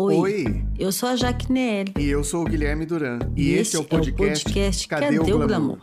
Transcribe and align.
Oi. 0.00 0.14
Oi. 0.14 0.64
Eu 0.78 0.92
sou 0.92 1.08
a 1.08 1.16
Jaque 1.16 1.50
Nelly. 1.50 1.92
E 1.98 2.06
eu 2.06 2.22
sou 2.22 2.42
o 2.42 2.44
Guilherme 2.44 2.86
Duran. 2.86 3.18
E, 3.34 3.54
esse, 3.54 3.74
é 3.74 3.80
o 3.80 3.84
podcast, 3.84 4.44
podcast 4.44 4.86
Cadê, 4.86 5.18
o 5.18 5.24
Glamour? 5.24 5.78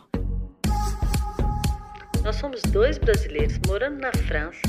Nós 2.24 2.36
somos 2.36 2.62
dois 2.62 2.96
brasileiros 2.96 3.60
morando 3.66 4.00
na 4.00 4.10
França. 4.14 4.62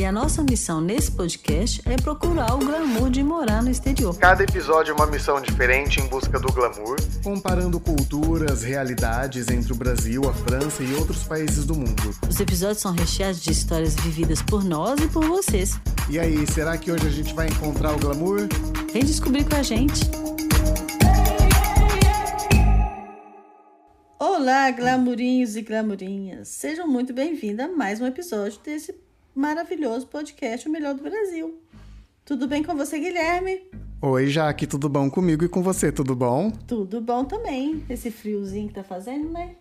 E 0.00 0.04
a 0.06 0.10
nossa 0.10 0.42
missão 0.42 0.80
nesse 0.80 1.10
podcast 1.12 1.82
é 1.84 1.94
procurar 1.94 2.54
o 2.54 2.58
glamour 2.58 3.10
de 3.10 3.22
morar 3.22 3.62
no 3.62 3.70
exterior. 3.70 4.16
Cada 4.16 4.42
episódio 4.42 4.92
é 4.92 4.94
uma 4.94 5.06
missão 5.06 5.38
diferente 5.42 6.00
em 6.00 6.06
busca 6.06 6.40
do 6.40 6.50
glamour, 6.50 6.96
comparando 7.22 7.78
culturas, 7.78 8.62
realidades 8.62 9.48
entre 9.48 9.74
o 9.74 9.76
Brasil, 9.76 10.26
a 10.26 10.32
França 10.32 10.82
e 10.82 10.94
outros 10.94 11.24
países 11.24 11.66
do 11.66 11.74
mundo. 11.74 12.16
Os 12.26 12.40
episódios 12.40 12.78
são 12.78 12.92
recheados 12.92 13.42
de 13.42 13.52
histórias 13.52 13.94
vividas 13.94 14.40
por 14.40 14.64
nós 14.64 14.98
e 15.00 15.06
por 15.06 15.22
vocês. 15.22 15.78
E 16.08 16.18
aí, 16.18 16.46
será 16.46 16.78
que 16.78 16.90
hoje 16.90 17.06
a 17.06 17.10
gente 17.10 17.34
vai 17.34 17.48
encontrar 17.48 17.94
o 17.94 17.98
glamour? 17.98 18.48
Vem 18.90 19.04
descobrir 19.04 19.46
com 19.46 19.56
a 19.56 19.62
gente. 19.62 20.00
Olá, 24.18 24.70
glamourinhos 24.70 25.56
e 25.56 25.60
glamourinhas. 25.60 26.48
Sejam 26.48 26.88
muito 26.88 27.12
bem-vindos 27.12 27.66
a 27.66 27.68
mais 27.68 28.00
um 28.00 28.06
episódio 28.06 28.58
desse 28.64 29.09
maravilhoso 29.34 30.06
podcast 30.06 30.68
O 30.68 30.72
Melhor 30.72 30.94
do 30.94 31.02
Brasil. 31.02 31.58
Tudo 32.24 32.46
bem 32.46 32.62
com 32.62 32.74
você, 32.74 32.98
Guilherme? 32.98 33.62
Oi, 34.02 34.28
Jaque, 34.28 34.66
tudo 34.66 34.88
bom 34.88 35.10
comigo 35.10 35.44
e 35.44 35.48
com 35.48 35.62
você, 35.62 35.92
tudo 35.92 36.16
bom? 36.16 36.50
Tudo 36.66 37.02
bom 37.02 37.22
também. 37.22 37.84
Esse 37.88 38.10
friozinho 38.10 38.68
que 38.68 38.74
tá 38.74 38.82
fazendo, 38.82 39.28
né? 39.28 39.56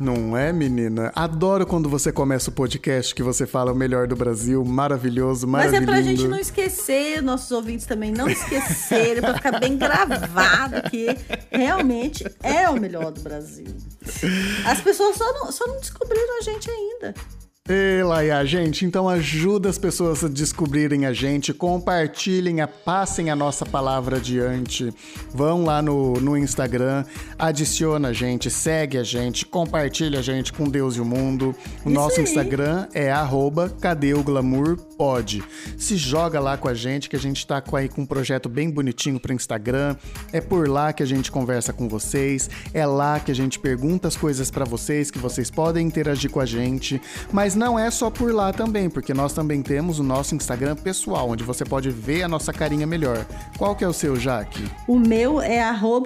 Não 0.00 0.36
é, 0.36 0.52
menina? 0.52 1.12
Adoro 1.14 1.64
quando 1.64 1.88
você 1.88 2.10
começa 2.10 2.50
o 2.50 2.52
podcast 2.52 3.14
que 3.14 3.22
você 3.22 3.46
fala 3.46 3.70
o 3.70 3.74
melhor 3.74 4.08
do 4.08 4.16
Brasil, 4.16 4.64
maravilhoso, 4.64 5.46
maravilhoso. 5.46 5.80
Mas 5.80 5.82
é 5.82 5.86
pra 5.86 6.02
gente 6.02 6.26
não 6.26 6.38
esquecer, 6.38 7.22
nossos 7.22 7.52
ouvintes 7.52 7.86
também 7.86 8.10
não 8.10 8.28
esquecerem, 8.28 9.20
pra 9.22 9.34
ficar 9.34 9.60
bem 9.60 9.78
gravado 9.78 10.90
que 10.90 11.06
realmente 11.52 12.24
é 12.42 12.68
o 12.68 12.80
melhor 12.80 13.12
do 13.12 13.20
Brasil. 13.20 13.66
As 14.66 14.80
pessoas 14.80 15.16
só 15.16 15.32
não, 15.34 15.52
só 15.52 15.68
não 15.68 15.78
descobriram 15.78 16.38
a 16.38 16.42
gente 16.42 16.68
ainda. 16.68 17.14
E 17.66 18.02
Laia, 18.02 18.44
gente, 18.44 18.84
então 18.84 19.08
ajuda 19.08 19.70
as 19.70 19.78
pessoas 19.78 20.22
a 20.22 20.28
descobrirem 20.28 21.06
a 21.06 21.14
gente, 21.14 21.54
compartilhem, 21.54 22.60
a, 22.60 22.68
passem 22.68 23.30
a 23.30 23.34
nossa 23.34 23.64
palavra 23.64 24.18
adiante. 24.18 24.92
Vão 25.32 25.64
lá 25.64 25.80
no, 25.80 26.12
no 26.20 26.36
Instagram, 26.36 27.06
adiciona 27.38 28.08
a 28.08 28.12
gente, 28.12 28.50
segue 28.50 28.98
a 28.98 29.02
gente, 29.02 29.46
compartilha 29.46 30.18
a 30.18 30.22
gente 30.22 30.52
com 30.52 30.68
Deus 30.68 30.96
e 30.96 31.00
o 31.00 31.06
mundo. 31.06 31.56
O 31.86 31.88
Isso 31.88 31.88
nosso 31.88 32.20
aí. 32.20 32.24
Instagram 32.24 32.86
é 32.92 33.10
arroba 33.10 33.70
cadê 33.80 34.12
o 34.12 34.22
glamour 34.22 34.76
pode. 34.96 35.42
Se 35.76 35.96
joga 35.96 36.40
lá 36.40 36.56
com 36.56 36.68
a 36.68 36.74
gente, 36.74 37.08
que 37.08 37.16
a 37.16 37.20
gente 37.20 37.46
tá 37.46 37.60
com, 37.60 37.76
aí 37.76 37.88
com 37.88 38.02
um 38.02 38.06
projeto 38.06 38.48
bem 38.48 38.70
bonitinho 38.70 39.20
pro 39.20 39.32
Instagram. 39.32 39.96
É 40.32 40.40
por 40.40 40.68
lá 40.68 40.92
que 40.92 41.02
a 41.02 41.06
gente 41.06 41.30
conversa 41.30 41.72
com 41.72 41.88
vocês, 41.88 42.48
é 42.72 42.86
lá 42.86 43.20
que 43.20 43.30
a 43.30 43.34
gente 43.34 43.58
pergunta 43.58 44.08
as 44.08 44.16
coisas 44.16 44.50
pra 44.50 44.64
vocês, 44.64 45.10
que 45.10 45.18
vocês 45.18 45.50
podem 45.50 45.86
interagir 45.86 46.30
com 46.30 46.40
a 46.40 46.46
gente. 46.46 47.00
Mas 47.32 47.54
não 47.54 47.78
é 47.78 47.90
só 47.90 48.10
por 48.10 48.32
lá 48.32 48.52
também, 48.52 48.88
porque 48.88 49.12
nós 49.12 49.32
também 49.32 49.62
temos 49.62 49.98
o 49.98 50.02
nosso 50.02 50.34
Instagram 50.34 50.76
pessoal, 50.76 51.30
onde 51.30 51.44
você 51.44 51.64
pode 51.64 51.90
ver 51.90 52.22
a 52.22 52.28
nossa 52.28 52.52
carinha 52.52 52.86
melhor. 52.86 53.26
Qual 53.58 53.74
que 53.74 53.84
é 53.84 53.88
o 53.88 53.92
seu, 53.92 54.16
Jaque? 54.16 54.64
O 54.86 54.98
meu 54.98 55.40
é 55.40 55.60
arroba. 55.60 56.04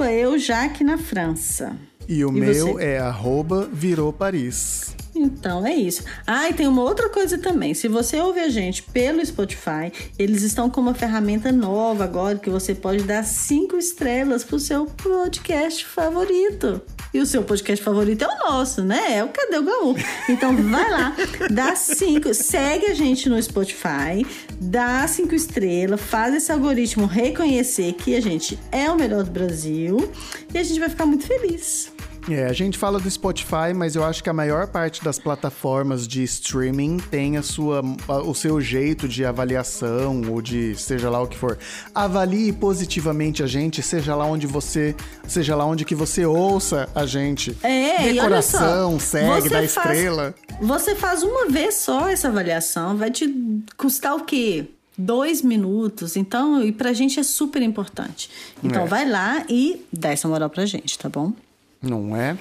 E 2.08 2.24
o 2.24 2.30
E 2.30 2.40
meu 2.40 2.74
você? 2.74 2.84
é 2.84 2.98
arroba 2.98 3.68
virou 3.72 4.12
Paris. 4.12 4.96
Então 5.14 5.66
é 5.66 5.74
isso. 5.74 6.04
Ah, 6.24 6.48
e 6.48 6.54
tem 6.54 6.68
uma 6.68 6.82
outra 6.82 7.08
coisa 7.08 7.38
também. 7.38 7.74
Se 7.74 7.88
você 7.88 8.20
ouve 8.20 8.38
a 8.38 8.48
gente 8.48 8.84
pelo 8.84 9.24
Spotify, 9.24 9.92
eles 10.16 10.42
estão 10.42 10.70
com 10.70 10.80
uma 10.80 10.94
ferramenta 10.94 11.50
nova 11.50 12.04
agora 12.04 12.38
que 12.38 12.48
você 12.48 12.72
pode 12.72 13.02
dar 13.02 13.24
cinco 13.24 13.76
estrelas 13.76 14.44
pro 14.44 14.60
seu 14.60 14.86
podcast 14.86 15.84
favorito. 15.84 16.80
E 17.12 17.18
o 17.20 17.26
seu 17.26 17.42
podcast 17.42 17.82
favorito 17.84 18.22
é 18.22 18.28
o 18.28 18.38
nosso, 18.50 18.84
né? 18.84 19.16
É 19.16 19.24
o 19.24 19.28
Cadê 19.30 19.56
o 19.58 19.62
Glamour? 19.64 19.96
Então 20.28 20.54
vai 20.54 20.88
lá, 20.90 21.16
dá 21.50 21.74
cinco, 21.74 22.32
segue 22.34 22.86
a 22.86 22.94
gente 22.94 23.28
no 23.30 23.42
Spotify, 23.42 24.24
dá 24.60 25.08
cinco 25.08 25.34
estrelas, 25.34 26.00
faz 26.00 26.34
esse 26.34 26.52
algoritmo 26.52 27.06
reconhecer 27.06 27.94
que 27.94 28.14
a 28.14 28.20
gente 28.20 28.58
é 28.70 28.90
o 28.90 28.94
melhor 28.94 29.24
do 29.24 29.30
Brasil 29.30 30.12
e 30.52 30.58
a 30.58 30.62
gente 30.62 30.78
vai 30.78 30.90
ficar 30.90 31.06
muito 31.06 31.26
feliz. 31.26 31.90
É, 32.30 32.44
a 32.44 32.52
gente 32.52 32.76
fala 32.76 32.98
do 33.00 33.10
Spotify, 33.10 33.72
mas 33.74 33.96
eu 33.96 34.04
acho 34.04 34.22
que 34.22 34.28
a 34.28 34.32
maior 34.34 34.66
parte 34.66 35.02
das 35.02 35.18
plataformas 35.18 36.06
de 36.06 36.22
streaming 36.24 36.98
tem 37.10 37.38
a 37.38 37.42
sua, 37.42 37.82
a- 38.06 38.18
o 38.22 38.34
seu 38.34 38.60
jeito 38.60 39.08
de 39.08 39.24
avaliação 39.24 40.20
ou 40.30 40.42
de 40.42 40.74
seja 40.76 41.08
lá 41.08 41.22
o 41.22 41.26
que 41.26 41.36
for. 41.38 41.58
Avalie 41.94 42.52
positivamente 42.52 43.42
a 43.42 43.46
gente, 43.46 43.82
seja 43.82 44.14
lá 44.14 44.26
onde 44.26 44.46
você, 44.46 44.94
seja 45.26 45.56
lá 45.56 45.64
onde 45.64 45.86
que 45.86 45.94
você 45.94 46.26
ouça 46.26 46.86
a 46.94 47.06
gente. 47.06 47.56
É, 47.62 48.02
Dê 48.02 48.12
e 48.12 48.20
olha 48.20 48.42
só, 48.42 48.58
coração, 48.58 49.00
segue, 49.00 49.48
dá 49.48 49.56
faz- 49.56 49.64
estrela. 49.76 50.34
Você 50.60 50.94
faz 50.94 51.22
uma 51.22 51.46
vez 51.48 51.76
só 51.76 52.08
essa 52.10 52.28
avaliação, 52.28 52.96
vai 52.96 53.10
te 53.10 53.32
custar 53.76 54.14
o 54.14 54.24
quê? 54.24 54.66
Dois 54.98 55.40
minutos. 55.40 56.14
Então, 56.16 56.62
e 56.62 56.72
pra 56.72 56.92
gente 56.92 57.18
é 57.18 57.22
super 57.22 57.62
importante. 57.62 58.28
Então, 58.62 58.82
É. 58.82 58.86
vai 58.86 59.08
lá 59.08 59.44
e 59.48 59.86
dá 59.92 60.10
essa 60.10 60.28
moral 60.28 60.50
pra 60.50 60.66
gente, 60.66 60.98
tá 60.98 61.08
bom? 61.08 61.32
Não 61.80 62.16
é? 62.16 62.36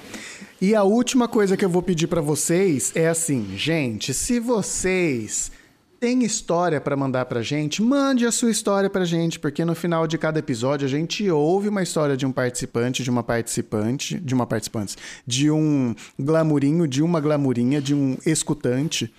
E 0.60 0.74
a 0.74 0.82
última 0.82 1.28
coisa 1.28 1.56
que 1.56 1.64
eu 1.64 1.70
vou 1.70 1.82
pedir 1.82 2.08
pra 2.08 2.20
vocês 2.20 2.92
é 2.94 3.08
assim, 3.08 3.56
gente, 3.56 4.12
se 4.12 4.40
vocês 4.40 5.52
têm 6.00 6.24
história 6.24 6.80
pra 6.80 6.96
mandar 6.96 7.26
pra 7.26 7.42
gente, 7.42 7.82
mande 7.82 8.26
a 8.26 8.32
sua 8.32 8.50
história 8.50 8.90
pra 8.90 9.04
gente, 9.04 9.38
porque 9.38 9.64
no 9.64 9.74
final 9.74 10.06
de 10.06 10.18
cada 10.18 10.38
episódio 10.38 10.86
a 10.86 10.88
gente 10.88 11.28
ouve 11.30 11.68
uma 11.68 11.82
história 11.82 12.16
de 12.16 12.26
um 12.26 12.32
participante, 12.32 13.02
de 13.02 13.10
uma 13.10 13.22
participante, 13.22 14.18
de 14.18 14.34
uma 14.34 14.46
participante, 14.46 14.96
de 15.26 15.50
um 15.50 15.94
glamurinho, 16.18 16.86
de 16.86 17.02
uma 17.02 17.20
glamurinha, 17.20 17.80
de 17.80 17.94
um 17.94 18.16
escutante. 18.26 19.12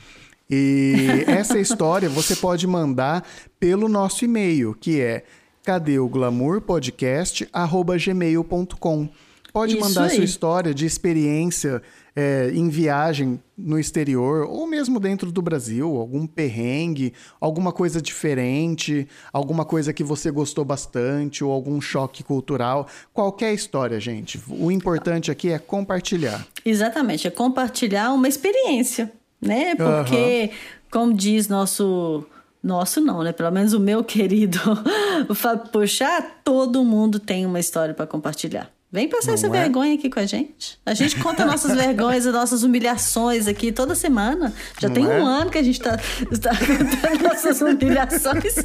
E 0.49 0.95
essa 1.27 1.59
história 1.59 2.09
você 2.09 2.35
pode 2.35 2.65
mandar 2.67 3.25
pelo 3.59 3.87
nosso 3.87 4.25
e-mail, 4.25 4.75
que 4.79 4.99
é 4.99 5.23
cadê 5.63 5.99
o. 5.99 6.09
Pode 9.51 9.77
Isso 9.77 9.81
mandar 9.81 10.05
aí. 10.05 10.15
sua 10.15 10.23
história 10.23 10.73
de 10.73 10.85
experiência 10.85 11.81
é, 12.15 12.51
em 12.53 12.69
viagem 12.69 13.41
no 13.57 13.79
exterior 13.79 14.45
ou 14.49 14.67
mesmo 14.67 14.99
dentro 14.99 15.31
do 15.31 15.41
Brasil, 15.41 15.95
algum 15.97 16.27
perrengue, 16.27 17.13
alguma 17.39 17.71
coisa 17.71 18.01
diferente, 18.01 19.07
alguma 19.31 19.65
coisa 19.65 19.93
que 19.93 20.03
você 20.03 20.29
gostou 20.29 20.65
bastante 20.65 21.43
ou 21.43 21.51
algum 21.51 21.79
choque 21.79 22.23
cultural, 22.23 22.87
qualquer 23.13 23.53
história, 23.53 23.99
gente. 23.99 24.39
O 24.49 24.71
importante 24.71 25.31
aqui 25.31 25.49
é 25.49 25.59
compartilhar. 25.59 26.45
Exatamente, 26.65 27.27
é 27.27 27.31
compartilhar 27.31 28.11
uma 28.11 28.27
experiência, 28.27 29.11
né? 29.41 29.75
Porque, 29.75 30.51
como 30.91 31.13
diz 31.13 31.47
nosso. 31.47 32.25
Nosso 32.61 32.99
não, 32.99 33.23
né? 33.23 33.31
Pelo 33.31 33.51
menos 33.51 33.71
o 33.71 33.79
meu 33.79 34.03
querido 34.03 34.59
Fábio 35.33 35.71
Pochá, 35.71 36.21
todo 36.43 36.83
mundo 36.83 37.17
tem 37.17 37.45
uma 37.45 37.57
história 37.57 37.93
pra 37.93 38.05
compartilhar. 38.05 38.69
Vem 38.91 39.07
passar 39.07 39.33
essa 39.33 39.47
Não 39.47 39.53
é? 39.53 39.61
vergonha 39.61 39.93
aqui 39.93 40.09
com 40.09 40.19
a 40.19 40.25
gente. 40.25 40.79
A 40.83 40.95
gente 40.95 41.17
conta 41.17 41.45
nossas 41.45 41.75
vergonhas 41.77 42.25
e 42.25 42.31
nossas 42.31 42.63
humilhações 42.63 43.47
aqui 43.47 43.71
toda 43.71 43.93
semana. 43.93 44.51
Já 44.81 44.87
Não 44.87 44.95
tem 44.95 45.05
é? 45.05 45.19
um 45.19 45.25
ano 45.27 45.51
que 45.51 45.59
a 45.59 45.63
gente 45.63 45.79
tá, 45.79 45.95
tá 45.95 46.49
contando 46.57 47.23
nossas 47.23 47.61
humilhações. 47.61 48.55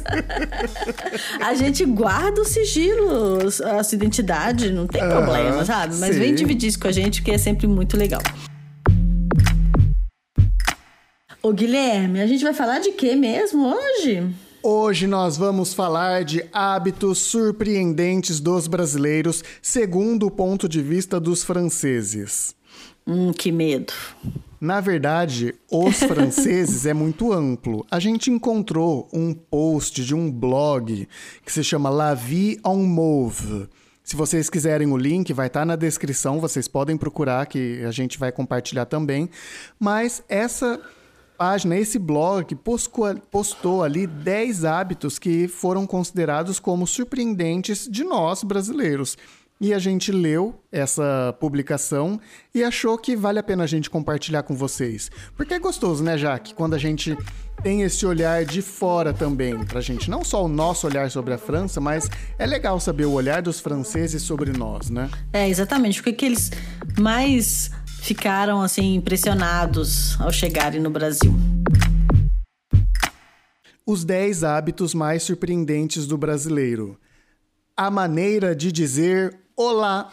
a 1.39 1.53
gente 1.53 1.85
guarda 1.85 2.41
o 2.41 2.45
sigilo, 2.45 3.37
a 3.77 3.83
sua 3.83 3.95
identidade, 3.95 4.71
não 4.71 4.87
tem 4.87 4.99
Aham, 5.03 5.11
problema, 5.23 5.63
sabe? 5.63 5.95
Mas 5.97 6.17
vem 6.17 6.29
sim. 6.29 6.35
dividir 6.35 6.69
isso 6.69 6.79
com 6.79 6.87
a 6.87 6.91
gente, 6.91 7.21
que 7.21 7.29
é 7.29 7.37
sempre 7.37 7.67
muito 7.67 7.95
legal. 7.95 8.21
Ô 11.43 11.51
Guilherme, 11.53 12.19
a 12.19 12.25
gente 12.25 12.43
vai 12.43 12.53
falar 12.55 12.79
de 12.79 12.93
quê 12.93 13.15
mesmo 13.15 13.67
hoje? 13.67 14.27
Hoje 14.67 15.05
nós 15.05 15.37
vamos 15.37 15.75
falar 15.75 16.23
de 16.23 16.43
hábitos 16.51 17.19
surpreendentes 17.19 18.39
dos 18.39 18.65
brasileiros, 18.65 19.43
segundo 19.61 20.25
o 20.25 20.31
ponto 20.31 20.67
de 20.67 20.81
vista 20.81 21.19
dos 21.19 21.43
franceses. 21.43 22.55
Hum, 23.05 23.31
que 23.31 23.51
medo. 23.51 23.93
Na 24.59 24.81
verdade, 24.81 25.53
os 25.71 25.97
franceses 26.09 26.87
é 26.87 26.95
muito 26.95 27.31
amplo. 27.31 27.85
A 27.91 27.99
gente 27.99 28.31
encontrou 28.31 29.07
um 29.13 29.35
post 29.35 30.03
de 30.03 30.15
um 30.15 30.31
blog 30.31 31.07
que 31.45 31.51
se 31.51 31.63
chama 31.63 31.91
La 31.91 32.15
Vie 32.15 32.59
en 32.65 32.87
Mauve. 32.87 33.69
Se 34.03 34.15
vocês 34.15 34.49
quiserem 34.49 34.91
o 34.91 34.97
link, 34.97 35.31
vai 35.31 35.45
estar 35.45 35.63
na 35.63 35.75
descrição, 35.75 36.41
vocês 36.41 36.67
podem 36.67 36.97
procurar 36.97 37.45
que 37.45 37.83
a 37.85 37.91
gente 37.91 38.17
vai 38.17 38.31
compartilhar 38.31 38.85
também. 38.85 39.29
Mas 39.79 40.23
essa 40.27 40.81
página, 41.37 41.77
esse 41.77 41.99
blog, 41.99 42.55
postou, 43.29 43.83
ali 43.83 44.07
10 44.07 44.65
hábitos 44.65 45.19
que 45.19 45.47
foram 45.47 45.85
considerados 45.85 46.59
como 46.59 46.87
surpreendentes 46.87 47.87
de 47.89 48.03
nós 48.03 48.43
brasileiros. 48.43 49.17
e 49.59 49.73
a 49.73 49.79
gente 49.79 50.11
leu 50.11 50.53
essa 50.71 51.33
publicação 51.39 52.19
e 52.53 52.61
achou 52.63 52.97
que 52.97 53.15
vale 53.15 53.39
a 53.39 53.43
pena 53.43 53.63
a 53.63 53.67
gente 53.67 53.89
compartilhar 53.89 54.43
com 54.43 54.53
vocês. 54.53 55.09
Porque 55.35 55.53
é 55.53 55.59
gostoso, 55.59 56.03
né, 56.03 56.17
Jaque? 56.17 56.53
Quando 56.53 56.73
a 56.73 56.77
gente 56.77 57.17
tem 57.63 57.81
esse 57.81 58.05
olhar 58.05 58.43
de 58.43 58.61
fora 58.61 59.13
também 59.13 59.63
pra 59.63 59.79
gente. 59.79 60.09
Não 60.09 60.23
só 60.25 60.43
o 60.43 60.47
nosso 60.47 60.85
olhar 60.85 61.09
sobre 61.09 61.33
a 61.33 61.37
França, 61.37 61.79
mas 61.79 62.09
é 62.37 62.45
legal 62.45 62.79
saber 62.81 63.05
o 63.05 63.11
olhar 63.11 63.41
dos 63.41 63.61
franceses 63.61 64.21
sobre 64.21 64.51
nós, 64.51 64.89
né? 64.89 65.09
É, 65.31 65.47
exatamente. 65.47 66.01
Porque 66.01 66.13
que 66.13 66.25
eles 66.25 66.51
mais 66.99 67.71
ficaram, 68.05 68.61
assim, 68.61 68.93
impressionados 68.93 70.19
ao 70.21 70.31
chegarem 70.31 70.79
no 70.79 70.91
Brasil. 70.91 71.33
Os 73.83 74.05
10 74.05 74.43
hábitos 74.43 74.93
mais 74.93 75.23
surpreendentes 75.23 76.05
do 76.05 76.15
brasileiro. 76.15 76.99
A 77.75 77.89
maneira 77.89 78.55
de 78.55 78.71
dizer 78.71 79.35
olá. 79.55 80.11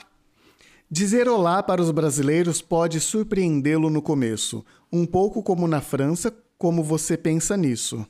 Dizer 0.90 1.28
olá 1.28 1.62
para 1.62 1.82
os 1.82 1.90
brasileiros 1.90 2.62
pode 2.62 2.98
surpreendê-lo 2.98 3.90
no 3.90 4.00
começo, 4.00 4.64
um 4.90 5.04
pouco 5.04 5.42
como 5.42 5.68
na 5.68 5.82
França, 5.82 6.34
como 6.56 6.82
você 6.82 7.16
pensa 7.16 7.56
nisso. 7.58 8.06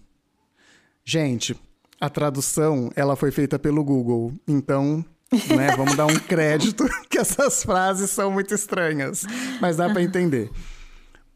Gente, 1.05 1.57
a 2.01 2.09
tradução 2.09 2.91
ela 2.95 3.17
foi 3.17 3.33
feita 3.33 3.59
pelo 3.59 3.83
Google, 3.83 4.33
então 4.47 5.05
né, 5.57 5.75
vamos 5.77 5.97
dar 5.97 6.07
um 6.07 6.19
crédito 6.19 6.85
que 7.09 7.19
essas 7.19 7.63
frases 7.63 8.11
são 8.11 8.31
muito 8.31 8.55
estranhas, 8.55 9.25
mas 9.61 9.77
dá 9.77 9.89
para 9.89 10.03
entender. 10.03 10.51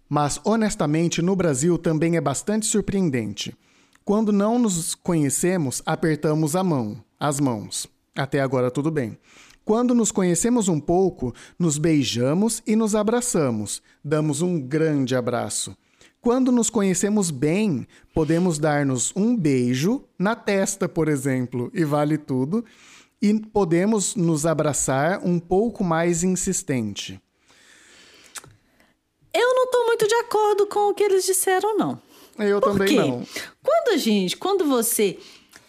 Mas 0.09 0.41
honestamente, 0.45 1.21
no 1.21 1.35
Brasil 1.35 1.77
também 1.77 2.17
é 2.17 2.21
bastante 2.21 2.67
surpreendente. 2.67 3.57
Quando 4.05 4.33
não 4.33 4.59
nos 4.59 4.95
conhecemos, 4.95 5.83
apertamos 5.85 6.55
a 6.55 6.63
mão, 6.63 7.03
as 7.19 7.41
mãos. 7.41 7.89
Até 8.15 8.41
agora 8.41 8.71
tudo 8.71 8.91
bem. 8.91 9.19
Quando 9.65 9.97
nos 9.97 10.13
conhecemos 10.13 10.69
um 10.69 10.79
pouco, 10.79 11.35
nos 11.59 11.77
beijamos 11.77 12.63
e 12.65 12.77
nos 12.77 12.95
abraçamos, 12.95 13.83
damos 14.05 14.41
um 14.41 14.61
grande 14.61 15.17
abraço. 15.17 15.77
Quando 16.21 16.53
nos 16.53 16.71
conhecemos 16.71 17.33
bem, 17.33 17.87
podemos 18.15 18.59
dar-nos 18.59 19.13
um 19.17 19.37
beijo 19.37 20.05
na 20.17 20.37
testa, 20.37 20.89
por 20.89 21.09
exemplo, 21.09 21.69
e 21.75 21.85
vale 21.85 22.17
tudo, 22.17 22.65
e 23.21 23.35
podemos 23.41 24.15
nos 24.15 24.47
abraçar 24.47 25.21
um 25.25 25.39
pouco 25.39 25.83
mais 25.83 26.23
insistente. 26.23 27.21
Eu 29.33 29.55
não 29.55 29.65
estou 29.65 29.87
muito 29.87 30.07
de 30.09 30.15
acordo 30.15 30.67
com 30.67 30.91
o 30.91 30.95
que 30.95 31.03
eles 31.03 31.25
disseram, 31.25 31.77
não. 31.77 32.01
Eu 32.39 32.61
Por 32.61 32.73
também 32.73 32.89
quê? 32.89 32.97
não. 32.97 33.27
Quando 33.63 33.95
a 33.95 33.97
gente, 33.97 34.37
quando 34.37 34.65
você. 34.67 35.19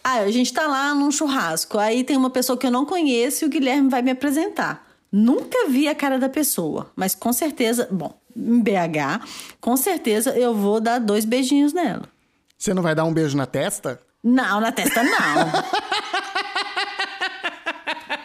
Ah, 0.02 0.20
a 0.20 0.30
gente 0.30 0.52
tá 0.52 0.66
lá 0.66 0.94
num 0.94 1.10
churrasco, 1.10 1.78
aí 1.78 2.02
tem 2.04 2.16
uma 2.16 2.30
pessoa 2.30 2.56
que 2.56 2.66
eu 2.66 2.70
não 2.70 2.86
conheço 2.86 3.44
e 3.44 3.46
o 3.46 3.50
Guilherme 3.50 3.90
vai 3.90 4.00
me 4.00 4.10
apresentar. 4.10 4.86
Nunca 5.10 5.68
vi 5.68 5.88
a 5.88 5.94
cara 5.94 6.18
da 6.18 6.28
pessoa, 6.28 6.90
mas 6.94 7.14
com 7.14 7.32
certeza, 7.32 7.88
bom, 7.90 8.18
em 8.36 8.60
BH, 8.60 9.26
com 9.60 9.76
certeza 9.76 10.30
eu 10.38 10.54
vou 10.54 10.80
dar 10.80 10.98
dois 10.98 11.24
beijinhos 11.24 11.72
nela. 11.72 12.08
Você 12.56 12.72
não 12.74 12.82
vai 12.82 12.94
dar 12.94 13.04
um 13.04 13.12
beijo 13.12 13.36
na 13.36 13.46
testa? 13.46 14.00
Não, 14.22 14.60
na 14.60 14.72
testa 14.72 15.02
não. 15.02 15.10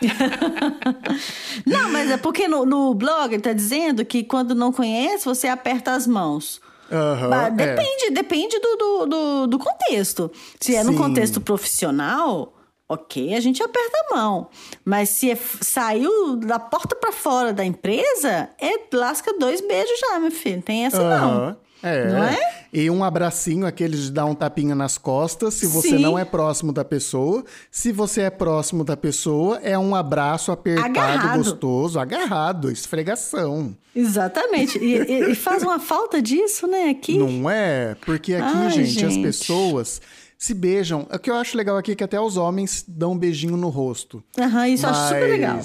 não, 1.65 1.91
mas 1.91 2.09
é 2.11 2.17
porque 2.17 2.47
no, 2.47 2.65
no 2.65 2.93
blog 2.93 3.33
ele 3.33 3.41
tá 3.41 3.53
dizendo 3.53 4.03
que 4.05 4.23
quando 4.23 4.53
não 4.55 4.71
conhece, 4.71 5.25
você 5.25 5.47
aperta 5.47 5.91
as 5.93 6.07
mãos. 6.07 6.61
Aham, 6.91 7.29
Bah, 7.29 7.47
é. 7.47 7.51
depende, 7.51 8.09
depende 8.11 8.59
do, 8.59 8.75
do, 8.75 9.05
do, 9.05 9.47
do 9.47 9.59
contexto. 9.59 10.31
Se 10.59 10.75
é 10.75 10.83
no 10.83 10.91
Sim. 10.91 10.97
contexto 10.97 11.41
profissional, 11.41 12.53
ok, 12.87 13.33
a 13.33 13.39
gente 13.39 13.63
aperta 13.63 13.97
a 14.11 14.15
mão. 14.15 14.49
Mas 14.85 15.09
se 15.09 15.31
é- 15.31 15.37
saiu 15.61 16.35
da 16.35 16.59
porta 16.59 16.95
pra 16.95 17.11
fora 17.11 17.51
da 17.53 17.65
empresa, 17.65 18.49
é 18.61 18.73
lasca 18.95 19.33
dois 19.39 19.61
beijos 19.61 19.99
já, 19.99 20.19
meu 20.19 20.31
filho. 20.31 20.61
Tem 20.61 20.85
essa 20.85 21.01
não. 21.01 21.31
Aham, 21.31 21.57
É. 21.81 22.05
Não 22.11 22.23
é? 22.23 22.62
E 22.75 22.89
um 22.89 23.03
abracinho, 23.03 23.67
aquele 23.67 23.95
de 23.95 24.11
dar 24.11 24.25
um 24.25 24.33
tapinha 24.33 24.73
nas 24.73 24.97
costas, 24.97 25.53
se 25.53 25.67
você 25.67 25.89
Sim. 25.89 25.99
não 25.99 26.17
é 26.17 26.25
próximo 26.25 26.73
da 26.73 26.83
pessoa. 26.83 27.45
Se 27.69 27.91
você 27.91 28.21
é 28.21 28.29
próximo 28.31 28.83
da 28.83 28.97
pessoa, 28.97 29.59
é 29.61 29.77
um 29.77 29.93
abraço 29.93 30.51
apertado, 30.51 30.89
Agarrado. 30.89 31.37
gostoso, 31.37 31.99
agarrado, 31.99 32.71
esfregação. 32.71 33.77
Exatamente. 33.95 34.79
E, 34.79 35.31
e- 35.31 35.35
faz 35.35 35.61
uma 35.61 35.77
falta 35.79 36.19
disso, 36.19 36.65
né? 36.65 36.89
Aqui. 36.89 37.15
Não 37.19 37.47
é? 37.47 37.95
Porque 38.05 38.33
aqui, 38.33 38.57
Ai, 38.57 38.71
gente, 38.71 39.05
as 39.05 39.13
gente. 39.13 39.23
pessoas 39.23 40.01
se 40.35 40.55
beijam. 40.55 41.07
O 41.13 41.19
que 41.19 41.29
eu 41.29 41.35
acho 41.35 41.55
legal 41.55 41.77
aqui 41.77 41.91
é 41.91 41.95
que 41.95 42.03
até 42.03 42.19
os 42.19 42.37
homens 42.37 42.83
dão 42.87 43.11
um 43.11 43.17
beijinho 43.17 43.55
no 43.55 43.69
rosto. 43.69 44.23
Aham, 44.39 44.67
isso 44.69 44.85
eu 44.85 44.89
acho 44.89 45.07
super 45.09 45.29
legal. 45.29 45.59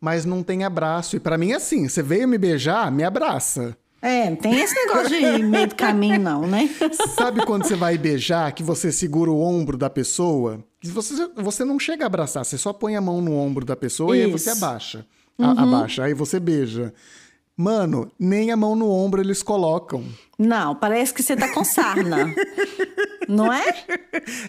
Mas 0.00 0.24
não 0.24 0.44
tem 0.44 0.62
abraço. 0.62 1.16
E 1.16 1.20
pra 1.20 1.36
mim 1.36 1.50
é 1.50 1.56
assim: 1.56 1.88
você 1.88 2.02
veio 2.02 2.28
me 2.28 2.38
beijar, 2.38 2.92
me 2.92 3.02
abraça. 3.02 3.76
É, 4.02 4.30
tem 4.36 4.60
esse 4.60 4.74
negócio 4.74 5.08
de 5.08 5.42
meio 5.42 5.68
do 5.68 5.74
caminho, 5.74 6.20
não, 6.20 6.46
né? 6.46 6.68
Sabe 7.16 7.44
quando 7.44 7.64
você 7.66 7.74
vai 7.74 7.96
beijar, 7.98 8.52
que 8.52 8.62
você 8.62 8.92
segura 8.92 9.30
o 9.30 9.40
ombro 9.40 9.76
da 9.76 9.88
pessoa? 9.90 10.62
Você, 10.84 11.28
você 11.36 11.64
não 11.64 11.78
chega 11.78 12.04
a 12.04 12.06
abraçar, 12.06 12.44
você 12.44 12.56
só 12.58 12.72
põe 12.72 12.94
a 12.94 13.00
mão 13.00 13.20
no 13.20 13.34
ombro 13.36 13.64
da 13.64 13.74
pessoa 13.74 14.16
e 14.16 14.22
aí 14.22 14.30
você 14.30 14.50
Isso. 14.50 14.60
Uhum. 14.62 14.68
abaixa. 14.68 15.06
A- 15.38 15.62
abaixa, 15.62 16.04
aí 16.04 16.14
você 16.14 16.38
beija. 16.38 16.92
Mano, 17.56 18.10
nem 18.18 18.50
a 18.50 18.56
mão 18.56 18.76
no 18.76 18.90
ombro 18.90 19.22
eles 19.22 19.42
colocam. 19.42 20.04
Não, 20.38 20.74
parece 20.74 21.14
que 21.14 21.22
você 21.22 21.34
tá 21.34 21.48
com 21.54 21.64
sarna. 21.64 22.34
Não 23.26 23.50
é? 23.50 23.64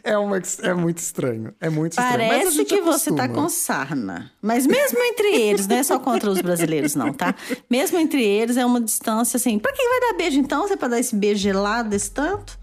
É, 0.03 0.17
uma, 0.17 0.41
é 0.61 0.73
muito 0.73 0.97
estranho. 0.97 1.53
É 1.59 1.69
muito 1.69 1.93
estranho. 1.93 2.11
Mas 2.17 2.21
a 2.21 2.27
Parece 2.27 2.65
que 2.65 2.81
você 2.81 3.11
tá 3.13 3.23
acostuma. 3.23 3.43
com 3.43 3.49
sarna. 3.49 4.31
Mas 4.41 4.67
mesmo 4.67 4.99
entre 5.01 5.35
eles, 5.35 5.65
não 5.67 5.77
é 5.77 5.83
só 5.83 5.97
contra 5.99 6.29
os 6.29 6.41
brasileiros, 6.41 6.93
não, 6.95 7.13
tá? 7.13 7.33
Mesmo 7.69 7.97
entre 7.97 8.21
eles 8.21 8.57
é 8.57 8.65
uma 8.65 8.81
distância 8.81 9.37
assim. 9.37 9.57
Pra 9.57 9.71
quem 9.71 9.87
vai 9.87 9.99
dar 10.11 10.17
beijo 10.17 10.37
então? 10.39 10.67
Você 10.67 10.73
é 10.73 10.77
pra 10.77 10.89
dar 10.89 10.99
esse 10.99 11.15
beijo 11.15 11.41
gelado 11.41 11.89
desse 11.89 12.11
tanto? 12.11 12.59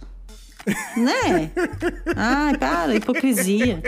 Né? 0.96 1.50
Ai, 2.16 2.56
para, 2.56 2.94
hipocrisia. 2.94 3.82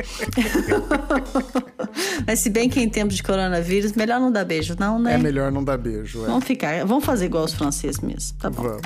Mas 2.26 2.40
se 2.40 2.50
bem 2.50 2.68
que 2.68 2.80
em 2.80 2.88
tempos 2.88 3.16
de 3.16 3.22
coronavírus, 3.22 3.92
melhor 3.92 4.20
não 4.20 4.30
dar 4.30 4.44
beijo, 4.44 4.76
não, 4.78 4.98
né? 4.98 5.14
É 5.14 5.18
melhor 5.18 5.50
não 5.50 5.64
dar 5.64 5.78
beijo. 5.78 6.22
É. 6.24 6.26
Vamos 6.26 6.44
ficar, 6.44 6.84
vamos 6.84 7.04
fazer 7.04 7.26
igual 7.26 7.44
os 7.44 7.54
franceses 7.54 8.00
mesmo, 8.00 8.36
tá 8.38 8.50
bom? 8.50 8.62
Vamos. 8.62 8.82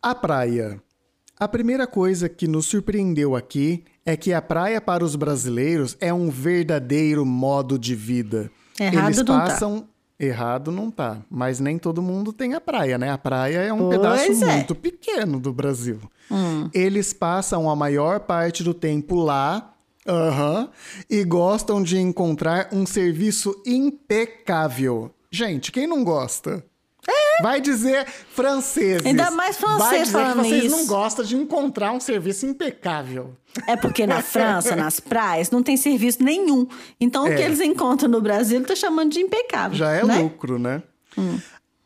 A 0.00 0.14
praia. 0.14 0.80
A 1.38 1.46
primeira 1.46 1.86
coisa 1.86 2.28
que 2.28 2.48
nos 2.48 2.66
surpreendeu 2.66 3.36
aqui 3.36 3.84
é 4.04 4.16
que 4.16 4.32
a 4.32 4.40
praia 4.40 4.80
para 4.80 5.04
os 5.04 5.14
brasileiros 5.14 5.96
é 6.00 6.12
um 6.12 6.30
verdadeiro 6.30 7.26
modo 7.26 7.78
de 7.78 7.94
vida. 7.94 8.50
Errado 8.80 9.06
Eles 9.06 9.18
não 9.18 9.24
tá. 9.24 9.40
passam. 9.40 9.88
Errado 10.20 10.72
não 10.72 10.90
tá, 10.90 11.18
mas 11.30 11.60
nem 11.60 11.78
todo 11.78 12.02
mundo 12.02 12.32
tem 12.32 12.54
a 12.54 12.60
praia, 12.60 12.98
né? 12.98 13.10
A 13.10 13.18
praia 13.18 13.58
é 13.58 13.72
um 13.72 13.78
Pois 13.78 13.96
pedaço 13.96 14.44
é. 14.44 14.54
muito 14.56 14.74
pequeno 14.74 15.38
do 15.38 15.52
Brasil. 15.52 16.00
Hum. 16.28 16.68
Eles 16.74 17.12
passam 17.12 17.70
a 17.70 17.76
maior 17.76 18.20
parte 18.20 18.64
do 18.64 18.74
tempo 18.74 19.14
lá, 19.14 19.74
aham, 20.06 20.70
e 21.08 21.22
gostam 21.22 21.80
de 21.80 21.98
encontrar 21.98 22.68
um 22.72 22.84
serviço 22.84 23.54
impecável. 23.64 25.12
Gente, 25.30 25.70
quem 25.70 25.86
não 25.86 26.02
gosta? 26.02 26.64
Vai 27.42 27.60
dizer 27.60 28.04
franceses. 28.06 29.04
É. 29.06 29.08
Ainda 29.10 29.30
mais 29.30 29.56
francês 29.56 29.78
Vai 29.80 30.00
dizer 30.00 30.04
que 30.06 30.10
falando 30.12 30.44
vocês 30.46 30.64
isso. 30.64 30.76
não 30.76 30.86
gostam 30.86 31.24
de 31.24 31.36
encontrar 31.36 31.92
um 31.92 32.00
serviço 32.00 32.46
impecável. 32.46 33.34
É 33.66 33.76
porque 33.76 34.06
na 34.06 34.20
França, 34.22 34.74
nas 34.76 35.00
praias, 35.00 35.50
não 35.50 35.62
tem 35.62 35.76
serviço 35.76 36.22
nenhum. 36.22 36.66
Então, 37.00 37.24
o 37.24 37.28
É. 37.28 37.36
que 37.36 37.42
eles 37.42 37.60
encontram 37.60 38.08
no 38.08 38.20
Brasil, 38.20 38.62
tá 38.64 38.74
chamando 38.76 39.12
de 39.12 39.20
impecável. 39.20 39.76
Já 39.78 39.92
é 39.92 40.04
né? 40.04 40.18
lucro, 40.18 40.58
né? 40.58 40.82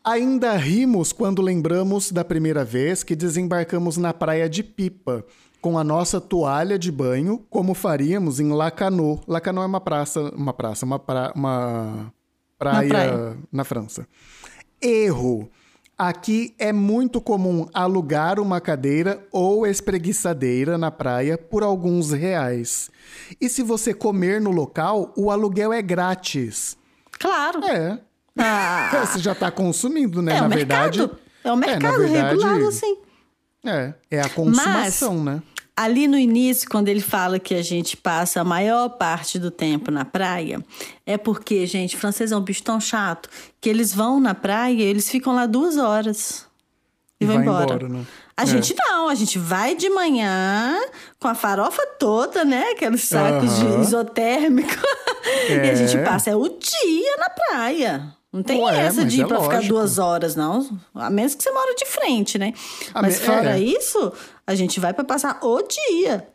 Ainda 0.05 0.55
rimos 0.57 1.12
quando 1.12 1.41
lembramos 1.41 2.11
da 2.11 2.25
primeira 2.25 2.64
vez 2.64 3.05
que 3.05 3.14
desembarcamos 3.14 3.97
na 3.97 4.12
praia 4.12 4.49
de 4.49 4.62
Pipa, 4.62 5.25
com 5.61 5.79
a 5.79 5.85
nossa 5.85 6.21
toalha 6.21 6.76
de 6.76 6.91
banho, 6.91 7.38
como 7.49 7.73
faríamos 7.73 8.41
em 8.41 8.50
Lacanau. 8.50 9.21
Lacanau 9.29 9.62
é 9.62 9.67
uma 9.67 9.81
praça, 9.81 10.21
uma 10.35 10.52
praça, 10.52 10.85
uma, 10.85 10.99
pra- 10.99 11.33
uma 11.37 12.12
praia, 12.59 12.88
praia. 12.88 13.37
na 13.52 13.62
França. 13.62 14.07
Erro. 14.83 15.51
Aqui 15.97 16.55
é 16.59 16.73
muito 16.73 17.21
comum 17.21 17.69
alugar 17.73 18.41
uma 18.41 18.61
cadeira 18.61 19.25
ou 19.31 19.67
espreguiçadeira 19.67 20.77
na 20.77 20.91
praia 20.91 21.39
por 21.39 21.62
alguns 21.62 22.11
reais. 22.11 22.91
E 23.41 23.49
se 23.49 23.62
você 23.62 23.95
comer 23.95 24.41
no 24.41 24.51
local, 24.51 25.12
o 25.17 25.31
aluguel 25.31 25.73
é 25.73 25.81
grátis. 25.81 26.77
Claro. 27.12 27.62
É. 27.65 27.99
Ah, 28.37 29.07
Você 29.07 29.19
já 29.21 29.33
está 29.33 29.51
consumindo, 29.51 30.21
né? 30.23 30.37
é 30.37 30.41
na 30.41 30.47
o 30.47 30.49
verdade. 30.49 30.99
mercado. 30.99 31.19
É 31.45 31.53
o 31.53 31.57
na 31.57 31.67
mercado 31.67 31.99
verdade, 31.99 32.29
regulado 32.29 32.69
assim. 32.69 32.97
É, 33.65 33.95
é 34.11 34.21
a 34.21 34.29
consumação, 34.29 35.23
né? 35.23 35.43
Ali 35.76 36.07
no 36.07 36.19
início, 36.19 36.69
quando 36.69 36.88
ele 36.88 37.00
fala 37.00 37.38
que 37.38 37.55
a 37.55 37.62
gente 37.62 37.97
passa 37.97 38.41
a 38.41 38.45
maior 38.45 38.91
parte 38.91 39.38
do 39.38 39.50
tempo 39.50 39.91
na 39.91 40.05
praia, 40.05 40.62
é 41.07 41.17
porque, 41.17 41.67
gente, 41.67 41.97
francês 41.97 42.31
é 42.31 42.37
um 42.37 42.41
bicho 42.43 42.62
tão 42.62 42.79
chato 42.79 43.29
que 43.61 43.69
eles 43.71 43.95
vão 43.95 44.21
na 44.21 44.35
praia 44.35 44.75
e 44.75 44.83
eles 44.83 45.09
ficam 45.11 45.35
lá 45.35 45.47
duas 45.47 45.79
horas 45.79 46.47
e, 47.19 47.25
E 47.25 47.26
vão 47.26 47.37
vai 47.37 47.45
embora. 47.45 47.64
embora, 47.75 47.88
né? 47.88 48.07
A 48.37 48.45
gente 48.45 48.75
não, 48.76 49.09
a 49.09 49.14
gente 49.14 49.38
vai 49.38 49.75
de 49.75 49.88
manhã 49.88 50.79
com 51.19 51.29
a 51.29 51.35
farofa 51.35 51.87
toda, 51.99 52.45
né? 52.45 52.71
Aqueles 52.73 53.02
sacos 53.05 53.57
de 53.59 53.81
isotérmico. 53.81 54.69
e 55.49 55.52
a 55.52 55.67
É. 55.67 55.76
gente 55.76 55.97
passa 56.05 56.37
o 56.37 56.49
dia 56.49 57.17
na 57.19 57.31
praia. 57.31 58.14
Não 58.33 58.43
tem 58.43 58.61
Ué, 58.62 58.87
essa 58.87 59.05
de 59.05 59.21
ir 59.21 59.25
é 59.25 59.27
pra 59.27 59.41
ficar 59.43 59.57
lógico. 59.57 59.75
duas 59.75 59.99
horas, 59.99 60.35
não. 60.35 60.79
A 60.95 61.11
menos 61.11 61.35
que 61.35 61.43
você 61.43 61.51
mora 61.51 61.75
de 61.75 61.85
frente, 61.85 62.39
né? 62.39 62.55
A 62.95 63.03
Mas 63.03 63.21
me- 63.21 63.27
fora 63.27 63.59
é. 63.59 63.61
isso, 63.61 64.11
a 64.47 64.55
gente 64.55 64.81
vai 64.81 64.95
pra 64.95 65.05
passar 65.05 65.39
o 65.43 65.61
dia. 65.62 66.27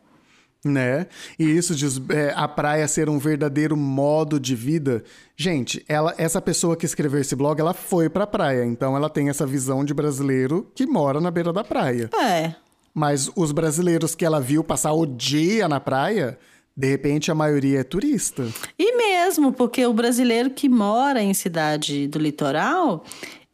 Né? 0.64 1.06
E 1.38 1.44
isso 1.44 1.74
de 1.74 1.86
os- 1.86 2.00
é, 2.10 2.32
a 2.36 2.46
praia 2.48 2.86
ser 2.88 3.08
um 3.08 3.18
verdadeiro 3.18 3.76
modo 3.76 4.40
de 4.40 4.54
vida. 4.56 5.04
Gente, 5.36 5.84
ela, 5.88 6.14
essa 6.18 6.40
pessoa 6.42 6.76
que 6.76 6.84
escreveu 6.84 7.20
esse 7.20 7.34
blog, 7.36 7.60
ela 7.60 7.72
foi 7.72 8.08
pra 8.08 8.26
praia. 8.26 8.64
Então 8.64 8.96
ela 8.96 9.08
tem 9.08 9.28
essa 9.28 9.46
visão 9.46 9.84
de 9.84 9.94
brasileiro 9.94 10.70
que 10.74 10.84
mora 10.86 11.20
na 11.20 11.30
beira 11.30 11.52
da 11.52 11.62
praia. 11.62 12.10
É. 12.12 12.54
Mas 12.92 13.30
os 13.36 13.52
brasileiros 13.52 14.14
que 14.16 14.24
ela 14.24 14.40
viu 14.40 14.64
passar 14.64 14.92
o 14.92 15.06
dia 15.06 15.68
na 15.68 15.78
praia, 15.78 16.36
de 16.78 16.86
repente 16.86 17.28
a 17.28 17.34
maioria 17.34 17.80
é 17.80 17.82
turista. 17.82 18.46
E 18.78 18.96
mesmo, 18.96 19.52
porque 19.52 19.84
o 19.84 19.92
brasileiro 19.92 20.50
que 20.50 20.68
mora 20.68 21.20
em 21.20 21.34
cidade 21.34 22.06
do 22.06 22.20
litoral, 22.20 23.02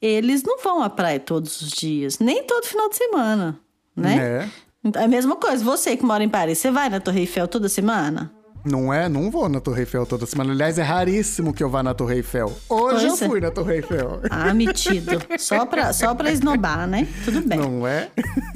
eles 0.00 0.42
não 0.42 0.58
vão 0.58 0.82
à 0.82 0.90
praia 0.90 1.18
todos 1.18 1.62
os 1.62 1.70
dias, 1.70 2.18
nem 2.18 2.44
todo 2.44 2.66
final 2.66 2.90
de 2.90 2.96
semana, 2.96 3.58
né? 3.96 4.16
Né? 4.16 4.50
É 4.94 5.04
a 5.04 5.08
mesma 5.08 5.36
coisa, 5.36 5.64
você 5.64 5.96
que 5.96 6.04
mora 6.04 6.22
em 6.22 6.28
Paris, 6.28 6.58
você 6.58 6.70
vai 6.70 6.90
na 6.90 7.00
Torre 7.00 7.20
Eiffel 7.20 7.48
toda 7.48 7.66
semana? 7.66 8.30
Não 8.62 8.92
é? 8.92 9.08
Não 9.08 9.30
vou 9.30 9.48
na 9.48 9.58
Torre 9.58 9.80
Eiffel 9.80 10.04
toda 10.04 10.26
semana. 10.26 10.52
Aliás, 10.52 10.78
é 10.78 10.82
raríssimo 10.82 11.52
que 11.52 11.62
eu 11.62 11.70
vá 11.70 11.82
na 11.82 11.94
Torre 11.94 12.16
Eiffel. 12.16 12.50
Hoje 12.68 13.06
eu 13.06 13.14
é. 13.14 13.16
fui 13.16 13.40
na 13.40 13.50
Torre 13.50 13.76
Eiffel. 13.76 14.20
Ah, 14.30 14.52
metido. 14.54 15.12
Só 15.38 15.66
pra, 15.66 15.92
só 15.92 16.14
pra 16.14 16.30
esnobar, 16.30 16.86
né? 16.86 17.06
Tudo 17.24 17.42
bem. 17.42 17.58
Não 17.58 17.86
é? 17.86 18.08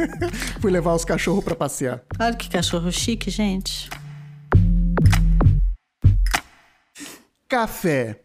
fui 0.60 0.70
levar 0.70 0.94
os 0.94 1.04
cachorros 1.04 1.44
pra 1.44 1.54
passear. 1.54 2.02
Olha 2.18 2.34
que 2.34 2.48
cachorro 2.48 2.90
chique, 2.90 3.30
gente. 3.30 3.90
Café. 7.48 8.20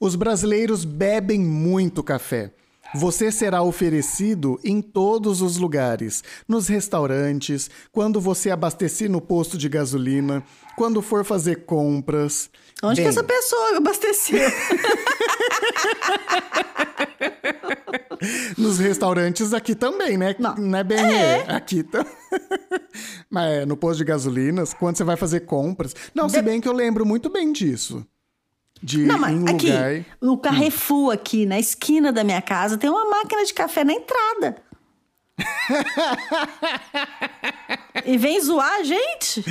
Os 0.00 0.16
brasileiros 0.16 0.86
bebem 0.86 1.38
muito 1.38 2.02
café. 2.02 2.54
Você 2.94 3.30
será 3.30 3.62
oferecido 3.62 4.58
em 4.64 4.80
todos 4.80 5.42
os 5.42 5.58
lugares, 5.58 6.24
nos 6.48 6.68
restaurantes, 6.68 7.70
quando 7.90 8.18
você 8.18 8.50
abastecer 8.50 9.10
no 9.10 9.20
posto 9.20 9.58
de 9.58 9.68
gasolina, 9.68 10.42
quando 10.74 11.02
for 11.02 11.22
fazer 11.22 11.66
compras. 11.66 12.48
Onde 12.82 12.96
Bem, 12.96 13.04
que 13.04 13.08
essa 13.10 13.22
pessoa 13.22 13.76
abasteceu? 13.76 14.50
Nos 18.56 18.78
restaurantes 18.78 19.52
aqui 19.52 19.74
também, 19.74 20.16
né? 20.16 20.34
Não. 20.38 20.76
é 20.76 20.84
bem 20.84 21.00
aqui 21.48 21.82
tá. 21.82 22.06
Mas 23.28 23.52
é, 23.52 23.66
no 23.66 23.76
posto 23.76 23.98
de 23.98 24.04
gasolinas, 24.04 24.72
quando 24.72 24.96
você 24.96 25.02
vai 25.02 25.16
fazer 25.16 25.40
compras. 25.40 25.94
Não, 26.14 26.28
se 26.28 26.40
bem 26.40 26.60
que 26.60 26.68
eu 26.68 26.72
lembro 26.72 27.04
muito 27.04 27.28
bem 27.28 27.52
disso. 27.52 28.06
De 28.82 28.98
Não, 28.98 29.18
mas 29.18 29.44
aqui, 29.44 29.70
lugar. 29.70 30.04
no 30.20 30.38
Carrefour 30.38 31.12
aqui, 31.12 31.46
na 31.46 31.58
esquina 31.58 32.10
da 32.10 32.24
minha 32.24 32.42
casa, 32.42 32.76
tem 32.76 32.90
uma 32.90 33.08
máquina 33.08 33.44
de 33.44 33.54
café 33.54 33.84
na 33.84 33.92
entrada. 33.92 34.56
e 38.04 38.18
vem 38.18 38.40
zoar 38.40 38.80
a 38.80 38.82
gente. 38.82 39.44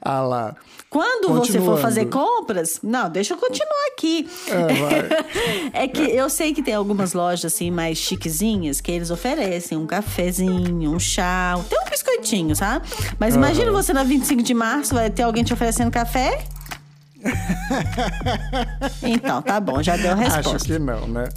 Ah 0.00 0.20
lá. 0.20 0.54
Quando 0.88 1.34
você 1.34 1.58
for 1.58 1.80
fazer 1.80 2.06
compras, 2.06 2.78
não, 2.80 3.10
deixa 3.10 3.34
eu 3.34 3.38
continuar 3.38 3.86
aqui. 3.92 4.30
Ah, 4.48 5.70
é 5.82 5.88
que 5.88 6.00
eu 6.00 6.30
sei 6.30 6.54
que 6.54 6.62
tem 6.62 6.74
algumas 6.74 7.14
lojas 7.14 7.52
assim 7.52 7.68
mais 7.68 7.98
chiquezinhas 7.98 8.80
que 8.80 8.92
eles 8.92 9.10
oferecem 9.10 9.76
um 9.76 9.86
cafezinho, 9.86 10.92
um 10.92 11.00
chá, 11.00 11.58
tem 11.68 11.80
um 11.80 11.90
biscoitinho, 11.90 12.54
sabe? 12.54 12.86
Mas 13.18 13.34
imagina 13.34 13.72
você 13.72 13.92
na 13.92 14.04
25 14.04 14.40
de 14.40 14.54
março 14.54 14.94
vai 14.94 15.10
ter 15.10 15.24
alguém 15.24 15.42
te 15.42 15.52
oferecendo 15.52 15.90
café? 15.90 16.44
então, 19.02 19.42
tá 19.42 19.60
bom, 19.60 19.82
já 19.82 19.96
deu 19.96 20.12
a 20.12 20.14
resposta. 20.14 20.56
Acho 20.56 20.64
que 20.64 20.78
não, 20.78 21.08
né? 21.08 21.28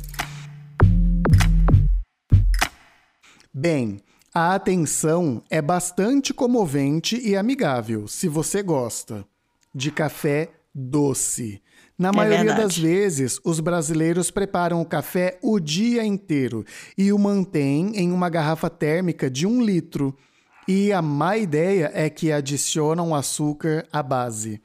Bem, 3.53 4.00
a 4.34 4.53
atenção 4.53 5.41
é 5.50 5.62
bastante 5.62 6.34
comovente 6.34 7.20
e 7.20 7.36
amigável, 7.36 8.08
se 8.08 8.27
você 8.27 8.62
gosta 8.62 9.25
de 9.74 9.91
café 9.91 10.51
doce. 10.74 11.62
Na 11.98 12.12
maioria 12.12 12.53
verdade. 12.53 12.62
das 12.62 12.77
vezes, 12.77 13.39
os 13.44 13.60
brasileiros 13.60 14.29
preparam 14.29 14.79
o 14.79 14.86
café 14.86 15.39
o 15.41 15.60
dia 15.60 16.06
inteiro 16.06 16.63
e 16.96 17.12
o 17.12 17.17
mantêm 17.17 17.94
em 17.96 18.12
uma 18.12 18.29
garrafa 18.29 18.70
térmica 18.70 19.27
de 19.27 19.48
um 19.48 19.60
litro. 19.60 20.15
E 20.67 20.91
a 20.91 21.01
má 21.01 21.38
ideia 21.38 21.89
é 21.93 22.09
que 22.09 22.31
adicionam 22.31 23.15
açúcar 23.15 23.86
à 23.91 24.03
base. 24.03 24.62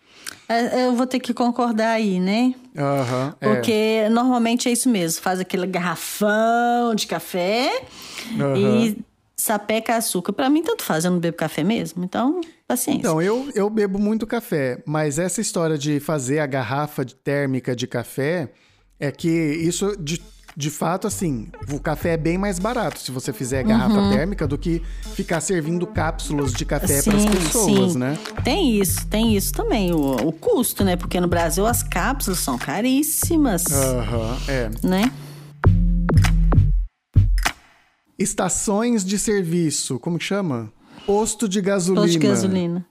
É, 0.49 0.87
Eu 0.87 0.97
vou 0.97 1.07
ter 1.07 1.21
que 1.21 1.33
concordar 1.33 1.91
aí, 1.93 2.19
né? 2.19 2.55
Aham, 2.77 3.35
é. 3.41 3.49
Porque 3.49 4.09
normalmente 4.11 4.69
é 4.69 4.73
isso 4.73 4.89
mesmo, 4.89 5.23
faz 5.23 5.39
aquele 5.39 5.67
garrafão 5.67 6.95
de 6.95 7.07
café 7.07 7.85
Aham. 8.39 8.57
e 8.59 8.99
sapeca 9.37 9.97
açúcar. 9.97 10.33
Pra 10.33 10.51
mim, 10.51 10.63
tanto 10.63 10.83
faz, 10.83 11.05
eu 11.05 11.11
não 11.11 11.19
bebo 11.21 11.37
café 11.37 11.63
mesmo, 11.63 12.05
então, 12.05 12.41
paciência. 12.67 13.01
Então, 13.01 13.23
eu, 13.23 13.49
eu 13.55 13.71
bebo 13.71 13.99
muito 13.99 14.27
café, 14.27 14.83
mas 14.87 15.19
essa 15.19 15.41
história 15.41 15.79
de 15.79 16.01
fazer 16.01 16.39
a 16.41 16.47
garrafa 16.47 17.05
térmica 17.05 17.77
de 17.77 17.87
café 17.87 18.51
é 18.99 19.11
que 19.11 19.29
isso, 19.29 19.97
de, 19.97 20.23
de 20.55 20.71
fato, 20.71 21.07
assim, 21.07 21.49
o 21.73 21.81
café 21.81 22.11
é 22.11 22.17
bem 22.17 22.37
mais 22.37 22.59
barato 22.59 23.01
se 23.01 23.11
você 23.11 23.33
fizer 23.33 23.65
garrafa 23.65 24.11
térmica 24.11 24.47
do 24.47 24.59
que 24.59 24.83
ficar 25.15 25.41
servindo 25.41 25.87
cápsulas 25.87 26.53
de 26.53 26.65
café 26.67 27.03
para 27.03 27.17
as 27.17 27.25
pessoas, 27.25 27.93
sim. 27.93 27.99
né? 27.99 28.19
Tem 28.45 28.79
isso, 28.79 29.07
tem 29.07 29.35
isso 29.35 29.53
também, 29.55 29.93
o, 29.93 30.17
o 30.17 30.33
custo, 30.33 30.85
né? 30.85 30.95
Porque 30.97 31.19
no 31.21 31.27
Brasil 31.27 31.67
as 31.67 31.83
cápsulas 31.83 32.39
são 32.39 32.59
caríssimas, 32.59 33.65
Aham, 33.73 34.39
é. 34.47 34.71
né? 34.83 35.13
Estações 38.19 39.05
de 39.05 39.19
serviço, 39.19 39.99
como 39.99 40.19
que 40.19 40.25
chama? 40.25 40.71
Posto 41.07 41.49
de 41.49 41.61
gasolina. 41.61 42.03
Posto 42.03 42.19
de 42.19 42.27
gasolina. 42.27 42.87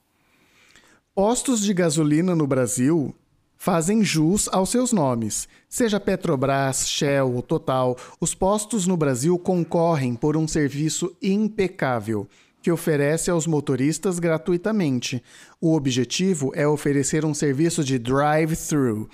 Postos 1.13 1.62
de 1.62 1.74
gasolina 1.74 2.36
no 2.36 2.48
Brasil 2.48 3.15
fazem 3.62 4.03
jus 4.03 4.50
aos 4.51 4.72
seus 4.72 4.91
nomes. 4.91 5.48
Seja 5.70 6.00
Petrobras, 6.00 6.89
Shell 6.89 7.32
ou 7.32 7.44
Total, 7.44 7.96
os 8.20 8.34
postos 8.34 8.88
no 8.88 8.98
Brasil 8.98 9.38
concorrem 9.38 10.15
por 10.15 10.36
um 10.36 10.48
serviço 10.48 11.15
impecável 11.22 12.27
que 12.60 12.72
oferece 12.72 13.30
aos 13.30 13.46
motoristas 13.46 14.18
gratuitamente. 14.18 15.24
O 15.62 15.75
objetivo 15.75 16.51
é 16.56 16.68
oferecer 16.68 17.24
um 17.24 17.36
serviço 17.36 17.84
de 17.84 18.00
drive-thru. 18.00 19.08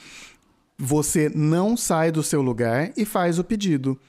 Você 0.78 1.30
não 1.36 1.76
sai 1.76 2.10
do 2.10 2.24
seu 2.24 2.42
lugar 2.42 2.94
e 2.96 3.04
faz 3.04 3.40
o 3.40 3.44
pedido. 3.44 4.00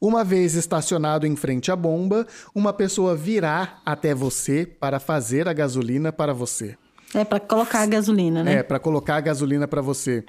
Uma 0.00 0.22
vez 0.22 0.54
estacionado 0.54 1.26
em 1.26 1.34
frente 1.34 1.72
à 1.72 1.74
bomba, 1.74 2.28
uma 2.54 2.72
pessoa 2.72 3.16
virá 3.16 3.80
até 3.84 4.14
você 4.14 4.64
para 4.64 5.00
fazer 5.00 5.48
a 5.48 5.52
gasolina 5.52 6.12
para 6.12 6.32
você. 6.32 6.78
É 7.14 7.24
pra 7.24 7.40
colocar 7.40 7.80
a 7.80 7.86
gasolina, 7.86 8.44
né? 8.44 8.54
É, 8.54 8.62
para 8.62 8.78
colocar 8.78 9.16
a 9.16 9.20
gasolina 9.20 9.66
para 9.66 9.80
você. 9.80 10.24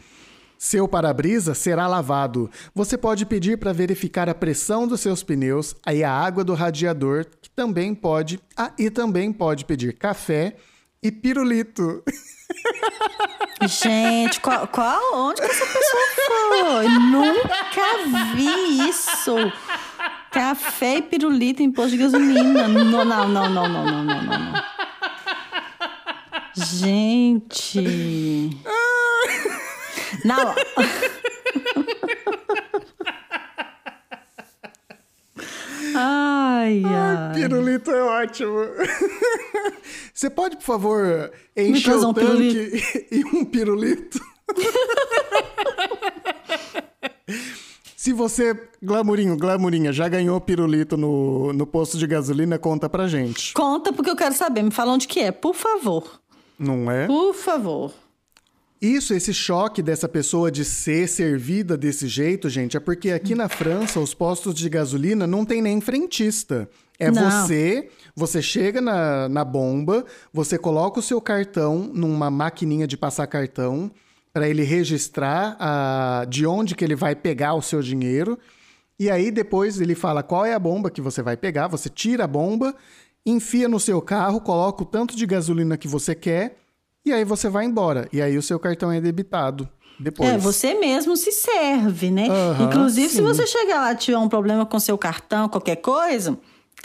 Seu 0.58 0.88
para-brisa 0.88 1.56
será 1.56 1.88
lavado. 1.88 2.50
Você 2.76 2.96
pode 2.98 3.26
pedir 3.26 3.58
para 3.58 3.74
verificar 3.74 4.30
a 4.30 4.36
pressão 4.36 4.88
dos 4.88 5.02
seus 5.02 5.24
pneus 5.24 5.76
e 5.92 6.04
a 6.04 6.12
água 6.12 6.44
do 6.44 6.54
radiador, 6.54 7.26
que 7.42 7.50
também 7.50 7.96
pode. 7.96 8.40
Ah, 8.56 8.72
e 8.78 8.90
também 8.92 9.34
pode 9.34 9.66
pedir 9.66 9.94
café 9.94 10.56
e 11.02 11.12
pirulito. 11.12 12.04
Gente, 13.64 14.40
qual, 14.40 14.68
qual? 14.68 15.02
Onde 15.16 15.42
que 15.42 15.48
essa 15.48 15.66
pessoa 15.66 16.04
foi? 16.28 16.88
Nunca 16.88 18.36
vi 18.36 18.90
isso. 18.90 19.36
Café 20.32 20.98
e 20.98 21.02
pirulito 21.02 21.64
em 21.64 21.72
posto 21.72 21.92
de 21.92 21.98
gasolina. 21.98 22.68
Não, 22.68 22.86
não, 22.86 23.06
não, 23.06 23.28
não, 23.28 23.50
não, 23.50 23.68
não, 23.68 24.04
não, 24.04 24.24
não. 24.24 24.54
Gente. 26.66 28.50
Não. 30.24 30.54
Ai, 35.96 36.82
ai. 36.86 37.34
Pirulito 37.34 37.92
é 37.92 38.04
ótimo. 38.04 38.60
Você 40.14 40.30
pode, 40.30 40.58
por 40.58 40.64
favor, 40.64 41.32
encher 41.58 41.96
o 41.96 42.10
um 42.10 42.14
tanque 42.14 42.84
e 43.12 43.26
um 43.26 43.44
pirulito? 43.44 44.20
Se 47.96 48.14
você, 48.14 48.60
glamourinho, 48.82 49.38
glamourinha, 49.38 49.94
já 49.94 50.08
ganhou 50.08 50.42
pirulito 50.42 50.98
no, 50.98 51.54
no 51.54 51.68
posto 51.68 51.98
de 51.98 52.08
gasolina, 52.08 52.58
conta 52.58 52.90
pra 52.90 53.08
gente. 53.08 53.54
Conta 53.54 53.94
porque 53.94 54.10
eu 54.10 54.16
quero 54.16 54.34
saber. 54.34 54.64
Me 54.64 54.72
fala 54.72 54.94
onde 54.94 55.08
que 55.08 55.20
é, 55.20 55.32
por 55.32 55.54
favor. 55.54 56.21
Não 56.62 56.92
é? 56.92 57.08
Por 57.08 57.34
favor. 57.34 57.92
Isso, 58.80 59.14
esse 59.14 59.34
choque 59.34 59.82
dessa 59.82 60.08
pessoa 60.08 60.52
de 60.52 60.64
ser 60.66 61.08
servida 61.08 61.78
desse 61.78 62.08
jeito, 62.08 62.50
gente, 62.50 62.78
é 62.78 62.80
porque 62.80 63.12
aqui 63.12 63.36
na 63.36 63.48
França 63.48 64.00
os 64.00 64.14
postos 64.14 64.56
de 64.56 64.68
gasolina 64.70 65.28
não 65.28 65.46
tem 65.46 65.62
nem 65.62 65.80
frentista. 65.82 66.70
É 67.00 67.10
Não. 67.10 67.30
você, 67.30 67.90
você 68.16 68.42
chega 68.42 68.80
na, 68.80 69.28
na 69.28 69.44
bomba, 69.44 70.06
você 70.32 70.58
coloca 70.58 71.00
o 71.00 71.04
seu 71.04 71.20
cartão 71.20 71.90
numa 71.94 72.30
maquininha 72.30 72.88
de 72.88 72.98
passar 72.98 73.26
cartão 73.28 73.92
para 74.34 74.48
ele 74.48 74.64
registrar 74.64 75.58
a, 75.60 76.26
de 76.28 76.46
onde 76.46 76.76
que 76.76 76.84
ele 76.84 76.96
vai 76.96 77.16
pegar 77.16 77.54
o 77.54 77.62
seu 77.62 77.82
dinheiro. 77.82 78.38
E 79.00 79.10
aí 79.10 79.32
depois 79.32 79.82
ele 79.82 79.96
fala 79.96 80.24
qual 80.24 80.46
é 80.46 80.54
a 80.54 80.60
bomba 80.60 80.92
que 80.92 81.02
você 81.02 81.22
vai 81.22 81.36
pegar, 81.36 81.68
você 81.68 81.90
tira 81.90 82.24
a 82.24 82.28
bomba, 82.28 82.76
enfia 83.26 83.68
no 83.68 83.80
seu 83.80 84.02
carro, 84.02 84.42
coloca 84.42 84.84
o 84.84 84.86
tanto 84.86 85.16
de 85.16 85.26
gasolina 85.26 85.78
que 85.78 85.88
você 85.88 86.16
quer 86.16 86.58
e 87.06 87.12
aí 87.12 87.24
você 87.24 87.50
vai 87.50 87.66
embora. 87.66 88.08
E 88.12 88.22
aí 88.22 88.38
o 88.38 88.42
seu 88.42 88.60
cartão 88.60 88.92
é 88.92 89.00
debitado 89.02 89.68
depois. 90.00 90.30
É, 90.32 90.38
você 90.38 90.74
mesmo 90.74 91.16
se 91.16 91.32
serve, 91.32 92.12
né? 92.12 92.28
Aham, 92.30 92.66
Inclusive, 92.66 93.10
se 93.10 93.16
sim. 93.18 93.22
você 93.24 93.46
chegar 93.48 93.82
lá 93.82 93.92
e 93.94 93.96
tiver 93.96 94.18
um 94.18 94.30
problema 94.30 94.66
com 94.66 94.80
seu 94.80 94.98
cartão, 94.98 95.48
qualquer 95.50 95.78
coisa, 95.78 96.38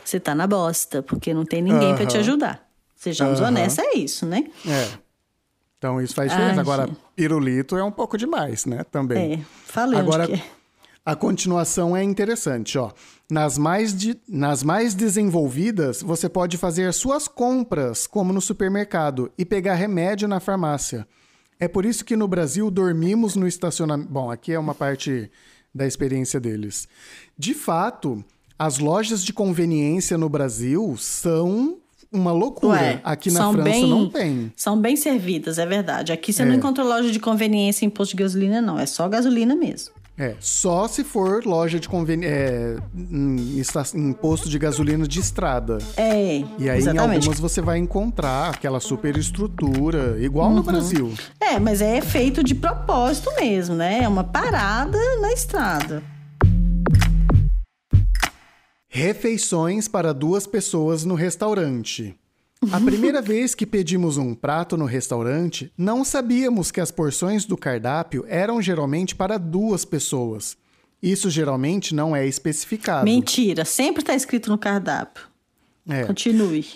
você 0.05 0.21
tá 0.21 0.35
na 0.35 0.47
bosta, 0.47 1.03
porque 1.03 1.33
não 1.33 1.45
tem 1.45 1.63
ninguém 1.63 1.95
pra 1.95 2.07
te 2.07 2.17
Aham. 2.17 2.21
ajudar. 2.21 2.69
Sejamos 2.95 3.41
Aham. 3.41 3.49
honestos, 3.49 3.85
é 3.85 3.97
isso, 3.97 4.27
né? 4.27 4.45
É. 4.67 4.89
Então 5.79 6.01
isso 6.01 6.15
faz 6.15 6.31
diferença. 6.31 6.55
Ai, 6.55 6.61
Agora, 6.61 6.89
pirulito 7.15 7.77
é 7.77 7.85
um 7.85 7.91
pouco 7.93 8.17
demais, 8.17 8.65
né? 8.65 8.85
Também. 8.85 9.35
É, 9.35 9.39
falei 9.67 10.01
Agora, 10.01 10.27
que 10.27 10.33
é. 10.35 10.43
A 11.07 11.15
continuação 11.17 11.97
é 11.97 12.03
interessante, 12.03 12.77
ó. 12.77 12.91
Nas 13.31 13.57
mais, 13.57 13.95
de- 13.95 14.19
nas 14.29 14.63
mais 14.63 14.95
desenvolvidas, 14.95 16.03
você 16.03 16.29
pode 16.29 16.57
fazer 16.57 16.93
suas 16.93 17.27
compras, 17.29 18.07
como 18.07 18.33
no 18.33 18.41
supermercado, 18.41 19.31
e 19.39 19.45
pegar 19.45 19.75
remédio 19.75 20.29
na 20.29 20.41
farmácia. 20.41 21.07
É 21.59 21.67
por 21.67 21.87
isso 21.87 22.05
que 22.05 22.17
no 22.17 22.29
Brasil 22.29 22.71
dormimos 22.71 23.35
no 23.37 23.47
estacionamento. 23.49 24.11
Bom, 24.13 24.31
aqui 24.31 24.53
é 24.53 24.59
uma 24.59 24.75
parte 24.75 25.31
da 25.75 25.87
experiência 25.87 26.39
deles. 26.39 26.87
De 27.39 27.55
fato, 27.55 28.23
as 28.59 28.79
lojas 28.79 29.25
de 29.25 29.33
conveniência 29.33 30.19
no 30.19 30.29
Brasil 30.29 30.97
são 30.99 31.79
uma 32.13 32.33
loucura. 32.33 32.79
Ué, 32.81 33.01
aqui 33.05 33.31
na 33.31 33.51
França 33.53 33.63
bem- 33.71 33.89
não 33.91 34.09
tem. 34.09 34.53
São 34.57 34.81
bem 34.81 34.97
servidas, 34.97 35.59
é 35.59 35.67
verdade. 35.67 36.13
Aqui 36.13 36.33
você 36.33 36.45
não 36.45 36.55
encontra 36.55 36.85
loja 36.85 37.11
de 37.11 37.19
conveniência 37.21 37.85
em 37.85 37.91
posto 37.91 38.13
de 38.13 38.23
gasolina, 38.23 38.61
não. 38.61 38.79
É 38.79 38.87
só 38.87 39.09
gasolina 39.09 39.55
mesmo. 39.57 39.95
É, 40.19 40.35
só 40.41 40.89
se 40.89 41.05
for 41.05 41.45
loja 41.45 41.79
de 41.79 41.89
conveniência. 41.89 42.35
É, 42.35 42.77
em, 42.97 43.63
em 43.95 44.13
posto 44.15 44.49
de 44.49 44.59
gasolina 44.59 45.07
de 45.07 45.21
estrada. 45.21 45.77
É, 45.97 46.39
E 46.59 46.71
aí, 46.71 46.77
em 46.77 46.79
exatamente. 46.79 47.17
algumas, 47.29 47.39
você 47.39 47.61
vai 47.61 47.77
encontrar 47.79 48.55
aquela 48.55 48.81
super 48.81 49.15
estrutura, 49.19 50.17
igual 50.19 50.49
Uhum. 50.49 50.57
no 50.57 50.63
Brasil. 50.63 51.13
É, 51.39 51.59
mas 51.61 51.83
é 51.83 52.01
feito 52.01 52.43
de 52.43 52.55
propósito 52.55 53.31
mesmo, 53.39 53.75
né? 53.75 54.05
É 54.05 54.09
uma 54.09 54.25
parada 54.25 54.99
na 55.21 55.33
estrada. 55.35 56.03
Refeições 58.89 59.87
para 59.89 60.15
duas 60.15 60.47
pessoas 60.47 61.05
no 61.05 61.15
restaurante. 61.15 62.17
A 62.73 62.81
primeira 62.81 63.21
vez 63.21 63.55
que 63.55 63.67
pedimos 63.67 64.17
um 64.17 64.35
prato 64.35 64.77
no 64.77 64.87
restaurante, 64.87 65.71
não 65.77 66.05
sabíamos 66.05 66.71
que 66.71 66.81
as 66.81 66.91
porções 66.91 67.45
do 67.45 67.57
cardápio 67.57 68.25
eram 68.29 68.61
geralmente 68.63 69.15
para 69.15 69.39
duas 69.39 69.85
pessoas. 69.85 70.57
Isso 71.03 71.31
geralmente 71.31 71.95
não 71.95 72.17
é 72.17 72.27
especificado. 72.27 73.05
Mentira, 73.05 73.65
sempre 73.65 74.03
tá 74.03 74.15
escrito 74.15 74.49
no 74.51 74.59
cardápio. 74.59 75.25
É. 75.89 76.05
Continue. 76.05 76.67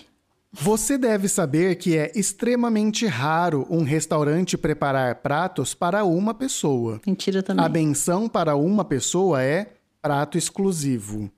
Você 0.53 0.97
deve 0.97 1.27
saber 1.29 1.75
que 1.75 1.97
é 1.97 2.11
extremamente 2.13 3.05
raro 3.05 3.65
um 3.69 3.83
restaurante 3.83 4.57
preparar 4.57 5.15
pratos 5.15 5.73
para 5.73 6.03
uma 6.03 6.33
pessoa. 6.33 6.99
Mentira 7.07 7.41
também. 7.41 7.63
A 7.63 7.69
benção 7.69 8.27
para 8.27 8.55
uma 8.55 8.83
pessoa 8.83 9.41
é 9.41 9.73
prato 10.01 10.37
exclusivo. 10.37 11.31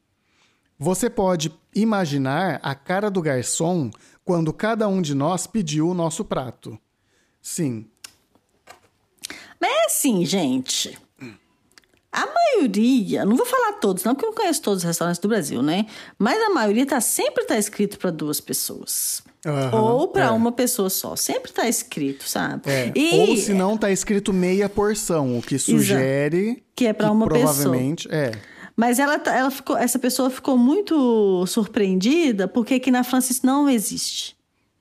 Você 0.80 1.10
pode 1.10 1.54
imaginar 1.76 2.60
a 2.64 2.74
cara 2.74 3.10
do 3.10 3.22
garçom 3.22 3.92
quando 4.26 4.54
cada 4.54 4.88
um 4.88 5.02
de 5.02 5.14
nós 5.14 5.46
pediu 5.48 5.90
o 5.90 5.94
nosso 5.94 6.24
prato. 6.26 6.78
Sim, 7.42 7.86
Mas 9.60 9.72
é 9.72 9.86
assim, 9.86 10.26
gente. 10.26 10.98
A 12.12 12.28
maioria, 12.28 13.26
não 13.26 13.36
vou 13.36 13.46
falar 13.46 13.74
todos, 13.74 14.04
não, 14.04 14.14
porque 14.14 14.26
eu 14.26 14.30
não 14.30 14.36
conheço 14.38 14.62
todos 14.62 14.80
os 14.80 14.84
restaurantes 14.84 15.20
do 15.20 15.28
Brasil, 15.28 15.64
né? 15.64 15.88
Mas 16.20 16.40
a 16.44 16.52
maioria 16.52 16.86
tá 16.86 17.02
sempre 17.02 17.44
tá 17.46 17.58
escrito 17.58 17.98
para 17.98 18.12
duas 18.12 18.40
pessoas. 18.40 19.24
Aham, 19.44 19.82
Ou 19.82 20.08
para 20.10 20.26
é. 20.26 20.30
uma 20.30 20.52
pessoa 20.52 20.92
só. 20.92 21.16
Sempre 21.16 21.52
tá 21.52 21.68
escrito, 21.68 22.30
sabe? 22.30 22.70
é. 22.70 22.92
E 22.96 23.30
Ou 23.30 23.36
se 23.36 23.52
não 23.54 23.76
tá 23.76 23.90
escrito 23.90 24.32
meia 24.32 24.70
porção, 24.70 25.40
o 25.40 25.42
que 25.42 25.58
sugere 25.58 26.64
Que 26.76 26.86
é 26.86 26.94
pra 26.94 27.12
uma 27.12 27.28
pessoa. 27.28 27.46
provavelmente 27.52 28.08
é. 28.12 28.32
Mas 28.76 28.98
ela, 29.00 29.20
tá- 29.20 29.36
ela 29.36 29.52
ficou, 29.52 29.78
essa 29.78 30.00
pessoa 30.00 30.30
ficou 30.30 30.58
muito 30.58 31.46
surpreendida 31.48 32.48
porque 32.48 32.76
aqui 32.76 32.90
na 32.90 33.04
França 33.04 33.32
isso 33.32 33.46
não 33.46 33.70
existe. 33.70 34.36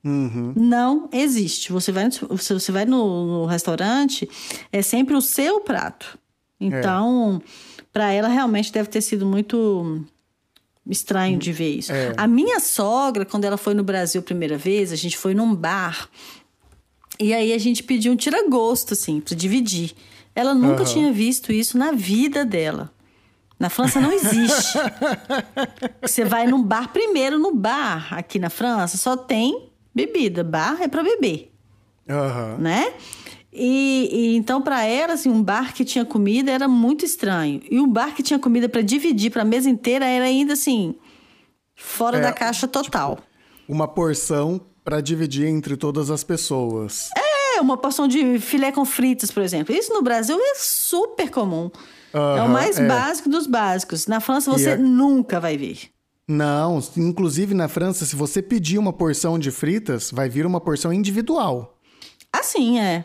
Uhum. 0.04 0.52
Não 0.56 1.08
existe. 1.12 1.70
Você 1.72 1.92
vai, 1.92 2.04
no, 2.04 2.38
se 2.38 2.52
você 2.54 2.72
vai 2.72 2.84
no, 2.84 3.42
no 3.42 3.46
restaurante, 3.46 4.28
é 4.72 4.82
sempre 4.82 5.14
o 5.14 5.20
seu 5.20 5.60
prato. 5.60 6.18
Então, 6.60 7.42
pra 7.92 8.10
ela 8.12 8.28
realmente 8.28 8.72
deve 8.72 8.88
ter 8.88 9.00
sido 9.00 9.26
muito 9.26 10.04
estranho 10.88 11.38
de 11.38 11.52
ver 11.52 11.76
isso. 11.76 11.92
É. 11.92 12.14
A 12.16 12.26
minha 12.26 12.58
sogra, 12.60 13.24
quando 13.24 13.44
ela 13.44 13.56
foi 13.56 13.74
no 13.74 13.84
Brasil 13.84 14.20
a 14.20 14.24
primeira 14.24 14.56
vez, 14.56 14.90
a 14.92 14.96
gente 14.96 15.16
foi 15.16 15.34
num 15.34 15.54
bar. 15.54 16.08
E 17.20 17.32
aí 17.34 17.52
a 17.52 17.58
gente 17.58 17.82
pediu 17.82 18.12
um 18.12 18.16
tira-gosto, 18.16 18.94
assim, 18.94 19.20
pra 19.20 19.36
dividir. 19.36 19.92
Ela 20.34 20.54
nunca 20.54 20.82
Aham. 20.82 20.92
tinha 20.92 21.12
visto 21.12 21.52
isso 21.52 21.76
na 21.76 21.92
vida 21.92 22.44
dela. 22.44 22.90
Na 23.62 23.70
França 23.70 24.00
não 24.00 24.10
existe. 24.10 24.76
Você 26.00 26.24
vai 26.24 26.48
num 26.48 26.60
bar 26.60 26.92
primeiro, 26.92 27.38
no 27.38 27.54
bar 27.54 28.12
aqui 28.12 28.36
na 28.40 28.50
França 28.50 28.96
só 28.98 29.16
tem 29.16 29.68
bebida. 29.94 30.42
Bar 30.42 30.82
é 30.82 30.88
pra 30.88 31.00
beber, 31.04 31.52
Aham. 32.10 32.56
né? 32.58 32.92
E, 33.52 34.08
e 34.10 34.36
então 34.36 34.60
pra 34.60 34.82
ela 34.84 35.12
assim, 35.12 35.30
um 35.30 35.40
bar 35.40 35.72
que 35.74 35.84
tinha 35.84 36.04
comida 36.04 36.50
era 36.50 36.66
muito 36.66 37.04
estranho. 37.04 37.62
E 37.70 37.78
um 37.78 37.86
bar 37.86 38.16
que 38.16 38.22
tinha 38.24 38.36
comida 38.36 38.68
pra 38.68 38.82
dividir 38.82 39.30
pra 39.30 39.44
mesa 39.44 39.70
inteira 39.70 40.04
era 40.06 40.24
ainda 40.24 40.54
assim 40.54 40.96
fora 41.76 42.18
É, 42.18 42.20
da 42.20 42.32
caixa 42.32 42.66
total. 42.66 43.20
Uma 43.68 43.86
porção 43.86 44.60
para 44.84 45.00
dividir 45.00 45.46
entre 45.46 45.76
todas 45.76 46.10
as 46.10 46.24
pessoas. 46.24 47.10
É, 47.16 47.60
uma 47.60 47.76
porção 47.76 48.08
de 48.08 48.40
filé 48.40 48.72
com 48.72 48.84
fritas, 48.84 49.30
por 49.30 49.40
exemplo. 49.40 49.72
Isso 49.72 49.92
no 49.92 50.02
Brasil 50.02 50.36
é 50.36 50.54
super 50.56 51.30
comum. 51.30 51.70
É 52.12 52.42
o 52.42 52.48
mais 52.48 52.78
é. 52.78 52.86
básico 52.86 53.28
dos 53.28 53.46
básicos. 53.46 54.06
Na 54.06 54.20
França 54.20 54.50
você 54.50 54.70
é- 54.70 54.76
nunca 54.76 55.40
vai 55.40 55.56
ver. 55.56 55.78
Não, 56.28 56.80
inclusive 56.96 57.52
na 57.54 57.68
França, 57.68 58.04
se 58.06 58.14
você 58.16 58.40
pedir 58.40 58.78
uma 58.78 58.92
porção 58.92 59.38
de 59.38 59.50
fritas, 59.50 60.10
vai 60.10 60.28
vir 60.28 60.46
uma 60.46 60.60
porção 60.60 60.92
individual. 60.92 61.76
Assim 62.32 62.78
é. 62.78 63.04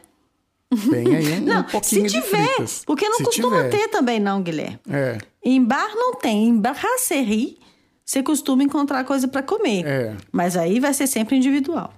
Tem 0.91 1.15
aí 1.15 1.33
um, 1.39 1.43
um 1.43 1.45
Não, 1.45 1.63
pouquinho 1.63 2.09
se 2.09 2.15
de 2.17 2.21
tiver, 2.23 2.45
fritas. 2.45 2.83
porque 2.85 3.07
não 3.09 3.17
Se 3.17 3.23
costuma 3.23 3.57
tiver. 3.63 3.69
ter 3.69 3.87
também 3.89 4.19
não, 4.19 4.41
Guilherme. 4.41 4.79
É, 4.89 5.17
Em 5.43 5.63
bar 5.63 5.89
não 5.95 6.15
tem, 6.15 6.49
em 6.49 6.57
brasserie 6.59 7.57
você 8.05 8.21
costuma 8.23 8.63
encontrar 8.63 9.03
coisa 9.03 9.27
pra 9.27 9.41
comer. 9.43 9.85
É. 9.85 10.15
Mas 10.31 10.55
aí 10.55 10.79
vai 10.79 10.93
ser 10.93 11.07
sempre 11.07 11.35
individual. 11.35 11.93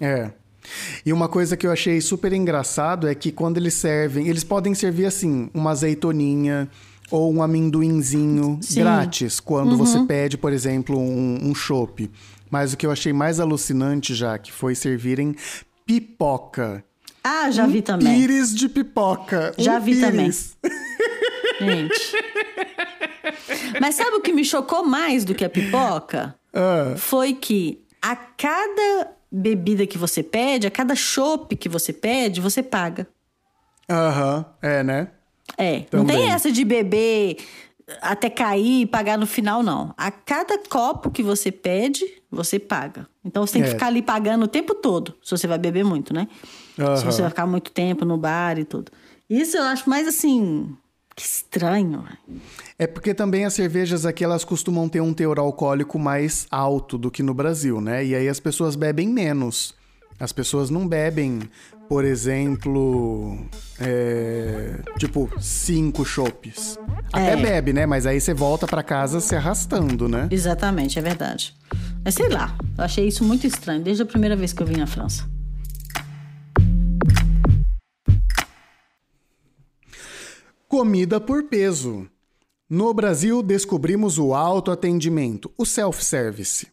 é. 0.00 0.32
E 1.04 1.12
uma 1.12 1.28
coisa 1.28 1.56
que 1.56 1.66
eu 1.66 1.72
achei 1.72 2.00
super 2.00 2.32
engraçado 2.32 3.08
é 3.08 3.14
que 3.14 3.32
quando 3.32 3.56
eles 3.56 3.74
servem, 3.74 4.28
eles 4.28 4.44
podem 4.44 4.74
servir 4.74 5.06
assim, 5.06 5.50
uma 5.52 5.70
azeitoninha 5.70 6.68
ou 7.10 7.32
um 7.32 7.42
amendoinzinho 7.42 8.58
Sim. 8.62 8.78
Uhum. 8.80 8.84
grátis, 8.84 9.38
quando 9.38 9.76
você 9.76 10.00
pede, 10.04 10.38
por 10.38 10.52
exemplo, 10.52 10.98
um, 10.98 11.38
um 11.42 11.54
chopp. 11.54 12.10
Mas 12.50 12.72
o 12.72 12.76
que 12.76 12.86
eu 12.86 12.90
achei 12.90 13.12
mais 13.12 13.40
alucinante 13.40 14.14
já, 14.14 14.38
que 14.38 14.52
foi 14.52 14.74
servirem 14.74 15.34
pipoca. 15.86 16.84
Ah, 17.24 17.50
já 17.50 17.66
vi 17.66 17.82
também. 17.82 18.20
Pires 18.20 18.54
de 18.54 18.68
pipoca. 18.68 19.54
Já 19.58 19.78
um 19.78 19.80
vi 19.80 20.00
também. 20.00 20.24
pires. 20.26 20.56
Gente. 21.60 22.12
Mas 23.80 23.94
sabe 23.94 24.16
o 24.16 24.20
que 24.20 24.32
me 24.32 24.44
chocou 24.44 24.84
mais 24.84 25.24
do 25.24 25.34
que 25.34 25.44
a 25.44 25.50
pipoca? 25.50 26.34
Ah. 26.52 26.94
Foi 26.96 27.34
que 27.34 27.82
a 28.00 28.16
cada 28.16 29.12
bebida 29.32 29.86
que 29.86 29.96
você 29.96 30.22
pede, 30.22 30.66
a 30.66 30.70
cada 30.70 30.94
chopp 30.94 31.56
que 31.56 31.68
você 31.68 31.92
pede, 31.92 32.40
você 32.40 32.62
paga. 32.62 33.06
Aham, 33.88 34.44
é, 34.60 34.82
né? 34.82 35.08
É, 35.56 35.80
não 35.92 36.04
Também. 36.04 36.16
tem 36.18 36.30
essa 36.30 36.52
de 36.52 36.64
beber 36.64 37.38
até 38.00 38.30
cair 38.30 38.82
e 38.82 38.86
pagar 38.86 39.18
no 39.18 39.26
final, 39.26 39.62
não. 39.62 39.92
A 39.96 40.10
cada 40.10 40.58
copo 40.68 41.10
que 41.10 41.22
você 41.22 41.50
pede, 41.50 42.04
você 42.30 42.58
paga. 42.58 43.06
Então 43.24 43.46
você 43.46 43.54
tem 43.54 43.62
que 43.62 43.68
É. 43.68 43.72
ficar 43.72 43.86
ali 43.88 44.02
pagando 44.02 44.44
o 44.44 44.48
tempo 44.48 44.74
todo, 44.74 45.14
se 45.22 45.30
você 45.30 45.46
vai 45.46 45.58
beber 45.58 45.84
muito, 45.84 46.14
né? 46.14 46.28
Se 46.74 46.82
Aham. 46.82 46.96
você 47.04 47.20
vai 47.22 47.30
ficar 47.30 47.46
muito 47.46 47.70
tempo 47.72 48.04
no 48.04 48.16
bar 48.16 48.58
e 48.58 48.64
tudo. 48.64 48.92
Isso 49.28 49.56
eu 49.56 49.64
acho 49.64 49.88
mais 49.88 50.06
assim. 50.06 50.76
Que 51.22 51.28
estranho. 51.28 52.02
velho. 52.02 52.40
É 52.76 52.84
porque 52.84 53.14
também 53.14 53.44
as 53.44 53.54
cervejas 53.54 54.04
aqui 54.04 54.24
elas 54.24 54.42
costumam 54.44 54.88
ter 54.88 55.00
um 55.00 55.14
teor 55.14 55.38
alcoólico 55.38 55.96
mais 55.96 56.48
alto 56.50 56.98
do 56.98 57.12
que 57.12 57.22
no 57.22 57.32
Brasil, 57.32 57.80
né? 57.80 58.04
E 58.04 58.12
aí 58.12 58.28
as 58.28 58.40
pessoas 58.40 58.74
bebem 58.74 59.08
menos. 59.08 59.72
As 60.18 60.32
pessoas 60.32 60.68
não 60.68 60.86
bebem, 60.86 61.40
por 61.88 62.04
exemplo, 62.04 63.38
é, 63.80 64.80
tipo, 64.98 65.30
cinco 65.40 66.04
chopes. 66.04 66.76
Até 67.12 67.32
É. 67.32 67.36
bebe, 67.36 67.72
né? 67.72 67.86
Mas 67.86 68.04
aí 68.04 68.20
você 68.20 68.34
volta 68.34 68.66
pra 68.66 68.82
casa 68.82 69.20
se 69.20 69.36
arrastando, 69.36 70.08
né? 70.08 70.26
Exatamente, 70.30 70.98
é 70.98 71.02
verdade. 71.02 71.54
Mas 72.04 72.14
sei 72.14 72.28
lá, 72.28 72.56
eu 72.76 72.84
achei 72.84 73.06
isso 73.06 73.22
muito 73.24 73.46
estranho 73.46 73.80
desde 73.80 74.02
a 74.02 74.06
primeira 74.06 74.34
vez 74.34 74.52
que 74.52 74.60
eu 74.62 74.66
vim 74.66 74.76
na 74.76 74.86
França. 74.88 75.24
Comida 80.72 81.20
por 81.20 81.42
peso. 81.42 82.08
No 82.66 82.94
Brasil, 82.94 83.42
descobrimos 83.42 84.18
o 84.18 84.32
autoatendimento, 84.32 85.52
o 85.58 85.66
self-service. 85.66 86.66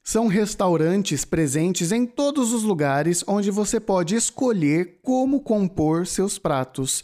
São 0.00 0.28
restaurantes 0.28 1.24
presentes 1.24 1.90
em 1.90 2.06
todos 2.06 2.52
os 2.52 2.62
lugares 2.62 3.24
onde 3.26 3.50
você 3.50 3.80
pode 3.80 4.14
escolher 4.14 5.00
como 5.02 5.40
compor 5.40 6.06
seus 6.06 6.38
pratos. 6.38 7.02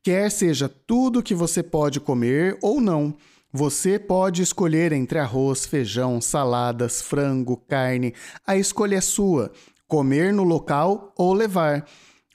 Quer 0.00 0.30
seja 0.30 0.68
tudo 0.68 1.24
que 1.24 1.34
você 1.34 1.60
pode 1.60 1.98
comer 1.98 2.56
ou 2.62 2.80
não. 2.80 3.12
Você 3.52 3.98
pode 3.98 4.42
escolher 4.42 4.92
entre 4.92 5.18
arroz, 5.18 5.66
feijão, 5.66 6.20
saladas, 6.20 7.02
frango, 7.02 7.56
carne. 7.56 8.14
A 8.46 8.56
escolha 8.56 8.94
é 8.94 9.00
sua: 9.00 9.50
comer 9.88 10.32
no 10.32 10.44
local 10.44 11.12
ou 11.16 11.32
levar. 11.34 11.84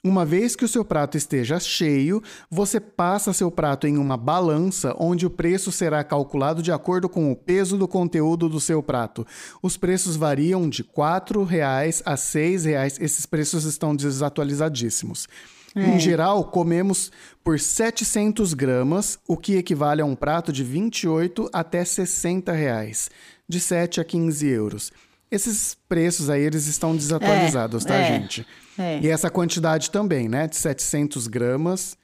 Uma 0.06 0.24
vez 0.24 0.54
que 0.54 0.64
o 0.64 0.68
seu 0.68 0.84
prato 0.84 1.16
esteja 1.16 1.58
cheio, 1.58 2.22
você 2.48 2.78
passa 2.78 3.32
seu 3.32 3.50
prato 3.50 3.88
em 3.88 3.98
uma 3.98 4.16
balança 4.16 4.94
onde 5.00 5.26
o 5.26 5.30
preço 5.30 5.72
será 5.72 6.04
calculado 6.04 6.62
de 6.62 6.70
acordo 6.70 7.08
com 7.08 7.32
o 7.32 7.34
peso 7.34 7.76
do 7.76 7.88
conteúdo 7.88 8.48
do 8.48 8.60
seu 8.60 8.80
prato. 8.80 9.26
Os 9.60 9.76
preços 9.76 10.14
variam 10.14 10.68
de 10.68 10.82
R$ 10.82 10.90
4,00 10.96 12.02
a 12.06 12.12
R$ 12.12 12.16
6,00. 12.16 13.02
Esses 13.02 13.26
preços 13.26 13.64
estão 13.64 13.96
desatualizadíssimos. 13.96 15.26
Em 15.74 15.98
geral, 15.98 16.44
comemos 16.44 17.10
por 17.42 17.58
700 17.58 18.54
gramas, 18.54 19.18
o 19.26 19.36
que 19.36 19.56
equivale 19.56 20.02
a 20.02 20.06
um 20.06 20.14
prato 20.14 20.52
de 20.52 20.62
28 20.62 21.50
até 21.52 21.84
60 21.84 22.52
reais, 22.52 23.10
de 23.48 23.58
7 23.58 24.00
a 24.00 24.04
15 24.04 24.46
euros. 24.46 24.92
Esses 25.32 25.76
preços 25.88 26.30
aí, 26.30 26.42
eles 26.42 26.68
estão 26.68 26.94
desatualizados, 26.94 27.84
tá, 27.84 27.96
é, 27.96 28.20
gente? 28.20 28.46
É. 28.78 29.00
E 29.00 29.08
essa 29.08 29.30
quantidade 29.30 29.90
também, 29.90 30.28
né? 30.28 30.46
De 30.46 30.56
700 30.56 31.26
gramas. 31.26 31.96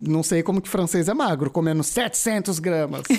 Não 0.00 0.22
sei 0.22 0.42
como 0.42 0.60
que 0.60 0.68
francês 0.68 1.08
é 1.08 1.14
magro, 1.14 1.50
comendo 1.50 1.82
700 1.82 2.58
gramas. 2.58 3.02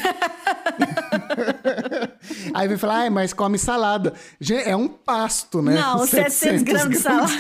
Aí 2.54 2.68
vem 2.68 2.78
falar, 2.78 3.00
ai, 3.00 3.10
mas 3.10 3.34
come 3.34 3.58
salada. 3.58 4.14
Gente, 4.40 4.68
é 4.68 4.76
um 4.76 4.88
pasto, 4.88 5.62
né? 5.62 5.76
Não, 5.76 6.06
700 6.06 6.64
gramas 6.64 6.90
de 6.90 6.98
salada. 6.98 7.34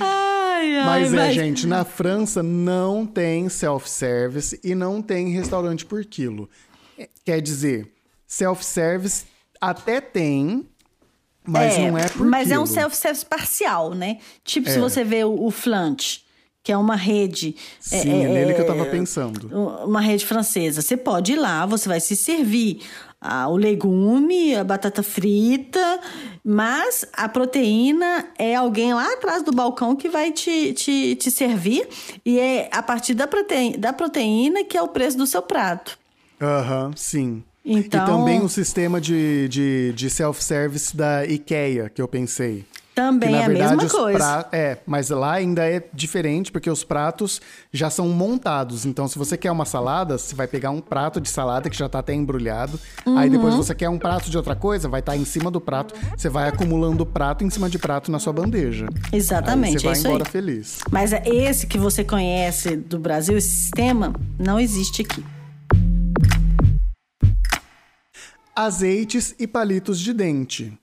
Ai, 0.00 0.76
ai, 0.78 0.84
Mas 0.84 1.14
é, 1.14 1.32
gente, 1.32 1.66
na 1.66 1.84
França 1.84 2.42
não 2.42 3.06
tem 3.06 3.48
self-service 3.48 4.60
e 4.62 4.74
não 4.74 5.00
tem 5.02 5.28
restaurante 5.30 5.84
por 5.84 6.04
quilo. 6.04 6.48
É, 6.98 7.08
Quer 7.24 7.40
dizer, 7.40 7.92
self-service 8.26 9.24
até 9.70 10.00
tem, 10.00 10.66
mas 11.46 11.76
não 11.78 11.98
é 11.98 12.08
por 12.08 12.26
Mas 12.26 12.50
é 12.50 12.58
um 12.58 12.66
self-service 12.66 13.26
parcial, 13.26 13.94
né? 13.94 14.18
Tipo, 14.44 14.68
se 14.68 14.78
É. 14.78 14.80
você 14.80 15.04
vê 15.04 15.24
o, 15.24 15.44
o 15.44 15.50
Flanch, 15.50 16.24
que 16.62 16.72
é 16.72 16.76
uma 16.76 16.96
rede. 16.96 17.54
Sim, 17.78 18.24
é, 18.24 18.28
nele 18.28 18.54
que 18.54 18.60
eu 18.62 18.66
tava 18.66 18.86
pensando. 18.86 19.48
Uma 19.84 20.00
rede 20.00 20.24
francesa. 20.24 20.80
Você 20.80 20.96
pode 20.96 21.32
ir 21.32 21.36
lá, 21.36 21.66
você 21.66 21.86
vai 21.86 22.00
se 22.00 22.16
servir 22.16 22.80
ah, 23.20 23.48
o 23.48 23.56
legume, 23.56 24.54
a 24.54 24.64
batata 24.64 25.02
frita, 25.02 26.00
mas 26.42 27.04
a 27.12 27.28
proteína 27.28 28.26
é 28.38 28.54
alguém 28.54 28.94
lá 28.94 29.12
atrás 29.12 29.42
do 29.42 29.52
balcão 29.52 29.94
que 29.94 30.08
vai 30.08 30.32
te, 30.32 30.72
te, 30.72 31.14
te 31.16 31.30
servir. 31.30 31.86
E 32.24 32.38
é 32.38 32.70
a 32.72 32.82
partir 32.82 33.12
da 33.12 33.26
proteína, 33.26 33.76
da 33.76 33.92
proteína 33.92 34.64
que 34.64 34.76
é 34.76 34.82
o 34.82 34.88
preço 34.88 35.18
do 35.18 35.26
seu 35.26 35.42
prato. 35.42 35.98
Aham, 36.40 36.92
sim. 36.96 37.44
Então- 37.64 38.04
E 38.04 38.06
também 38.06 38.40
o 38.42 38.48
sistema 38.48 39.00
de, 39.00 39.48
de, 39.48 39.92
de 39.94 40.10
self-service 40.10 40.94
da 40.96 41.24
IKEA, 41.24 41.88
que 41.88 42.02
eu 42.02 42.06
pensei. 42.08 42.64
Também 42.94 43.30
Que, 43.30 43.34
na 43.34 43.40
é 43.40 43.44
a 43.44 43.48
verdade, 43.48 43.70
mesma 43.74 43.86
os 43.86 43.92
coisa. 43.92 44.18
pra- 44.18 44.48
É, 44.52 44.78
mas 44.86 45.10
lá 45.10 45.32
ainda 45.32 45.68
é 45.68 45.82
diferente, 45.92 46.52
porque 46.52 46.70
os 46.70 46.84
pratos 46.84 47.40
já 47.72 47.90
são 47.90 48.06
montados. 48.08 48.86
Então, 48.86 49.08
se 49.08 49.18
você 49.18 49.36
quer 49.36 49.50
uma 49.50 49.64
salada, 49.64 50.16
você 50.16 50.32
vai 50.32 50.46
pegar 50.46 50.70
um 50.70 50.80
prato 50.80 51.20
de 51.20 51.28
salada 51.28 51.68
que 51.68 51.76
já 51.76 51.88
tá 51.88 51.98
até 51.98 52.14
embrulhado. 52.14 52.78
Aí 53.04 53.26
Uhum. 53.26 53.30
depois 53.30 53.54
você 53.56 53.74
quer 53.74 53.88
um 53.88 53.98
prato 53.98 54.30
de 54.30 54.36
outra 54.36 54.54
coisa, 54.54 54.88
vai 54.88 55.00
estar 55.00 55.16
em 55.16 55.24
cima 55.24 55.50
do 55.50 55.60
prato. 55.60 55.92
Você 56.16 56.28
vai 56.28 56.48
acumulando 56.48 57.04
prato 57.04 57.42
em 57.42 57.50
cima 57.50 57.68
de 57.68 57.80
prato 57.80 58.12
na 58.12 58.20
sua 58.20 58.32
bandeja. 58.32 58.86
Exatamente, 59.12 59.78
Aí 59.78 59.80
você 59.80 59.86
é 59.86 59.88
vai 59.90 59.98
isso 59.98 60.06
aí. 60.06 60.14
embora 60.14 60.30
feliz. 60.30 60.78
Mas 60.92 61.12
é 61.12 61.22
esse 61.26 61.66
que 61.66 61.78
você 61.78 62.04
conhece 62.04 62.76
do 62.76 62.96
Brasil, 63.00 63.36
esse 63.36 63.48
sistema, 63.48 64.14
não 64.38 64.60
existe 64.60 65.02
aqui. 65.02 65.24
Azeites 68.56 69.34
e 69.36 69.48
palitos 69.48 69.98
de 69.98 70.14
dente. 70.14 70.78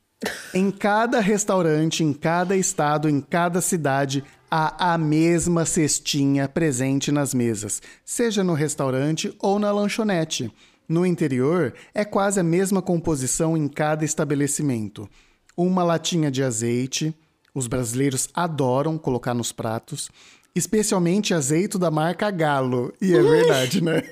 Em 0.54 0.70
cada 0.70 1.22
restaurante, 1.22 2.04
em 2.04 2.12
cada 2.12 2.58
estado, 2.58 3.08
em 3.08 3.22
cada 3.22 3.62
cidade, 3.62 4.26
há 4.50 4.94
a 4.94 4.98
mesma 4.98 5.64
cestinha 5.64 6.50
presente 6.50 7.14
nas 7.14 7.34
mesas, 7.34 7.82
seja 8.04 8.44
no 8.44 8.54
restaurante 8.54 9.34
ou 9.40 9.58
na 9.58 9.72
lanchonete. 9.72 10.54
No 10.86 11.06
interior, 11.06 11.74
é 11.94 12.04
quase 12.04 12.42
a 12.42 12.44
mesma 12.44 12.82
composição 12.82 13.56
em 13.56 13.70
cada 13.70 14.04
estabelecimento. 14.04 15.10
Uma 15.56 15.82
latinha 15.82 16.30
de 16.30 16.44
azeite, 16.44 17.16
os 17.56 17.68
brasileiros 17.68 18.28
adoram 18.34 18.98
colocar 18.98 19.34
nos 19.34 19.54
pratos, 19.54 20.12
especialmente 20.56 21.34
azeite 21.34 21.78
da 21.78 21.90
marca 21.92 22.30
Galo. 22.32 22.94
E 23.02 23.14
é 23.16 23.22
verdade, 23.22 23.84
né? 23.84 24.02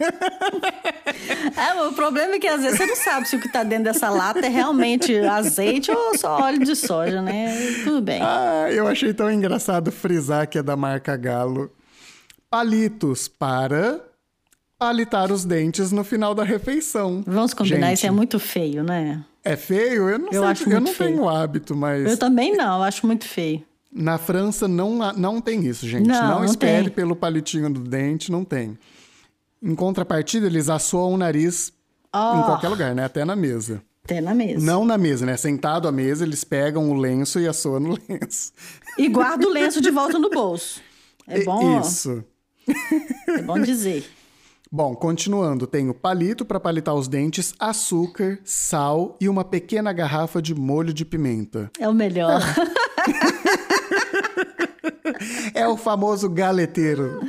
É, 1.56 1.82
o 1.84 1.92
problema 1.94 2.36
é 2.36 2.40
que 2.40 2.48
às 2.48 2.62
vezes 2.62 2.78
você 2.78 2.86
não 2.86 2.96
sabe 2.96 3.28
se 3.28 3.36
o 3.36 3.40
que 3.40 3.50
tá 3.50 3.64
dentro 3.64 3.86
dessa 3.86 4.10
lata 4.10 4.40
é 4.46 4.50
realmente 4.50 5.18
azeite 5.18 5.92
ou 5.92 6.18
só 6.18 6.42
óleo 6.44 6.60
de 6.60 6.76
soja, 6.76 7.22
né? 7.22 7.54
Tudo 7.84 8.02
bem. 8.02 8.22
Ah, 8.22 8.68
eu 8.72 8.88
achei 8.88 9.14
tão 9.14 9.30
engraçado 9.32 9.92
frisar 9.92 10.48
que 10.48 10.58
é 10.58 10.64
da 10.64 10.76
marca 10.76 11.16
Galo. 11.18 11.72
Palitos 12.50 13.28
para 13.28 14.00
palitar 14.78 15.32
os 15.32 15.44
dentes 15.44 15.92
no 15.92 16.04
final 16.04 16.34
da 16.34 16.44
refeição. 16.44 17.24
Vamos 17.26 17.54
combinar, 17.54 17.88
Gente, 17.88 17.98
isso 17.98 18.08
é 18.08 18.12
muito 18.12 18.40
feio, 18.40 18.84
né? 18.84 19.24
É 19.44 19.56
feio? 19.56 20.10
Eu 20.10 20.20
não 20.20 20.28
Eu 20.32 20.42
sei, 20.42 20.52
acho 20.52 20.70
eu 20.70 20.80
não 20.82 20.94
feio. 20.94 21.10
tenho 21.12 21.28
hábito, 21.30 21.76
mas 21.76 22.10
Eu 22.10 22.18
também 22.18 22.56
não, 22.56 22.78
eu 22.78 22.84
acho 22.84 23.06
muito 23.06 23.26
feio. 23.28 23.64
Na 23.92 24.18
França 24.18 24.68
não, 24.68 24.98
não 25.14 25.42
tem 25.42 25.66
isso, 25.66 25.88
gente. 25.88 26.08
Não, 26.08 26.22
Não, 26.22 26.36
não 26.40 26.46
espere 26.46 26.86
tem. 26.86 26.94
pelo 26.94 27.16
palitinho 27.16 27.70
do 27.72 27.80
dente, 27.82 28.32
não 28.32 28.44
tem. 28.46 28.78
Em 29.62 29.76
contrapartida, 29.76 30.46
eles 30.46 30.70
assoam 30.70 31.14
o 31.14 31.18
nariz 31.18 31.70
em 31.70 32.18
Ó. 32.18 32.44
qualquer 32.44 32.70
lugar, 32.70 32.96
né? 32.96 33.04
Até 33.06 33.26
na 33.26 33.36
mesa. 33.36 33.82
Até 34.06 34.22
na 34.22 34.34
mesa. 34.34 34.66
Não 34.66 34.86
na 34.86 34.98
mesa, 34.98 35.26
né? 35.26 35.36
Sentado 35.38 35.88
à 35.88 35.92
mesa, 35.92 36.24
eles 36.24 36.44
pegam 36.44 36.90
o 36.90 36.94
lenço 36.94 37.40
e 37.40 37.48
assoam 37.48 37.80
no 37.80 37.90
lenço. 38.10 38.52
E 38.98 39.08
guarda 39.10 39.46
o 39.48 39.52
lenço 39.52 39.82
de 39.82 39.92
volta 39.92 40.18
no 40.18 40.30
bolso. 40.30 40.82
É 41.28 41.44
bom, 41.44 41.80
Isso. 41.82 42.24
é 43.28 43.42
bom 43.44 43.60
dizer. 43.60 44.10
Bom, 44.72 44.94
continuando, 44.94 45.66
tenho 45.66 45.96
palito 45.96 46.46
para 46.46 46.60
palitar 46.60 46.94
os 46.94 47.08
dentes, 47.08 47.56
açúcar, 47.58 48.40
sal 48.44 49.18
e 49.20 49.28
uma 49.28 49.44
pequena 49.44 49.92
garrafa 49.92 50.40
de 50.40 50.54
molho 50.54 50.94
de 50.94 51.04
pimenta. 51.04 51.72
É 51.80 51.90
o 51.90 51.94
melhor. 51.94 52.40
É 55.54 55.68
o 55.68 55.76
famoso 55.76 56.30
galeteiro. 56.30 57.20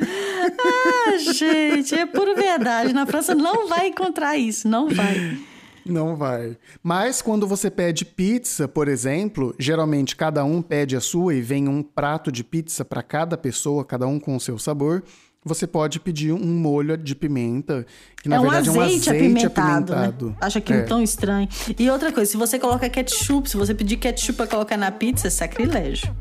Ah, 0.63 1.17
gente, 1.19 1.95
é 1.95 2.07
pura 2.07 2.35
verdade. 2.35 2.93
Na 2.93 3.05
França 3.05 3.35
não 3.35 3.67
vai 3.67 3.89
encontrar 3.89 4.37
isso, 4.37 4.69
não 4.69 4.89
vai. 4.89 5.37
Não 5.85 6.15
vai. 6.15 6.57
Mas 6.83 7.21
quando 7.21 7.47
você 7.47 7.71
pede 7.71 8.05
pizza, 8.05 8.69
por 8.69 8.87
exemplo, 8.87 9.55
geralmente 9.59 10.15
cada 10.15 10.45
um 10.45 10.63
pede 10.63 10.95
a 10.95 11.01
sua 11.01 11.35
e 11.35 11.41
vem 11.41 11.67
um 11.67 11.83
prato 11.83 12.31
de 12.31 12.45
pizza 12.45 12.85
para 12.85 13.03
cada 13.03 13.37
pessoa, 13.37 13.85
cada 13.85 14.07
um 14.07 14.21
com 14.21 14.37
o 14.37 14.41
seu 14.41 14.59
sabor. 14.59 15.03
Você 15.43 15.67
pode 15.67 15.99
pedir 15.99 16.33
um 16.35 16.45
molho 16.59 16.99
de 16.99 17.15
pimenta, 17.15 17.87
que 18.23 18.29
na 18.29 18.37
é 18.37 18.39
um 18.41 18.43
verdade 18.43 18.69
azeite, 18.69 18.79
é 18.79 18.83
um 18.83 18.85
azeite 18.85 19.09
apimentado, 19.11 19.93
apimentado. 19.95 20.27
né? 20.31 20.37
Acha 20.39 20.59
aquilo 20.59 20.79
É. 20.81 20.83
tão 20.83 21.03
estranho. 21.03 21.49
E 21.79 21.89
outra 21.91 22.13
coisa, 22.13 22.31
se 22.31 22.37
você 22.37 22.59
coloca 22.59 22.89
ketchup, 22.91 23.49
se 23.49 23.57
você 23.57 23.75
pedir 23.75 23.97
ketchup 23.97 24.37
pra 24.37 24.47
colocar 24.47 24.77
na 24.77 24.91
pizza, 24.93 25.29
é 25.29 25.31
sacrilégio. 25.31 26.15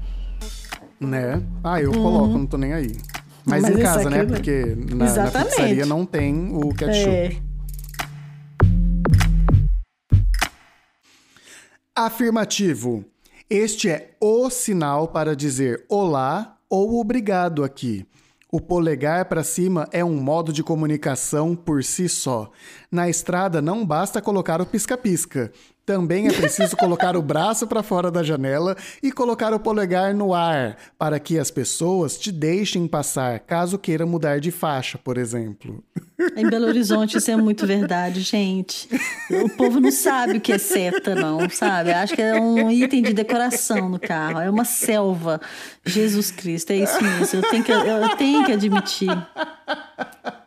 Né? 1.01 1.43
Ah, 1.61 1.81
eu 1.81 1.91
coloco, 1.91 2.37
não 2.37 2.45
tô 2.45 2.57
nem 2.57 2.71
aí. 2.73 2.95
Mas, 3.45 3.63
Uhum. 3.63 3.69
Mas 3.69 3.69
em 3.69 3.73
isso 3.73 3.81
casa, 3.81 4.09
né? 4.09 4.21
aqui- 4.21 4.31
Porque 4.33 4.65
na, 4.89 4.95
na 4.95 5.05
Exatamente. 5.05 5.49
pizzaria 5.49 5.85
não 5.85 6.05
tem 6.05 6.55
o 6.55 6.69
ketchup. 6.73 7.09
É. 7.09 7.37
Afirmativo. 11.95 13.03
Este 13.49 13.89
é 13.89 14.11
o 14.21 14.49
sinal 14.49 15.07
para 15.09 15.35
dizer 15.35 15.83
olá 15.89 16.57
ou 16.69 16.99
obrigado 16.99 17.63
aqui. 17.63 18.05
O 18.51 18.59
polegar 18.59 19.25
para 19.25 19.43
cima 19.43 19.87
é 19.91 20.03
um 20.03 20.15
modo 20.15 20.51
de 20.51 20.63
comunicação 20.63 21.55
por 21.55 21.83
si 21.83 22.09
só. 22.09 22.49
Na 22.91 23.07
estrada 23.07 23.61
não 23.61 23.85
basta 23.85 24.23
colocar 24.23 24.59
o 24.59 24.65
pisca-pisca. 24.65 25.51
Também 25.89 26.27
é 26.27 26.31
preciso 26.31 26.77
colocar 26.77 27.17
o 27.17 27.21
braço 27.21 27.65
para 27.65 27.81
fora 27.81 28.11
da 28.11 28.21
janela 28.21 28.77
e 29.01 29.11
colocar 29.11 29.51
o 29.55 29.59
polegar 29.59 30.13
no 30.13 30.35
ar, 30.35 30.77
para 30.99 31.19
que 31.19 31.39
as 31.39 31.49
pessoas 31.49 32.15
te 32.15 32.31
deixem 32.31 32.87
passar, 32.87 33.39
caso 33.39 33.79
queira 33.79 34.05
mudar 34.05 34.39
de 34.39 34.51
faixa, 34.51 34.99
por 34.99 35.17
exemplo. 35.17 35.83
Em 36.35 36.47
Belo 36.47 36.67
Horizonte 36.67 37.17
isso 37.17 37.31
é 37.31 37.35
muito 37.35 37.65
verdade, 37.65 38.21
gente. 38.21 38.87
O 39.31 39.49
povo 39.49 39.79
não 39.79 39.89
sabe 39.89 40.37
o 40.37 40.41
que 40.41 40.51
é 40.51 40.59
seta, 40.59 41.15
não, 41.15 41.49
sabe? 41.49 41.91
Acho 41.91 42.13
que 42.13 42.21
é 42.21 42.39
um 42.39 42.69
item 42.69 43.01
de 43.01 43.13
decoração 43.13 43.89
no 43.89 43.99
carro, 43.99 44.41
é 44.41 44.49
uma 44.49 44.65
selva. 44.65 45.41
Jesus 45.83 46.29
Cristo, 46.29 46.69
é 46.69 46.75
isso 46.75 47.03
mesmo. 47.03 47.39
Eu 47.39 47.49
tenho 47.49 47.63
que, 47.63 47.71
eu 47.71 48.15
tenho 48.15 48.45
que 48.45 48.51
admitir. 48.51 49.27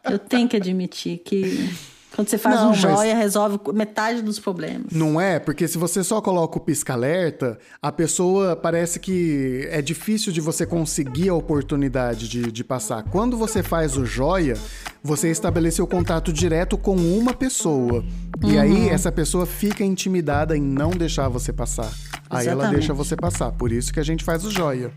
Eu 0.05 0.21
tenho 0.21 0.49
que 0.49 0.57
admitir 0.57 1.19
que 1.19 1.69
quando 2.15 2.29
você 2.29 2.37
faz 2.37 2.57
não, 2.57 2.71
um 2.71 2.75
joia, 2.75 3.15
resolve 3.15 3.59
metade 3.73 4.21
dos 4.21 4.39
problemas. 4.39 4.93
Não 4.93 5.21
é? 5.21 5.39
Porque 5.39 5.67
se 5.67 5.79
você 5.79 6.05
só 6.05 6.21
coloca 6.21 6.59
o 6.59 6.61
pisca-alerta, 6.61 7.59
a 7.81 7.91
pessoa 7.91 8.55
parece 8.55 9.01
que 9.01 9.67
é 9.71 9.81
difícil 9.81 10.33
de 10.33 10.41
você 10.41 10.67
conseguir 10.67 11.31
a 11.31 11.35
oportunidade 11.35 12.29
de, 12.29 12.53
de 12.53 12.65
passar. 12.65 13.03
Quando 13.05 13.37
você 13.37 13.63
faz 13.63 13.97
o 13.97 14.05
joia, 14.05 14.57
você 15.03 15.31
estabeleceu 15.31 15.87
contato 15.87 16.33
direto 16.33 16.77
com 16.77 16.97
uma 16.97 17.33
pessoa. 17.33 18.05
Uhum. 18.43 18.51
E 18.51 18.59
aí, 18.59 18.89
essa 18.91 19.11
pessoa 19.11 19.47
fica 19.47 19.83
intimidada 19.83 20.57
em 20.57 20.63
não 20.63 20.91
deixar 20.91 21.29
você 21.29 21.53
passar. 21.53 21.91
Aí 22.29 22.47
ela 22.47 22.69
deixa 22.69 22.93
você 22.93 23.17
passar. 23.17 23.53
Por 23.53 23.73
isso 23.73 23.93
que 23.93 24.01
a 24.01 24.05
gente 24.05 24.23
faz 24.23 24.45
o 24.45 24.51
joia. 24.51 24.93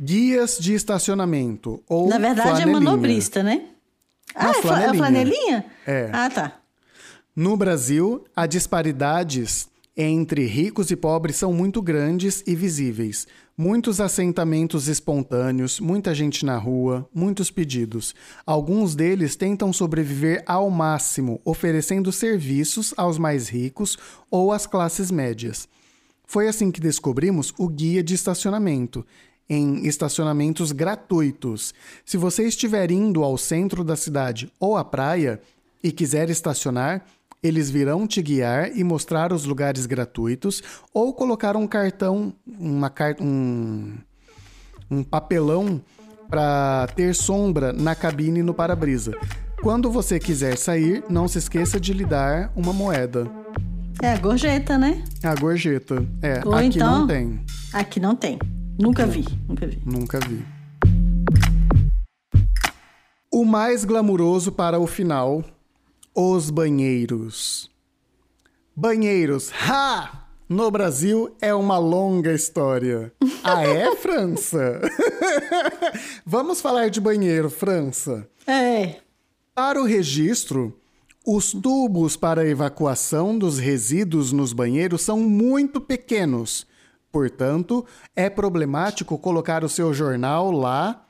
Guias 0.00 0.58
de 0.58 0.74
estacionamento. 0.74 1.82
Ou 1.88 2.08
Na 2.08 2.18
verdade, 2.18 2.62
é 2.62 2.66
manobrista, 2.66 3.42
né? 3.42 3.71
Ah, 4.34 4.50
é 4.50 4.54
flanelinha. 4.54 4.94
flanelinha? 4.94 5.64
É. 5.86 6.10
Ah, 6.12 6.30
tá. 6.30 6.52
No 7.34 7.56
Brasil, 7.56 8.24
as 8.36 8.48
disparidades 8.48 9.68
entre 9.96 10.46
ricos 10.46 10.90
e 10.90 10.96
pobres 10.96 11.36
são 11.36 11.52
muito 11.52 11.82
grandes 11.82 12.42
e 12.46 12.54
visíveis. 12.54 13.26
Muitos 13.56 14.00
assentamentos 14.00 14.88
espontâneos, 14.88 15.78
muita 15.78 16.14
gente 16.14 16.46
na 16.46 16.56
rua, 16.56 17.06
muitos 17.14 17.50
pedidos. 17.50 18.14
Alguns 18.46 18.94
deles 18.94 19.36
tentam 19.36 19.72
sobreviver 19.72 20.42
ao 20.46 20.70
máximo, 20.70 21.40
oferecendo 21.44 22.10
serviços 22.10 22.94
aos 22.96 23.18
mais 23.18 23.48
ricos 23.48 23.98
ou 24.30 24.52
às 24.52 24.66
classes 24.66 25.10
médias. 25.10 25.68
Foi 26.24 26.48
assim 26.48 26.70
que 26.70 26.80
descobrimos 26.80 27.52
o 27.58 27.68
guia 27.68 28.02
de 28.02 28.14
estacionamento 28.14 29.04
em 29.48 29.86
estacionamentos 29.86 30.72
gratuitos. 30.72 31.74
Se 32.04 32.16
você 32.16 32.44
estiver 32.44 32.90
indo 32.90 33.22
ao 33.22 33.36
centro 33.36 33.84
da 33.84 33.96
cidade 33.96 34.50
ou 34.58 34.76
à 34.76 34.84
praia 34.84 35.40
e 35.82 35.90
quiser 35.92 36.30
estacionar, 36.30 37.04
eles 37.42 37.68
virão 37.68 38.06
te 38.06 38.22
guiar 38.22 38.76
e 38.76 38.84
mostrar 38.84 39.32
os 39.32 39.44
lugares 39.44 39.84
gratuitos 39.84 40.62
ou 40.94 41.12
colocar 41.12 41.56
um 41.56 41.66
cartão, 41.66 42.32
uma 42.46 42.92
um, 43.20 43.94
um 44.90 45.02
papelão 45.02 45.82
para 46.28 46.86
ter 46.94 47.14
sombra 47.14 47.72
na 47.72 47.94
cabine 47.94 48.42
no 48.42 48.54
para-brisa. 48.54 49.12
Quando 49.60 49.90
você 49.90 50.18
quiser 50.18 50.56
sair, 50.56 51.04
não 51.08 51.28
se 51.28 51.38
esqueça 51.38 51.78
de 51.78 51.92
lhe 51.92 52.04
dar 52.04 52.50
uma 52.56 52.72
moeda. 52.72 53.30
É 54.02 54.12
a 54.12 54.18
gorjeta, 54.18 54.78
né? 54.78 55.04
A 55.22 55.34
gorjeta. 55.34 56.06
É, 56.22 56.40
Ou 56.44 56.54
aqui 56.54 56.66
então, 56.66 57.00
não 57.00 57.06
tem. 57.06 57.40
Aqui 57.72 58.00
não 58.00 58.16
tem. 58.16 58.38
Nunca 58.82 59.06
vi, 59.06 59.24
nunca 59.48 59.64
vi. 59.64 59.80
Nunca 59.86 60.18
vi. 60.18 60.44
O 63.30 63.44
mais 63.44 63.84
glamuroso 63.84 64.50
para 64.50 64.80
o 64.80 64.88
final: 64.88 65.44
os 66.12 66.50
banheiros. 66.50 67.70
Banheiros, 68.74 69.52
ha! 69.52 70.26
No 70.48 70.68
Brasil 70.68 71.32
é 71.40 71.54
uma 71.54 71.78
longa 71.78 72.34
história. 72.34 73.12
Ah, 73.44 73.62
é, 73.62 73.94
França? 73.94 74.80
Vamos 76.26 76.60
falar 76.60 76.90
de 76.90 77.00
banheiro, 77.00 77.48
França. 77.48 78.28
É. 78.48 78.96
Para 79.54 79.80
o 79.80 79.86
registro, 79.86 80.76
os 81.24 81.52
tubos 81.52 82.16
para 82.16 82.48
evacuação 82.48 83.38
dos 83.38 83.60
resíduos 83.60 84.32
nos 84.32 84.52
banheiros 84.52 85.02
são 85.02 85.20
muito 85.20 85.80
pequenos 85.80 86.66
Portanto, 87.12 87.84
é 88.16 88.30
problemático 88.30 89.18
colocar 89.18 89.62
o 89.62 89.68
seu 89.68 89.92
jornal 89.92 90.50
lá, 90.50 91.04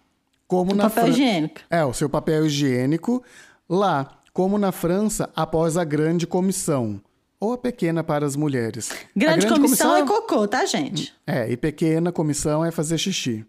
como 0.49 0.73
o 0.73 0.75
na 0.75 0.91
papel 0.91 1.05
Fran... 1.05 1.13
higiênico. 1.13 1.61
É, 1.71 1.85
o 1.85 1.95
seu 1.95 2.09
papel 2.11 2.45
higiênico 2.45 3.23
lá, 3.69 4.19
como 4.33 4.59
na 4.59 4.73
França, 4.73 5.31
após 5.35 5.77
a 5.77 5.85
grande 5.85 6.27
comissão. 6.27 7.01
Ou 7.39 7.53
a 7.53 7.59
pequena 7.59 8.05
para 8.05 8.27
as 8.27 8.37
mulheres. 8.37 8.91
Grande, 9.17 9.47
grande 9.47 9.61
comissão, 9.61 9.91
comissão, 9.91 10.17
é 10.17 10.21
cocô, 10.21 10.47
tá, 10.47 10.65
gente? 10.67 11.13
É, 11.27 11.51
e 11.51 11.57
pequena 11.57 12.13
comissão 12.13 12.65
é 12.65 12.71
fazer 12.71 12.99
xixi. 12.99 13.47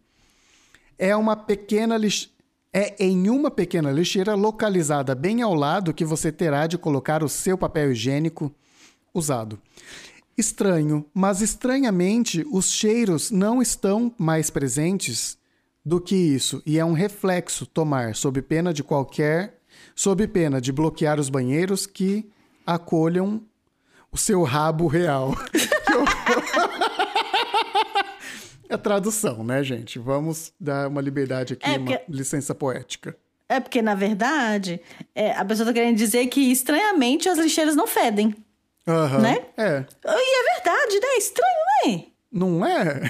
É 0.98 1.16
uma 1.16 1.36
pequena 1.36 1.98
lix... 1.98 2.30
É 2.72 2.96
em 2.98 3.30
uma 3.30 3.52
pequena 3.52 3.92
lixeira 3.92 4.34
localizada 4.34 5.14
bem 5.14 5.44
ao 5.44 5.54
lado 5.54 5.94
que 5.94 6.04
você 6.04 6.32
terá 6.32 6.66
de 6.66 6.76
colocar 6.76 7.24
o 7.24 7.30
seu 7.30 7.56
papel 7.56 7.92
higiênico 7.92 8.52
usado. 9.14 9.60
Estranho, 10.38 11.06
mas 11.14 11.42
estranhamente 11.42 12.46
os 12.52 12.72
cheiros 12.72 13.30
não 13.30 13.62
estão 13.62 14.14
mais 14.18 14.50
presentes 14.50 15.38
do 15.86 16.00
que 16.00 16.16
isso, 16.16 16.64
e 16.66 16.80
é 16.80 16.86
um 16.86 16.94
reflexo 16.94 17.66
tomar, 17.66 18.16
sob 18.16 18.42
pena 18.42 18.74
de 18.74 18.84
qualquer, 18.84 19.60
sob 19.94 20.26
pena 20.28 20.62
de 20.62 20.72
bloquear 20.72 21.20
os 21.20 21.30
banheiros 21.30 21.86
que 21.86 22.30
acolham 22.66 23.44
o 24.12 24.18
seu 24.18 24.44
rabo 24.44 24.88
real. 24.88 25.36
é 28.70 28.78
tradução, 28.78 29.44
né, 29.44 29.62
gente? 29.64 30.00
Vamos 30.00 30.54
dar 30.60 30.88
uma 30.88 31.02
liberdade 31.02 31.54
aqui, 31.54 31.70
é 31.70 31.78
porque... 31.78 31.94
uma 31.94 32.02
licença 32.08 32.56
poética. 32.56 33.18
É 33.50 33.60
porque, 33.60 33.82
na 33.82 33.94
verdade, 33.94 34.80
é, 35.14 35.34
a 35.34 35.44
pessoa 35.44 35.66
está 35.66 35.74
querendo 35.74 35.98
dizer 35.98 36.26
que, 36.28 36.52
estranhamente, 36.52 37.28
as 37.28 37.38
lixeiras 37.38 37.76
não 37.76 37.86
fedem. 37.86 38.34
Uhum, 38.88 39.22
né? 39.22 39.46
É. 39.58 39.86
E 40.06 40.40
é 40.40 40.56
verdade, 40.56 41.00
né? 41.00 41.18
Estranho, 41.18 41.58
né? 41.86 42.06
Não 42.32 42.66
é? 42.66 43.02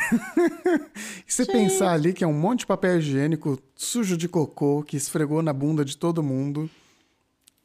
e 1.26 1.32
você 1.32 1.46
pensar 1.46 1.94
ali 1.94 2.14
que 2.14 2.24
é 2.24 2.28
um 2.28 2.34
monte 2.34 2.60
de 2.60 2.66
papel 2.68 3.00
higiênico 3.00 3.58
sujo 3.74 4.18
de 4.18 4.28
cocô 4.28 4.84
que 4.84 4.98
esfregou 4.98 5.42
na 5.42 5.54
bunda 5.54 5.86
de 5.86 5.98
todo 5.98 6.22
mundo. 6.22 6.70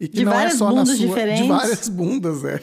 E 0.01 0.07
que 0.07 0.19
de 0.19 0.25
não 0.25 0.39
é 0.39 0.51
só 0.51 0.73
na 0.73 0.87
sua. 0.87 0.95
Diferentes. 0.95 1.43
De 1.43 1.49
várias 1.49 1.89
bundas, 1.89 2.45
é. 2.45 2.61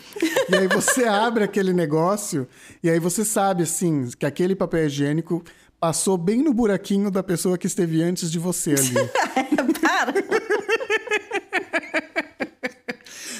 e 0.49 0.55
aí 0.55 0.67
você 0.69 1.03
abre 1.05 1.43
aquele 1.43 1.73
negócio 1.73 2.47
e 2.81 2.89
aí 2.89 2.97
você 2.97 3.25
sabe, 3.25 3.63
assim, 3.63 4.09
que 4.17 4.25
aquele 4.25 4.55
papel 4.55 4.85
higiênico 4.85 5.43
passou 5.77 6.17
bem 6.17 6.41
no 6.41 6.53
buraquinho 6.53 7.11
da 7.11 7.21
pessoa 7.21 7.57
que 7.57 7.67
esteve 7.67 8.01
antes 8.01 8.31
de 8.31 8.39
você 8.39 8.71
ali. 8.71 8.93
Para! 9.81 10.13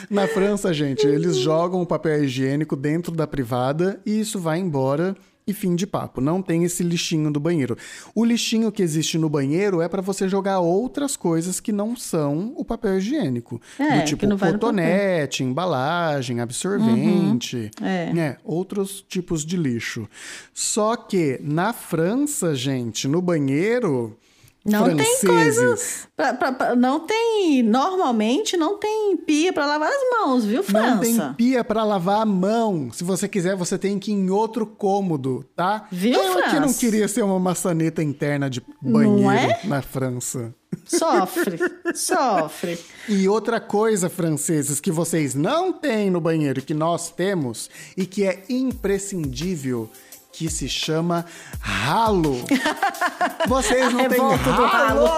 Na 0.10 0.28
França, 0.28 0.74
gente, 0.74 1.06
eles 1.06 1.38
jogam 1.38 1.82
o 1.82 1.86
papel 1.86 2.24
higiênico 2.24 2.76
dentro 2.76 3.14
da 3.14 3.28
privada 3.28 4.00
e 4.06 4.20
isso 4.20 4.40
vai 4.40 4.60
embora 4.60 5.16
e 5.48 5.54
fim 5.54 5.76
de 5.76 5.86
papo. 5.86 6.20
Não 6.20 6.42
tem 6.42 6.64
esse 6.64 6.82
lixinho 6.82 7.32
do 7.32 7.40
banheiro. 7.40 7.78
O 8.14 8.26
lixinho 8.26 8.72
que 8.72 8.82
existe 8.82 9.18
no 9.18 9.30
banheiro 9.30 9.82
é 9.82 9.88
para 9.88 10.02
você 10.02 10.28
jogar 10.28 10.60
outras 10.60 11.16
coisas 11.16 11.60
que 11.60 11.72
não 11.72 11.96
são 11.96 12.54
o 12.56 12.66
papel 12.66 12.98
higiênico. 12.98 13.62
É, 13.78 14.00
do 14.00 14.06
tipo 14.06 14.28
cotonete, 14.38 15.44
embalagem, 15.44 16.40
absorvente, 16.40 17.70
uhum. 17.80 17.88
é. 17.88 18.14
né? 18.14 18.38
Outros 18.44 19.06
tipos 19.08 19.46
de 19.46 19.56
lixo. 19.56 20.08
Só 20.54 20.96
que 20.96 21.40
na 21.44 21.74
França, 21.74 22.56
gente, 22.56 23.08
no 23.08 23.22
banheiro 23.22 24.18
não 24.66 24.86
franceses. 24.86 25.20
tem 25.20 25.30
coisa. 25.30 25.78
Pra, 26.16 26.34
pra, 26.34 26.52
pra, 26.52 26.76
não 26.76 27.00
tem. 27.02 27.62
Normalmente 27.64 28.58
não 28.58 28.78
tem 28.80 29.16
pia 29.18 29.54
para 29.54 29.66
lavar 29.66 29.90
as 29.90 30.20
mãos, 30.20 30.44
viu, 30.46 30.64
França? 30.64 30.90
Não 30.96 31.00
tem 31.00 31.34
pia 31.36 31.64
para 31.64 31.84
lavar 31.84 32.22
a 32.22 32.26
mão. 32.26 32.92
Se 32.92 33.04
você 33.04 33.28
quiser, 33.28 33.56
você 33.56 33.78
tem 33.78 34.00
que 34.00 34.12
ir 34.12 34.16
em 34.16 34.30
outro 34.30 34.66
cômodo, 34.66 35.46
tá? 35.56 35.88
Viu, 35.92 36.20
Eu 36.20 36.34
França? 36.34 36.50
que 36.50 36.60
não 36.60 36.74
queria 36.74 37.08
ser 37.08 37.24
uma 37.24 37.40
maçaneta 37.40 38.02
interna 38.02 38.50
de 38.50 38.62
banheiro 38.82 39.32
é? 39.32 39.60
na 39.68 39.82
França. 39.82 40.54
Sofre, 40.86 41.58
sofre. 41.96 42.78
E 43.08 43.30
outra 43.30 43.62
coisa, 43.62 44.10
franceses, 44.10 44.80
que 44.82 44.92
vocês 44.92 45.34
não 45.34 45.72
têm 45.72 46.10
no 46.10 46.20
banheiro, 46.20 46.62
que 46.62 46.74
nós 46.74 47.10
temos 47.10 47.70
e 47.96 48.06
que 48.06 48.26
é 48.26 48.44
imprescindível 48.50 49.90
que 50.36 50.50
se 50.50 50.68
chama 50.68 51.26
ralo. 51.62 52.44
Vocês 53.48 53.94
não 53.94 54.10
têm 54.10 54.20
ralo? 54.20 55.10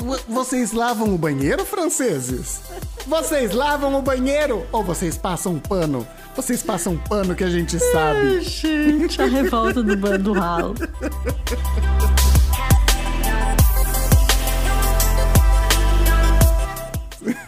Vocês 0.28 0.72
lavam 0.72 1.14
o 1.14 1.18
banheiro, 1.18 1.64
franceses? 1.64 2.62
Vocês 3.06 3.52
lavam 3.52 3.94
o 3.94 4.02
banheiro 4.02 4.66
ou 4.72 4.82
vocês 4.82 5.16
passam 5.16 5.58
pano? 5.58 6.06
Vocês 6.34 6.62
passam 6.62 6.96
pano 6.96 7.34
que 7.34 7.44
a 7.44 7.50
gente 7.50 7.78
sabe. 7.78 8.36
Ai, 8.36 8.40
gente, 8.40 9.20
a 9.20 9.26
revolta 9.26 9.82
do 9.82 9.96
bando 9.96 10.32
ralo. 10.32 10.74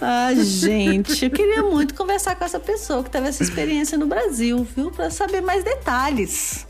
Ah, 0.00 0.34
gente, 0.34 1.24
eu 1.24 1.30
queria 1.30 1.62
muito 1.62 1.94
conversar 1.94 2.36
com 2.36 2.44
essa 2.44 2.60
pessoa 2.60 3.02
que 3.02 3.10
teve 3.10 3.28
essa 3.28 3.42
experiência 3.42 3.96
no 3.96 4.06
Brasil, 4.06 4.62
viu? 4.76 4.90
Para 4.90 5.10
saber 5.10 5.40
mais 5.40 5.64
detalhes. 5.64 6.66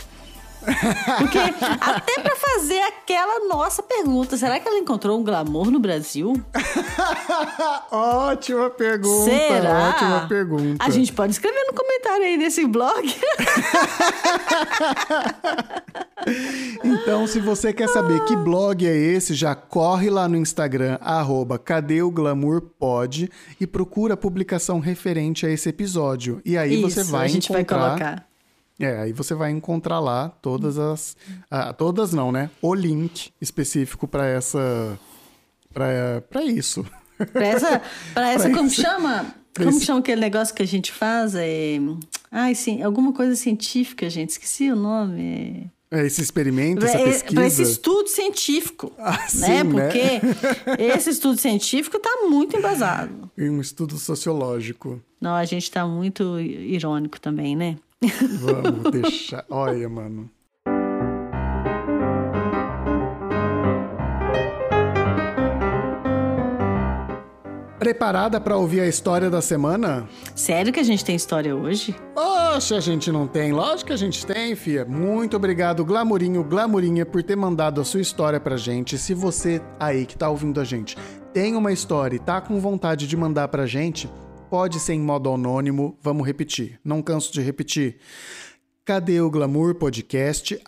Porque 1.18 1.38
até 1.80 2.20
para 2.20 2.36
fazer 2.36 2.80
aquela 2.80 3.46
nossa 3.48 3.82
pergunta, 3.82 4.36
será 4.36 4.58
que 4.58 4.66
ela 4.66 4.78
encontrou 4.78 5.18
um 5.18 5.24
glamour 5.24 5.70
no 5.70 5.78
Brasil? 5.78 6.34
ótima 7.90 8.70
pergunta. 8.70 9.30
Será? 9.30 9.90
Ótima 9.90 10.26
pergunta. 10.28 10.84
A 10.84 10.90
gente 10.90 11.12
pode 11.12 11.32
escrever 11.32 11.64
no 11.68 11.74
comentário 11.74 12.24
aí 12.24 12.36
desse 12.36 12.66
blog. 12.66 13.14
então, 16.82 17.26
se 17.26 17.38
você 17.40 17.72
quer 17.72 17.88
saber 17.88 18.24
que 18.24 18.34
blog 18.36 18.86
é 18.86 18.94
esse, 18.96 19.34
já 19.34 19.54
corre 19.54 20.10
lá 20.10 20.28
no 20.28 20.36
Instagram, 20.36 20.98
arroba 21.00 21.60
e 23.60 23.66
procura 23.66 24.14
a 24.14 24.16
publicação 24.16 24.80
referente 24.80 25.46
a 25.46 25.50
esse 25.50 25.68
episódio. 25.68 26.40
E 26.44 26.56
aí 26.56 26.80
Isso, 26.80 26.90
você 26.90 27.04
vai 27.04 27.26
a 27.26 27.28
gente 27.28 27.52
encontrar... 27.52 27.78
vai 27.78 27.88
colocar. 27.88 28.35
É, 28.78 29.00
aí 29.00 29.12
você 29.12 29.34
vai 29.34 29.50
encontrar 29.50 30.00
lá 30.00 30.28
todas 30.28 30.78
as. 30.78 31.16
Ah, 31.50 31.72
todas 31.72 32.12
não, 32.12 32.30
né? 32.30 32.50
O 32.60 32.74
link 32.74 33.30
específico 33.40 34.06
para 34.06 34.26
essa. 34.26 34.98
para 35.72 36.42
isso. 36.44 36.84
Pra 37.32 37.46
essa. 37.46 37.82
Pra 38.12 38.30
essa 38.32 38.50
como 38.50 38.66
esse- 38.66 38.82
chama? 38.82 39.34
Como 39.56 39.70
esse- 39.70 39.84
chama 39.86 40.00
aquele 40.00 40.20
negócio 40.20 40.54
que 40.54 40.62
a 40.62 40.66
gente 40.66 40.92
faz? 40.92 41.34
É... 41.34 41.78
Ai, 42.30 42.54
sim, 42.54 42.82
alguma 42.82 43.12
coisa 43.12 43.34
científica, 43.34 44.10
gente. 44.10 44.30
Esqueci 44.30 44.70
o 44.70 44.76
nome. 44.76 45.70
É 45.90 46.04
esse 46.04 46.20
experimento, 46.20 46.84
essa 46.84 46.98
Para 46.98 47.04
pesquisa. 47.06 47.46
esse 47.46 47.62
estudo 47.62 48.08
científico. 48.08 48.92
Ah, 48.98 49.12
né? 49.12 49.28
sim, 49.28 49.62
né? 49.62 49.86
Porque 49.86 50.20
esse 50.82 51.10
estudo 51.10 51.38
científico 51.40 51.96
está 51.96 52.10
muito 52.28 52.56
embasado. 52.56 53.30
Em 53.38 53.48
um 53.48 53.60
estudo 53.60 53.96
sociológico. 53.96 55.00
Não, 55.20 55.34
a 55.34 55.44
gente 55.44 55.62
está 55.62 55.86
muito 55.86 56.38
irônico 56.40 57.18
também, 57.20 57.54
né? 57.56 57.76
Vamos 58.02 58.90
deixar. 58.90 59.44
Olha, 59.48 59.88
mano. 59.88 60.30
Preparada 67.78 68.40
para 68.40 68.56
ouvir 68.56 68.80
a 68.80 68.88
história 68.88 69.30
da 69.30 69.40
semana? 69.40 70.08
Sério 70.34 70.72
que 70.72 70.80
a 70.80 70.82
gente 70.82 71.04
tem 71.04 71.14
história 71.14 71.54
hoje? 71.54 71.94
Poxa, 72.14 72.76
a 72.76 72.80
gente 72.80 73.12
não 73.12 73.28
tem? 73.28 73.52
Lógico 73.52 73.86
que 73.88 73.92
a 73.92 73.96
gente 73.96 74.26
tem, 74.26 74.56
fia. 74.56 74.84
Muito 74.84 75.36
obrigado, 75.36 75.84
Glamurinho, 75.84 76.42
Glamurinha, 76.42 77.06
por 77.06 77.22
ter 77.22 77.36
mandado 77.36 77.80
a 77.80 77.84
sua 77.84 78.00
história 78.00 78.40
pra 78.40 78.56
gente. 78.56 78.98
Se 78.98 79.14
você 79.14 79.62
aí 79.78 80.04
que 80.04 80.16
tá 80.16 80.28
ouvindo 80.28 80.60
a 80.60 80.64
gente 80.64 80.96
tem 81.32 81.54
uma 81.54 81.70
história 81.70 82.16
e 82.16 82.18
tá 82.18 82.40
com 82.40 82.58
vontade 82.58 83.06
de 83.06 83.14
mandar 83.14 83.48
pra 83.48 83.66
gente, 83.66 84.10
pode 84.50 84.80
ser 84.80 84.94
em 84.94 85.00
modo 85.00 85.32
anônimo. 85.32 85.96
Vamos 86.00 86.26
repetir. 86.26 86.78
Não 86.84 87.02
canso 87.02 87.32
de 87.32 87.40
repetir. 87.40 87.96
Cadê 88.84 89.20
o 89.20 89.30
Glamour 89.30 89.74
Podcast? 89.74 90.58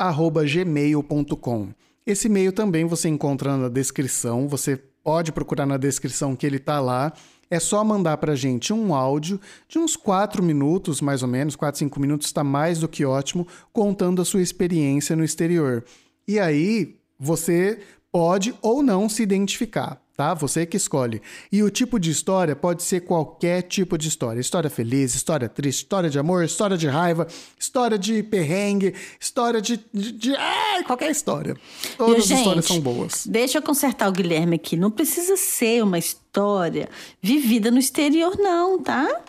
gmail.com. 0.46 1.68
Esse 2.06 2.26
e-mail 2.26 2.52
também 2.52 2.84
você 2.84 3.08
encontra 3.08 3.56
na 3.56 3.68
descrição. 3.68 4.48
Você 4.48 4.76
pode 5.04 5.32
procurar 5.32 5.66
na 5.66 5.76
descrição 5.76 6.34
que 6.34 6.46
ele 6.46 6.58
tá 6.58 6.80
lá. 6.80 7.12
É 7.50 7.58
só 7.58 7.82
mandar 7.82 8.18
pra 8.18 8.34
gente 8.34 8.72
um 8.72 8.94
áudio 8.94 9.40
de 9.68 9.78
uns 9.78 9.96
4 9.96 10.42
minutos, 10.42 11.00
mais 11.00 11.22
ou 11.22 11.28
menos, 11.28 11.56
4, 11.56 11.78
5 11.78 11.98
minutos, 11.98 12.26
está 12.26 12.44
mais 12.44 12.78
do 12.78 12.88
que 12.88 13.06
ótimo, 13.06 13.46
contando 13.72 14.20
a 14.20 14.24
sua 14.24 14.42
experiência 14.42 15.16
no 15.16 15.24
exterior. 15.24 15.82
E 16.26 16.38
aí, 16.38 16.96
você 17.18 17.80
pode 18.12 18.54
ou 18.60 18.82
não 18.82 19.08
se 19.08 19.22
identificar, 19.22 19.98
tá? 20.18 20.34
Você 20.34 20.66
que 20.66 20.76
escolhe. 20.76 21.22
E 21.50 21.62
o 21.62 21.70
tipo 21.70 21.96
de 21.96 22.10
história 22.10 22.56
pode 22.56 22.82
ser 22.82 23.02
qualquer 23.02 23.62
tipo 23.62 23.96
de 23.96 24.08
história. 24.08 24.40
História 24.40 24.68
feliz, 24.68 25.14
história 25.14 25.48
triste, 25.48 25.84
história 25.84 26.10
de 26.10 26.18
amor, 26.18 26.44
história 26.44 26.76
de 26.76 26.88
raiva, 26.88 27.28
história 27.56 27.96
de 27.96 28.20
perrengue, 28.24 28.94
história 29.20 29.62
de... 29.62 29.78
de, 29.94 30.10
de 30.10 30.34
ai, 30.34 30.82
qualquer 30.82 31.12
história. 31.12 31.56
Todas 31.96 32.24
as 32.24 32.30
histórias 32.36 32.64
são 32.64 32.80
boas. 32.80 33.28
Deixa 33.28 33.58
eu 33.58 33.62
consertar 33.62 34.08
o 34.08 34.12
Guilherme 34.12 34.56
aqui. 34.56 34.76
Não 34.76 34.90
precisa 34.90 35.36
ser 35.36 35.84
uma 35.84 36.00
história 36.00 36.88
vivida 37.22 37.70
no 37.70 37.78
exterior, 37.78 38.36
não, 38.36 38.82
tá? 38.82 39.22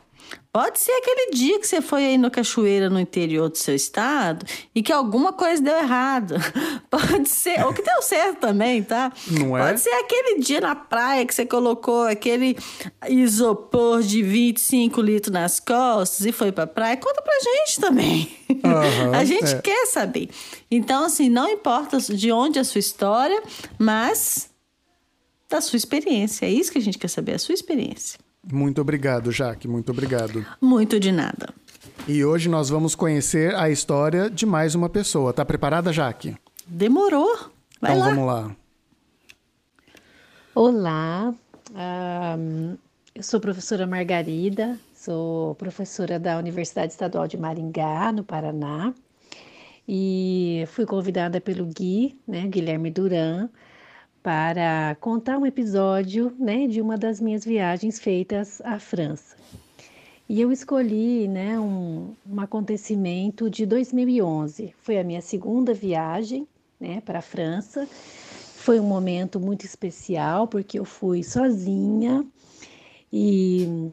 Pode 0.51 0.79
ser 0.79 0.91
aquele 0.93 1.31
dia 1.31 1.59
que 1.59 1.67
você 1.67 1.79
foi 1.79 2.03
aí 2.05 2.17
na 2.17 2.31
cachoeira 2.31 2.89
no 2.89 2.99
interior 2.99 3.49
do 3.49 3.57
seu 3.57 3.75
estado 3.75 4.43
e 4.73 4.81
que 4.81 4.91
alguma 4.91 5.31
coisa 5.31 5.61
deu 5.61 5.77
errado. 5.77 6.33
Pode 6.89 7.29
ser, 7.29 7.63
ou 7.63 7.71
que 7.71 7.83
deu 7.83 8.01
certo 8.01 8.39
também, 8.39 8.81
tá? 8.81 9.13
Não 9.27 9.55
é? 9.55 9.67
Pode 9.67 9.79
ser 9.79 9.91
aquele 9.91 10.39
dia 10.39 10.59
na 10.59 10.73
praia 10.73 11.23
que 11.23 11.35
você 11.35 11.45
colocou 11.45 12.01
aquele 12.01 12.57
isopor 13.07 14.01
de 14.01 14.23
25 14.23 14.99
litros 15.01 15.31
nas 15.31 15.59
costas 15.59 16.25
e 16.25 16.31
foi 16.31 16.51
pra 16.51 16.65
praia. 16.65 16.97
Conta 16.97 17.21
pra 17.21 17.33
gente 17.33 17.79
também. 17.79 18.35
Aham, 18.63 19.13
A 19.15 19.23
gente 19.23 19.53
é. 19.53 19.61
quer 19.61 19.85
saber. 19.85 20.29
Então, 20.71 21.05
assim, 21.05 21.29
não 21.29 21.47
importa 21.47 21.99
de 21.99 22.31
onde 22.31 22.57
é 22.57 22.61
a 22.61 22.65
sua 22.65 22.79
história, 22.79 23.39
mas 23.77 24.49
da 25.47 25.61
sua 25.61 25.77
experiência. 25.77 26.47
É 26.47 26.49
isso 26.49 26.71
que 26.71 26.79
a 26.79 26.81
gente 26.81 26.97
quer 26.97 27.07
saber, 27.07 27.35
a 27.35 27.39
sua 27.39 27.53
experiência. 27.53 28.19
Muito 28.51 28.81
obrigado, 28.81 29.31
Jaque, 29.31 29.67
muito 29.67 29.91
obrigado. 29.91 30.45
Muito 30.59 30.99
de 30.99 31.11
nada. 31.11 31.53
E 32.07 32.25
hoje 32.25 32.49
nós 32.49 32.69
vamos 32.69 32.95
conhecer 32.95 33.53
a 33.55 33.69
história 33.69 34.29
de 34.29 34.45
mais 34.45 34.73
uma 34.73 34.89
pessoa. 34.89 35.31
Tá 35.31 35.45
preparada, 35.45 35.93
Jaque? 35.93 36.35
Demorou. 36.65 37.51
Vai 37.79 37.91
então 37.91 37.99
lá. 37.99 38.09
vamos 38.09 38.25
lá. 38.25 38.55
Olá, 40.55 41.33
ahm, 41.75 42.75
eu 43.13 43.23
sou 43.23 43.39
professora 43.39 43.85
Margarida, 43.85 44.77
sou 44.95 45.53
professora 45.55 46.19
da 46.19 46.37
Universidade 46.37 46.91
Estadual 46.91 47.27
de 47.27 47.37
Maringá, 47.37 48.11
no 48.11 48.23
Paraná, 48.23 48.93
e 49.87 50.65
fui 50.67 50.85
convidada 50.85 51.39
pelo 51.39 51.65
Gui, 51.65 52.19
né, 52.27 52.47
Guilherme 52.47 52.89
Duran, 52.91 53.49
para 54.21 54.95
contar 54.99 55.37
um 55.37 55.45
episódio, 55.45 56.33
né, 56.37 56.67
de 56.67 56.81
uma 56.81 56.97
das 56.97 57.21
minhas 57.21 57.45
viagens 57.45 57.99
feitas 57.99 58.61
à 58.61 58.79
França. 58.79 59.35
E 60.27 60.39
eu 60.39 60.51
escolhi, 60.51 61.27
né, 61.27 61.59
um, 61.59 62.13
um 62.29 62.39
acontecimento 62.39 63.49
de 63.49 63.65
2011. 63.65 64.75
Foi 64.77 64.99
a 64.99 65.03
minha 65.03 65.21
segunda 65.21 65.73
viagem, 65.73 66.47
né, 66.79 67.01
para 67.01 67.19
a 67.19 67.21
França. 67.21 67.87
Foi 67.87 68.79
um 68.79 68.83
momento 68.83 69.39
muito 69.39 69.65
especial 69.65 70.47
porque 70.47 70.77
eu 70.77 70.85
fui 70.85 71.23
sozinha 71.23 72.23
e 73.11 73.91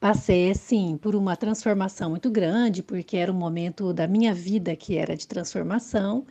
passei 0.00 0.50
assim 0.50 0.96
por 0.96 1.14
uma 1.14 1.36
transformação 1.36 2.10
muito 2.10 2.30
grande, 2.30 2.82
porque 2.82 3.16
era 3.16 3.30
um 3.30 3.36
momento 3.36 3.92
da 3.92 4.06
minha 4.06 4.32
vida 4.32 4.74
que 4.74 4.96
era 4.96 5.16
de 5.16 5.26
transformação. 5.26 6.24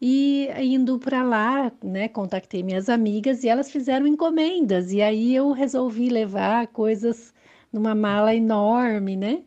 E 0.00 0.48
indo 0.60 0.98
para 0.98 1.22
lá, 1.22 1.72
né, 1.82 2.08
contactei 2.08 2.62
minhas 2.62 2.88
amigas 2.88 3.42
e 3.44 3.48
elas 3.48 3.70
fizeram 3.70 4.06
encomendas. 4.06 4.92
E 4.92 5.00
aí 5.00 5.34
eu 5.34 5.52
resolvi 5.52 6.08
levar 6.10 6.66
coisas 6.68 7.32
numa 7.72 7.94
mala 7.94 8.34
enorme, 8.34 9.16
né? 9.16 9.42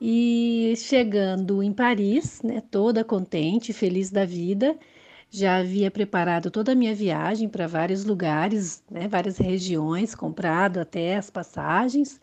E 0.00 0.74
chegando 0.76 1.62
em 1.62 1.72
Paris, 1.72 2.42
né, 2.42 2.62
toda 2.70 3.04
contente, 3.04 3.72
feliz 3.72 4.10
da 4.10 4.24
vida, 4.24 4.76
já 5.30 5.56
havia 5.56 5.90
preparado 5.90 6.50
toda 6.50 6.72
a 6.72 6.74
minha 6.74 6.94
viagem 6.94 7.48
para 7.48 7.66
vários 7.66 8.04
lugares, 8.04 8.82
né, 8.90 9.08
várias 9.08 9.38
regiões, 9.38 10.14
comprado 10.14 10.78
até 10.78 11.16
as 11.16 11.30
passagens. 11.30 12.20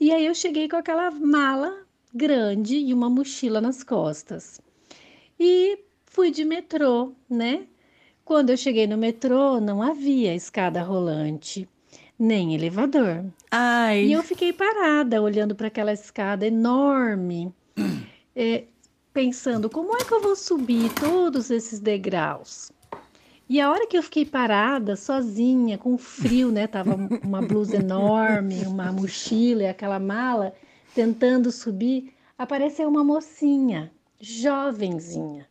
E 0.00 0.12
aí 0.12 0.26
eu 0.26 0.34
cheguei 0.34 0.68
com 0.68 0.76
aquela 0.76 1.10
mala 1.10 1.82
grande 2.14 2.76
e 2.76 2.94
uma 2.94 3.10
mochila 3.10 3.60
nas 3.60 3.82
costas. 3.82 4.60
E 5.40 5.78
fui 6.18 6.32
de 6.32 6.44
metrô, 6.44 7.12
né? 7.30 7.62
Quando 8.24 8.50
eu 8.50 8.56
cheguei 8.56 8.88
no 8.88 8.98
metrô, 8.98 9.60
não 9.60 9.80
havia 9.80 10.34
escada 10.34 10.82
rolante, 10.82 11.68
nem 12.18 12.56
elevador. 12.56 13.24
Ai, 13.52 14.06
E 14.06 14.12
eu 14.14 14.22
fiquei 14.24 14.52
parada, 14.52 15.22
olhando 15.22 15.54
para 15.54 15.68
aquela 15.68 15.92
escada 15.92 16.44
enorme, 16.44 17.54
é, 18.34 18.64
pensando 19.14 19.70
como 19.70 19.94
é 19.96 20.04
que 20.04 20.12
eu 20.12 20.20
vou 20.20 20.34
subir 20.34 20.92
todos 20.94 21.52
esses 21.52 21.78
degraus. 21.78 22.72
E 23.48 23.60
a 23.60 23.70
hora 23.70 23.86
que 23.86 23.96
eu 23.96 24.02
fiquei 24.02 24.26
parada, 24.26 24.96
sozinha, 24.96 25.78
com 25.78 25.96
frio, 25.96 26.50
né? 26.50 26.66
Tava 26.66 26.96
uma 27.22 27.40
blusa 27.40 27.76
enorme, 27.76 28.66
uma 28.66 28.90
mochila 28.90 29.62
e 29.62 29.68
aquela 29.68 30.00
mala, 30.00 30.52
tentando 30.92 31.52
subir, 31.52 32.12
apareceu 32.36 32.88
uma 32.88 33.04
mocinha, 33.04 33.92
jovenzinha. 34.20 35.47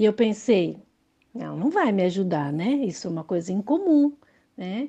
E 0.00 0.04
eu 0.06 0.14
pensei, 0.14 0.78
não, 1.34 1.58
não 1.58 1.68
vai 1.68 1.92
me 1.92 2.02
ajudar, 2.04 2.50
né? 2.50 2.70
Isso 2.86 3.06
é 3.06 3.10
uma 3.10 3.22
coisa 3.22 3.52
incomum. 3.52 4.10
né? 4.56 4.88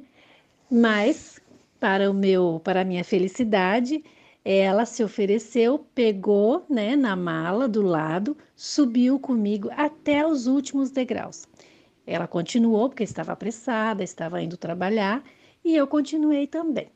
Mas 0.72 1.38
para 1.82 2.10
o 2.10 2.14
meu, 2.14 2.62
para 2.64 2.80
a 2.80 2.86
minha 2.86 3.04
felicidade, 3.04 4.06
ela 4.46 4.86
se 4.86 5.04
ofereceu, 5.04 5.80
pegou, 5.94 6.66
né, 6.70 6.96
na 6.96 7.14
mala 7.18 7.68
do 7.68 7.82
lado, 7.82 8.38
subiu 8.56 9.20
comigo 9.20 9.70
até 9.76 10.26
os 10.26 10.48
últimos 10.48 10.92
degraus. 10.92 11.46
Ela 12.08 12.26
continuou 12.26 12.88
porque 12.88 13.04
estava 13.04 13.34
apressada, 13.34 14.06
estava 14.06 14.42
indo 14.42 14.56
trabalhar 14.56 15.22
e 15.62 15.76
eu 15.76 15.88
continuei 15.88 16.48
também. 16.48 16.88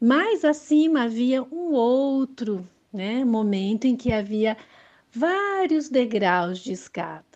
Mais 0.00 0.44
acima 0.44 1.02
havia 1.02 1.42
um 1.42 1.72
outro 1.72 2.64
né, 2.92 3.24
momento 3.24 3.86
em 3.86 3.96
que 3.96 4.12
havia 4.12 4.56
vários 5.10 5.88
degraus 5.88 6.60
de 6.60 6.70
escada. 6.70 7.29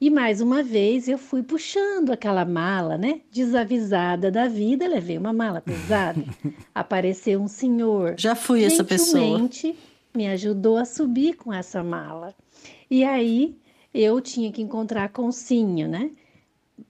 E 0.00 0.08
mais 0.08 0.40
uma 0.40 0.62
vez 0.62 1.08
eu 1.08 1.18
fui 1.18 1.42
puxando 1.42 2.10
aquela 2.10 2.44
mala, 2.44 2.96
né? 2.96 3.20
Desavisada 3.30 4.30
da 4.30 4.48
vida, 4.48 4.88
levei 4.88 5.18
uma 5.18 5.32
mala 5.32 5.60
pesada. 5.60 6.24
Apareceu 6.74 7.38
um 7.38 7.46
senhor. 7.46 8.14
Já 8.16 8.34
fui 8.34 8.64
essa 8.64 8.82
pessoa. 8.82 9.46
Me 10.14 10.26
ajudou 10.28 10.78
a 10.78 10.86
subir 10.86 11.34
com 11.34 11.52
essa 11.52 11.82
mala. 11.84 12.34
E 12.90 13.04
aí 13.04 13.54
eu 13.92 14.20
tinha 14.22 14.50
que 14.50 14.62
encontrar 14.62 15.10
o 15.10 15.12
Concinho, 15.12 15.86
né? 15.86 16.10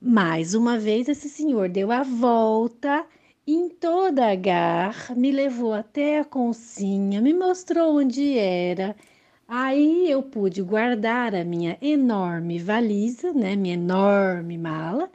Mais 0.01 0.55
uma 0.55 0.79
vez 0.79 1.09
esse 1.09 1.29
senhor 1.29 1.69
deu 1.69 1.91
a 1.91 2.05
volta 2.05 3.05
em 3.47 3.69
toda 3.69 4.31
a 4.31 4.35
garra, 4.37 5.15
me 5.17 5.33
levou 5.33 5.73
até 5.73 6.21
a 6.21 6.25
consinha, 6.25 7.21
me 7.21 7.35
mostrou 7.35 7.97
onde 7.99 8.39
era. 8.39 8.95
Aí 9.53 10.09
eu 10.09 10.23
pude 10.23 10.63
guardar 10.63 11.35
a 11.35 11.43
minha 11.43 11.77
enorme 11.83 12.57
valisa, 12.61 13.33
né, 13.33 13.57
minha 13.57 13.75
enorme 13.75 14.57
mala, 14.57 15.11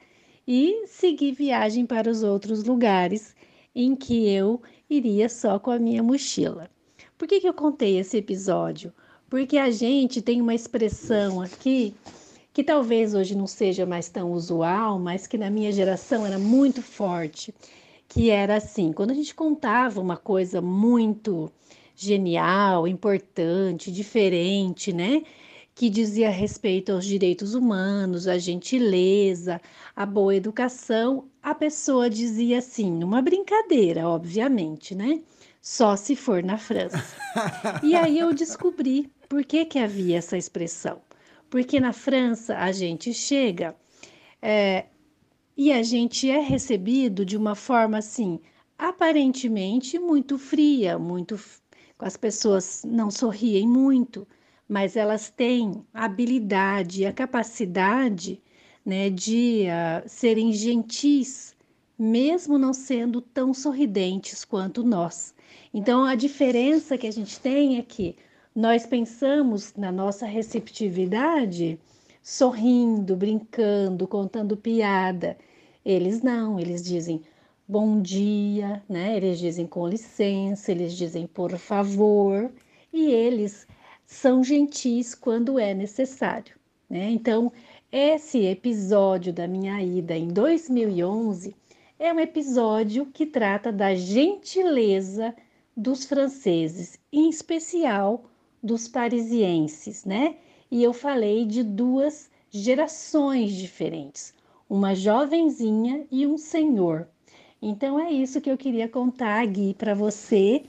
e 0.46 0.84
seguir 0.88 1.32
viagem 1.32 1.86
para 1.86 2.12
os 2.12 2.22
outros 2.22 2.66
lugares 2.66 3.34
em 3.74 3.96
que 3.96 4.28
eu 4.28 4.62
iria 4.90 5.30
só 5.30 5.58
com 5.58 5.72
a 5.72 5.80
minha 5.80 6.04
mochila. 6.04 6.70
Por 7.18 7.30
que, 7.30 7.40
que 7.40 7.48
eu 7.48 7.54
contei 7.54 7.98
esse 7.98 8.18
episódio? 8.18 8.92
Porque 9.30 9.58
a 9.58 9.72
gente 9.72 10.22
tem 10.22 10.42
uma 10.42 10.54
expressão 10.54 11.40
aqui 11.40 11.96
que 12.52 12.62
talvez 12.62 13.14
hoje 13.14 13.38
não 13.38 13.48
seja 13.48 13.86
mais 13.86 14.10
tão 14.10 14.34
usual, 14.34 15.00
mas 15.00 15.28
que 15.28 15.38
na 15.38 15.50
minha 15.50 15.72
geração 15.72 16.26
era 16.26 16.38
muito 16.38 16.82
forte, 16.82 17.56
que 18.10 18.30
era 18.30 18.58
assim, 18.58 18.92
quando 18.92 19.12
a 19.12 19.16
gente 19.16 19.34
contava 19.34 20.02
uma 20.02 20.18
coisa 20.18 20.62
muito 20.62 21.50
genial, 21.96 22.88
importante, 22.88 23.92
diferente, 23.92 24.94
né? 24.94 25.24
Que 25.74 25.90
dizia 25.90 26.30
respeito 26.30 26.92
aos 26.92 27.06
direitos 27.06 27.54
humanos, 27.54 28.28
à 28.28 28.38
gentileza, 28.38 29.62
à 29.96 30.06
boa 30.06 30.36
educação, 30.36 31.30
a 31.42 31.54
pessoa 31.54 32.10
dizia 32.10 32.60
assim, 32.60 32.92
numa 32.92 33.22
brincadeira, 33.22 34.08
obviamente, 34.08 34.96
né? 34.96 35.22
Só 35.62 35.96
se 35.96 36.16
for 36.16 36.44
na 36.44 36.58
França. 36.58 37.04
e 37.84 37.96
aí 37.96 38.20
eu 38.20 38.34
descobri 38.34 39.10
por 39.28 39.44
que, 39.44 39.66
que 39.66 39.80
havia 39.80 40.18
essa 40.18 40.38
expressão 40.38 41.02
porque 41.50 41.80
na 41.80 41.94
França 41.94 42.58
a 42.58 42.72
gente 42.72 43.14
chega 43.14 43.76
é, 44.42 44.88
e 45.56 45.72
a 45.72 45.82
gente 45.84 46.30
é 46.30 46.40
recebido 46.40 47.26
de 47.26 47.38
uma 47.38 47.56
forma 47.56 47.98
assim, 47.98 48.40
aparentemente 48.78 49.98
muito 49.98 50.38
fria, 50.38 51.00
muito. 51.00 51.40
As 52.00 52.18
pessoas 52.18 52.84
não 52.86 53.10
sorriem 53.10 53.68
muito, 53.68 54.28
mas 54.68 54.96
elas 54.96 55.30
têm 55.30 55.86
a 55.94 56.06
habilidade, 56.06 57.06
a 57.06 57.14
capacidade 57.14 58.42
né, 58.86 59.10
de 59.10 59.66
uh, 59.68 60.08
serem 60.08 60.52
gentis, 60.52 61.56
mesmo 61.98 62.58
não 62.58 62.74
sendo 62.74 63.22
tão 63.22 63.54
sorridentes 63.54 64.44
quanto 64.44 64.84
nós. 64.84 65.34
Então, 65.74 66.04
a 66.04 66.16
diferença 66.16 66.98
que 66.98 67.08
a 67.08 67.12
gente 67.12 67.40
tem 67.40 67.78
é 67.78 67.82
que 67.82 68.16
nós 68.54 68.86
pensamos 68.86 69.74
na 69.76 69.92
nossa 69.92 70.26
receptividade 70.26 71.80
sorrindo, 72.22 73.16
brincando, 73.16 74.08
contando 74.08 74.58
piada. 74.58 75.38
Eles 75.86 76.22
não, 76.22 76.60
eles 76.60 76.84
dizem 76.84 77.22
bom 77.68 78.00
dia, 78.00 78.84
né? 78.88 79.18
Eles 79.18 79.40
dizem 79.40 79.66
com 79.66 79.88
licença, 79.88 80.72
eles 80.72 80.96
dizem 80.96 81.26
por 81.26 81.58
favor, 81.58 82.52
e 82.94 83.12
eles 83.12 83.68
são 84.06 84.44
gentis 84.44 85.16
quando 85.16 85.58
é 85.58 85.74
necessário, 85.74 86.56
né? 86.88 87.10
Então, 87.10 87.52
esse 87.92 88.46
episódio 88.46 89.34
da 89.34 89.48
minha 89.48 89.82
ida 89.82 90.16
em 90.16 90.28
2011 90.28 91.56
é 91.98 92.14
um 92.14 92.20
episódio 92.20 93.08
que 93.08 93.26
trata 93.26 93.72
da 93.72 93.96
gentileza 93.96 95.36
dos 95.76 96.06
franceses, 96.06 97.00
em 97.12 97.30
especial 97.30 98.26
dos 98.62 98.88
parisienses, 98.88 100.06
né? 100.06 100.38
E 100.70 100.84
eu 100.84 100.94
falei 100.94 101.46
de 101.46 101.64
duas 101.64 102.30
gerações 102.52 103.54
diferentes, 103.54 104.36
uma 104.70 104.94
jovenzinha 104.94 106.06
e 106.12 106.28
um 106.28 106.38
senhor. 106.38 107.08
Então 107.68 108.00
é 108.00 108.12
isso 108.12 108.40
que 108.40 108.52
eu 108.52 108.56
queria 108.56 108.88
contar, 108.88 109.44
Gui, 109.48 109.74
para 109.74 109.96
você 109.96 110.62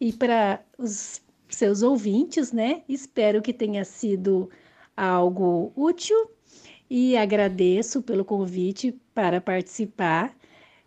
e 0.00 0.12
para 0.12 0.60
os 0.76 1.22
seus 1.48 1.80
ouvintes, 1.80 2.50
né? 2.50 2.82
Espero 2.88 3.40
que 3.40 3.52
tenha 3.52 3.84
sido 3.84 4.50
algo 4.96 5.72
útil 5.76 6.16
e 6.90 7.16
agradeço 7.16 8.02
pelo 8.02 8.24
convite 8.24 8.92
para 9.14 9.40
participar 9.40 10.34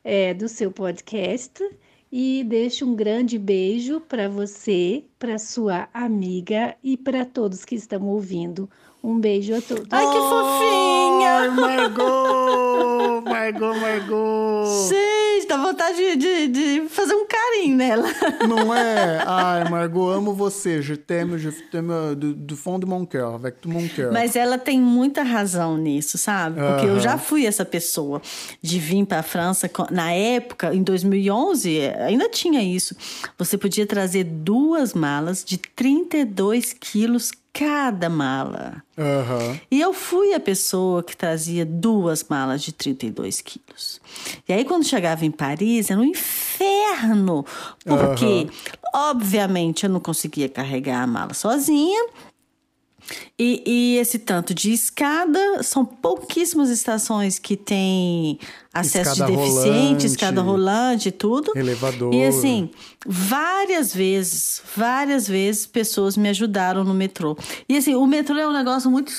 é, 0.04 0.34
do 0.34 0.50
seu 0.50 0.70
podcast 0.70 1.64
e 2.12 2.44
deixo 2.44 2.86
um 2.86 2.94
grande 2.94 3.40
beijo 3.40 4.02
para 4.02 4.28
você, 4.28 5.06
para 5.18 5.40
sua 5.40 5.88
amiga 5.94 6.76
e 6.84 6.98
para 6.98 7.24
todos 7.26 7.64
que 7.64 7.76
estão 7.76 8.06
ouvindo. 8.10 8.70
Um 9.02 9.18
beijo 9.18 9.56
a 9.56 9.62
todos. 9.62 9.88
Ai, 9.92 10.06
que 10.06 10.20
fofinha! 10.20 11.32
Ai, 11.40 11.50
Margot! 11.52 13.22
Margot, 13.22 13.76
Margot! 13.80 14.66
Gente, 14.90 15.13
dá 15.54 15.58
vontade 15.58 15.98
de, 15.98 16.16
de, 16.16 16.48
de, 16.48 16.90
fazer 16.90 17.14
um 17.14 17.26
carinho 17.28 17.78
nela. 17.78 18.08
Não 18.48 18.74
é? 18.74 19.24
Ai, 19.26 19.70
Margot, 19.70 20.10
amo 20.10 20.34
você. 20.34 20.82
Je 20.82 20.96
t'aime, 20.96 21.38
je 21.38 21.52
t'aime 21.52 22.16
do, 22.16 22.34
do 22.34 22.58
fond 22.58 22.80
de 22.80 22.86
mon 22.86 23.06
cœur, 23.06 23.36
avec 23.36 23.60
tout 23.62 23.70
mon 23.70 23.88
cœur. 23.88 24.12
Mas 24.12 24.36
ela 24.36 24.58
tem 24.58 24.80
muita 24.80 25.22
razão 25.24 25.78
nisso, 25.78 26.18
sabe? 26.18 26.60
Porque 26.60 26.88
eu 26.88 27.00
já 27.00 27.18
fui 27.18 27.46
essa 27.46 27.64
pessoa 27.64 28.22
de 28.62 28.80
vir 28.80 29.06
para 29.06 29.20
a 29.20 29.24
França. 29.24 29.70
Na 29.92 30.12
época, 30.12 30.74
em 30.74 30.82
2011, 30.82 31.80
ainda 32.00 32.28
tinha 32.30 32.62
isso. 32.62 32.96
Você 33.38 33.58
podia 33.58 33.86
trazer 33.86 34.24
duas 34.24 34.94
malas 34.94 35.44
de 35.44 35.58
32 35.58 36.74
quilos 36.74 37.32
cada 37.54 38.10
mala. 38.10 38.84
Uhum. 38.98 39.60
E 39.70 39.80
eu 39.80 39.94
fui 39.94 40.34
a 40.34 40.40
pessoa 40.40 41.04
que 41.04 41.16
trazia 41.16 41.64
duas 41.64 42.24
malas 42.24 42.64
de 42.64 42.72
32 42.74 43.42
quilos. 43.42 44.02
E 44.50 44.54
aí, 44.54 44.66
quando 44.66 44.86
chegava 44.86 45.24
em 45.24 45.32
Paris, 45.32 45.92
era 45.92 46.00
um 46.00 46.04
inferno. 46.04 47.46
Porque, 47.86 48.26
uhum. 48.26 48.50
obviamente, 48.96 49.84
eu 49.84 49.90
não 49.90 50.00
conseguia 50.00 50.50
carregar 50.50 51.04
a 51.04 51.08
mala 51.08 51.34
sozinha. 51.36 52.08
E, 53.38 53.64
e, 53.66 53.98
esse 53.98 54.20
tanto 54.20 54.54
de 54.54 54.72
escada, 54.72 55.64
são 55.64 55.86
pouquíssimas 55.86 56.70
estações 56.70 57.40
que 57.40 57.58
tem 57.58 58.40
acesso 58.74 59.12
escada 59.12 59.32
de 59.32 59.38
deficiente, 59.38 59.70
rolante, 59.70 60.06
escada 60.06 60.42
rolante 60.42 61.10
e 61.10 61.12
tudo. 61.12 61.52
Elevador. 61.56 62.14
E 62.14 62.24
assim, 62.26 62.70
várias 63.06 63.94
vezes, 63.94 64.62
várias 64.76 65.28
vezes 65.28 65.66
pessoas 65.66 66.16
me 66.16 66.30
ajudaram 66.30 66.84
no 66.84 66.94
metrô. 66.94 67.38
E 67.68 67.78
assim, 67.78 67.96
o 67.96 68.06
metrô 68.06 68.38
é 68.38 68.48
um 68.48 68.54
negócio 68.54 68.90
muito 68.90 69.12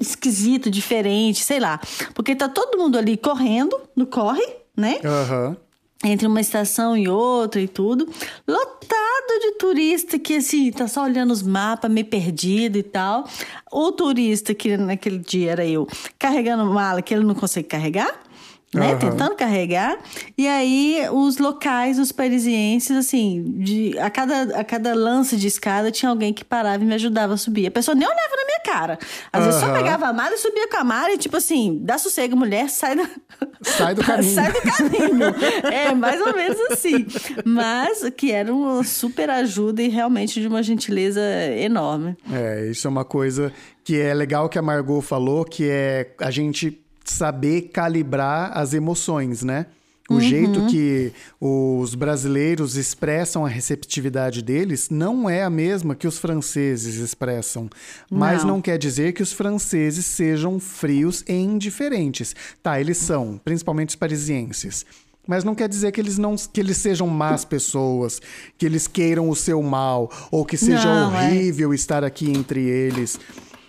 esquisito, 0.00 0.70
diferente, 0.70 1.42
sei 1.42 1.60
lá. 1.60 1.80
Porque 2.14 2.34
tá 2.34 2.48
todo 2.48 2.78
mundo 2.78 2.96
ali 2.96 3.16
correndo, 3.16 3.78
no 3.94 4.06
corre, 4.06 4.46
né? 4.76 5.00
Aham. 5.04 5.48
Uhum 5.48 5.69
entre 6.04 6.26
uma 6.26 6.40
estação 6.40 6.96
e 6.96 7.08
outra 7.08 7.60
e 7.60 7.68
tudo, 7.68 8.08
lotado 8.46 9.40
de 9.40 9.52
turista 9.58 10.18
que 10.18 10.36
assim, 10.36 10.72
tá 10.72 10.88
só 10.88 11.04
olhando 11.04 11.30
os 11.30 11.42
mapas, 11.42 11.90
meio 11.90 12.06
perdido 12.06 12.78
e 12.78 12.82
tal. 12.82 13.28
O 13.70 13.92
turista 13.92 14.54
que 14.54 14.76
naquele 14.76 15.18
dia 15.18 15.52
era 15.52 15.66
eu, 15.66 15.86
carregando 16.18 16.64
mala 16.64 17.02
que 17.02 17.14
ele 17.14 17.24
não 17.24 17.34
consegue 17.34 17.68
carregar 17.68 18.29
né? 18.74 18.92
Uhum. 18.92 18.98
Tentando 18.98 19.34
carregar. 19.34 19.98
E 20.38 20.46
aí, 20.46 21.04
os 21.12 21.38
locais, 21.38 21.98
os 21.98 22.12
parisienses, 22.12 22.96
assim, 22.96 23.42
de, 23.58 23.98
a, 23.98 24.08
cada, 24.08 24.42
a 24.60 24.64
cada 24.64 24.94
lance 24.94 25.36
de 25.36 25.48
escada 25.48 25.90
tinha 25.90 26.08
alguém 26.08 26.32
que 26.32 26.44
parava 26.44 26.82
e 26.82 26.86
me 26.86 26.94
ajudava 26.94 27.34
a 27.34 27.36
subir. 27.36 27.66
A 27.66 27.70
pessoa 27.70 27.96
nem 27.96 28.06
olhava 28.06 28.36
na 28.36 28.44
minha 28.44 28.60
cara. 28.64 28.98
Às 29.32 29.40
uhum. 29.40 29.46
vezes 29.46 29.60
só 29.60 29.72
pegava 29.72 30.06
a 30.06 30.12
mala 30.12 30.34
e 30.34 30.38
subia 30.38 30.68
com 30.68 30.76
a 30.76 30.84
mala 30.84 31.10
e, 31.12 31.18
tipo 31.18 31.36
assim, 31.36 31.80
dá 31.82 31.98
sossego, 31.98 32.36
mulher, 32.36 32.70
sai 32.70 32.94
do, 32.94 33.08
sai 33.62 33.94
do 33.94 34.02
caminho. 34.06 34.34
sai 34.34 34.52
do 34.52 34.62
caminho. 34.62 35.24
é, 35.72 35.92
mais 35.92 36.20
ou 36.20 36.32
menos 36.32 36.60
assim. 36.70 37.06
Mas 37.44 38.08
que 38.16 38.30
era 38.30 38.54
uma 38.54 38.84
super 38.84 39.30
ajuda 39.30 39.82
e 39.82 39.88
realmente 39.88 40.40
de 40.40 40.46
uma 40.46 40.62
gentileza 40.62 41.20
enorme. 41.56 42.16
É, 42.32 42.68
isso 42.70 42.86
é 42.86 42.90
uma 42.90 43.04
coisa 43.04 43.52
que 43.82 44.00
é 44.00 44.14
legal 44.14 44.48
que 44.48 44.58
a 44.58 44.62
Margot 44.62 45.00
falou, 45.00 45.44
que 45.44 45.68
é 45.68 46.14
a 46.20 46.30
gente 46.30 46.80
saber 47.10 47.70
calibrar 47.72 48.56
as 48.56 48.72
emoções, 48.72 49.42
né? 49.42 49.66
O 50.10 50.14
uhum. 50.14 50.20
jeito 50.20 50.66
que 50.66 51.12
os 51.40 51.94
brasileiros 51.94 52.76
expressam 52.76 53.46
a 53.46 53.48
receptividade 53.48 54.42
deles 54.42 54.90
não 54.90 55.30
é 55.30 55.44
a 55.44 55.48
mesma 55.48 55.94
que 55.94 56.08
os 56.08 56.18
franceses 56.18 56.96
expressam. 56.96 57.70
Mas 58.10 58.42
não, 58.42 58.54
não 58.54 58.60
quer 58.60 58.76
dizer 58.76 59.12
que 59.12 59.22
os 59.22 59.32
franceses 59.32 60.04
sejam 60.04 60.58
frios 60.58 61.22
e 61.28 61.32
indiferentes. 61.32 62.34
Tá, 62.60 62.80
eles 62.80 62.96
são, 62.96 63.40
principalmente 63.44 63.90
os 63.90 63.96
parisienses. 63.96 64.84
Mas 65.28 65.44
não 65.44 65.54
quer 65.54 65.68
dizer 65.68 65.92
que 65.92 66.00
eles 66.00 66.18
não 66.18 66.34
que 66.34 66.58
eles 66.58 66.78
sejam 66.78 67.06
más 67.06 67.44
pessoas, 67.44 68.20
que 68.58 68.66
eles 68.66 68.88
queiram 68.88 69.30
o 69.30 69.36
seu 69.36 69.62
mal, 69.62 70.10
ou 70.28 70.44
que 70.44 70.56
seja 70.56 70.86
não, 70.86 71.14
é. 71.16 71.28
horrível 71.28 71.70
é. 71.70 71.74
estar 71.76 72.02
aqui 72.02 72.28
entre 72.32 72.60
eles. 72.60 73.16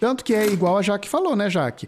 Tanto 0.02 0.26
que 0.26 0.34
é 0.34 0.48
igual 0.48 0.80
a 0.80 0.82
Jaque 0.82 1.08
falou, 1.08 1.36
né, 1.36 1.48
Jaque? 1.48 1.88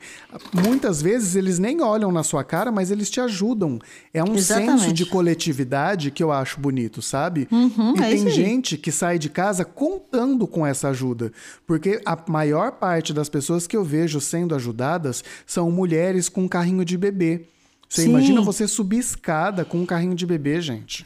Muitas 0.53 1.01
vezes 1.01 1.36
eles 1.36 1.57
nem 1.57 1.82
olham 1.82 2.11
na 2.11 2.22
sua 2.22 2.43
cara, 2.43 2.72
mas 2.72 2.91
eles 2.91 3.09
te 3.09 3.20
ajudam. 3.20 3.80
É 4.14 4.24
um 4.24 4.36
Exatamente. 4.36 4.82
senso 4.82 4.93
de 4.93 5.03
coletividade 5.07 6.11
que 6.11 6.22
eu 6.22 6.32
acho 6.32 6.59
bonito, 6.59 7.01
sabe? 7.01 7.47
Uhum, 7.51 7.95
e 7.97 8.03
é 8.03 8.09
tem 8.09 8.30
gente 8.30 8.78
que 8.78 8.91
sai 8.91 9.18
de 9.18 9.32
casa 9.32 9.66
contando 9.66 10.45
com 10.45 10.64
essa 10.64 10.89
ajuda. 10.89 11.34
Porque 11.66 12.03
a 12.05 12.16
maior 12.28 12.74
parte 12.74 13.11
das 13.14 13.30
pessoas 13.30 13.66
que 13.66 13.76
eu 13.76 13.84
vejo 13.84 14.22
sendo 14.22 14.53
ajudadas 14.53 15.24
são 15.43 15.72
mulheres 15.72 16.30
com 16.30 16.47
carrinho 16.47 16.86
de 16.86 16.95
bebê. 16.95 17.47
Você 17.89 18.03
Sim. 18.03 18.09
imagina 18.09 18.41
você 18.41 18.68
subir 18.68 18.99
escada 18.99 19.66
com 19.66 19.80
um 19.80 19.88
carrinho 19.88 20.14
de 20.14 20.28
bebê, 20.28 20.61
gente. 20.61 21.03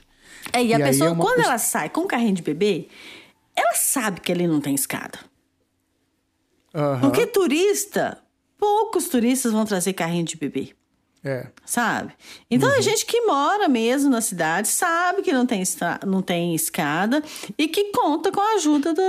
É, 0.52 0.62
e, 0.62 0.68
e 0.68 0.74
a 0.74 0.78
pessoa, 0.78 1.12
é 1.12 1.16
quando 1.16 1.36
pessoa... 1.36 1.46
ela 1.46 1.58
sai 1.58 1.90
com 1.90 2.02
um 2.02 2.08
carrinho 2.08 2.36
de 2.36 2.42
bebê, 2.42 2.90
ela 3.56 3.76
sabe 3.76 4.20
que 4.20 4.30
ele 4.30 4.46
não 4.46 4.60
tem 4.60 4.76
escada. 4.76 5.18
Uhum. 6.78 7.00
Porque 7.02 7.26
turista, 7.26 8.20
poucos 8.58 9.08
turistas 9.08 9.52
vão 9.52 9.66
trazer 9.66 9.94
carrinho 9.94 10.26
de 10.26 10.38
bebê. 10.38 10.74
É. 11.24 11.48
Sabe? 11.66 12.14
Então, 12.50 12.70
uhum. 12.70 12.76
a 12.76 12.82
gente 12.82 13.06
que 13.06 13.20
mora 13.22 13.68
mesmo 13.68 14.10
na 14.10 14.22
cidade 14.22 14.68
sabe 14.68 15.24
que 15.24 15.34
não 15.34 15.46
tem, 15.46 15.64
não 16.06 16.22
tem 16.22 16.54
escada 16.54 17.22
e 17.58 17.68
que 17.68 17.86
conta 17.92 18.32
com 18.32 18.40
a 18.40 18.54
ajuda 18.54 18.94
da, 18.94 19.04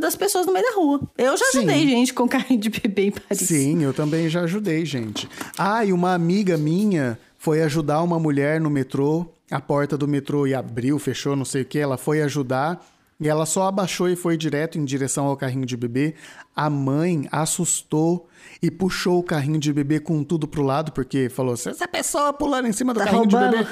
das 0.00 0.16
pessoas 0.16 0.46
no 0.46 0.52
meio 0.52 0.64
da 0.64 0.74
rua. 0.74 1.00
Eu 1.18 1.36
já 1.36 1.44
ajudei 1.48 1.80
Sim. 1.80 1.88
gente 1.88 2.14
com 2.14 2.28
carrinho 2.28 2.60
de 2.60 2.70
bebê 2.70 3.06
em 3.06 3.10
Paris. 3.10 3.40
Sim, 3.40 3.82
eu 3.82 3.92
também 3.92 4.28
já 4.28 4.42
ajudei 4.42 4.86
gente. 4.86 5.28
Ah, 5.58 5.84
e 5.84 5.92
uma 5.92 6.14
amiga 6.14 6.56
minha 6.56 7.18
foi 7.36 7.60
ajudar 7.62 8.02
uma 8.02 8.18
mulher 8.18 8.60
no 8.60 8.70
metrô. 8.70 9.26
A 9.50 9.60
porta 9.60 9.98
do 9.98 10.08
metrô 10.08 10.46
e 10.46 10.54
abriu, 10.54 10.98
fechou, 10.98 11.36
não 11.36 11.44
sei 11.44 11.62
o 11.62 11.64
que. 11.64 11.78
Ela 11.78 11.98
foi 11.98 12.22
ajudar. 12.22 12.82
E 13.22 13.28
ela 13.28 13.46
só 13.46 13.68
abaixou 13.68 14.08
e 14.08 14.16
foi 14.16 14.36
direto 14.36 14.78
em 14.78 14.84
direção 14.84 15.26
ao 15.26 15.36
carrinho 15.36 15.64
de 15.64 15.76
bebê. 15.76 16.14
A 16.56 16.68
mãe 16.68 17.28
assustou 17.30 18.28
e 18.60 18.68
puxou 18.68 19.20
o 19.20 19.22
carrinho 19.22 19.60
de 19.60 19.72
bebê 19.72 20.00
com 20.00 20.24
tudo 20.24 20.48
pro 20.48 20.62
lado, 20.62 20.90
porque 20.90 21.28
falou: 21.28 21.54
essa 21.54 21.86
pessoa 21.86 22.32
pulando 22.32 22.66
em 22.66 22.72
cima 22.72 22.92
do 22.92 22.98
tá 22.98 23.04
carrinho 23.04 23.22
roubando. 23.22 23.58
de 23.58 23.64
bebê, 23.64 23.70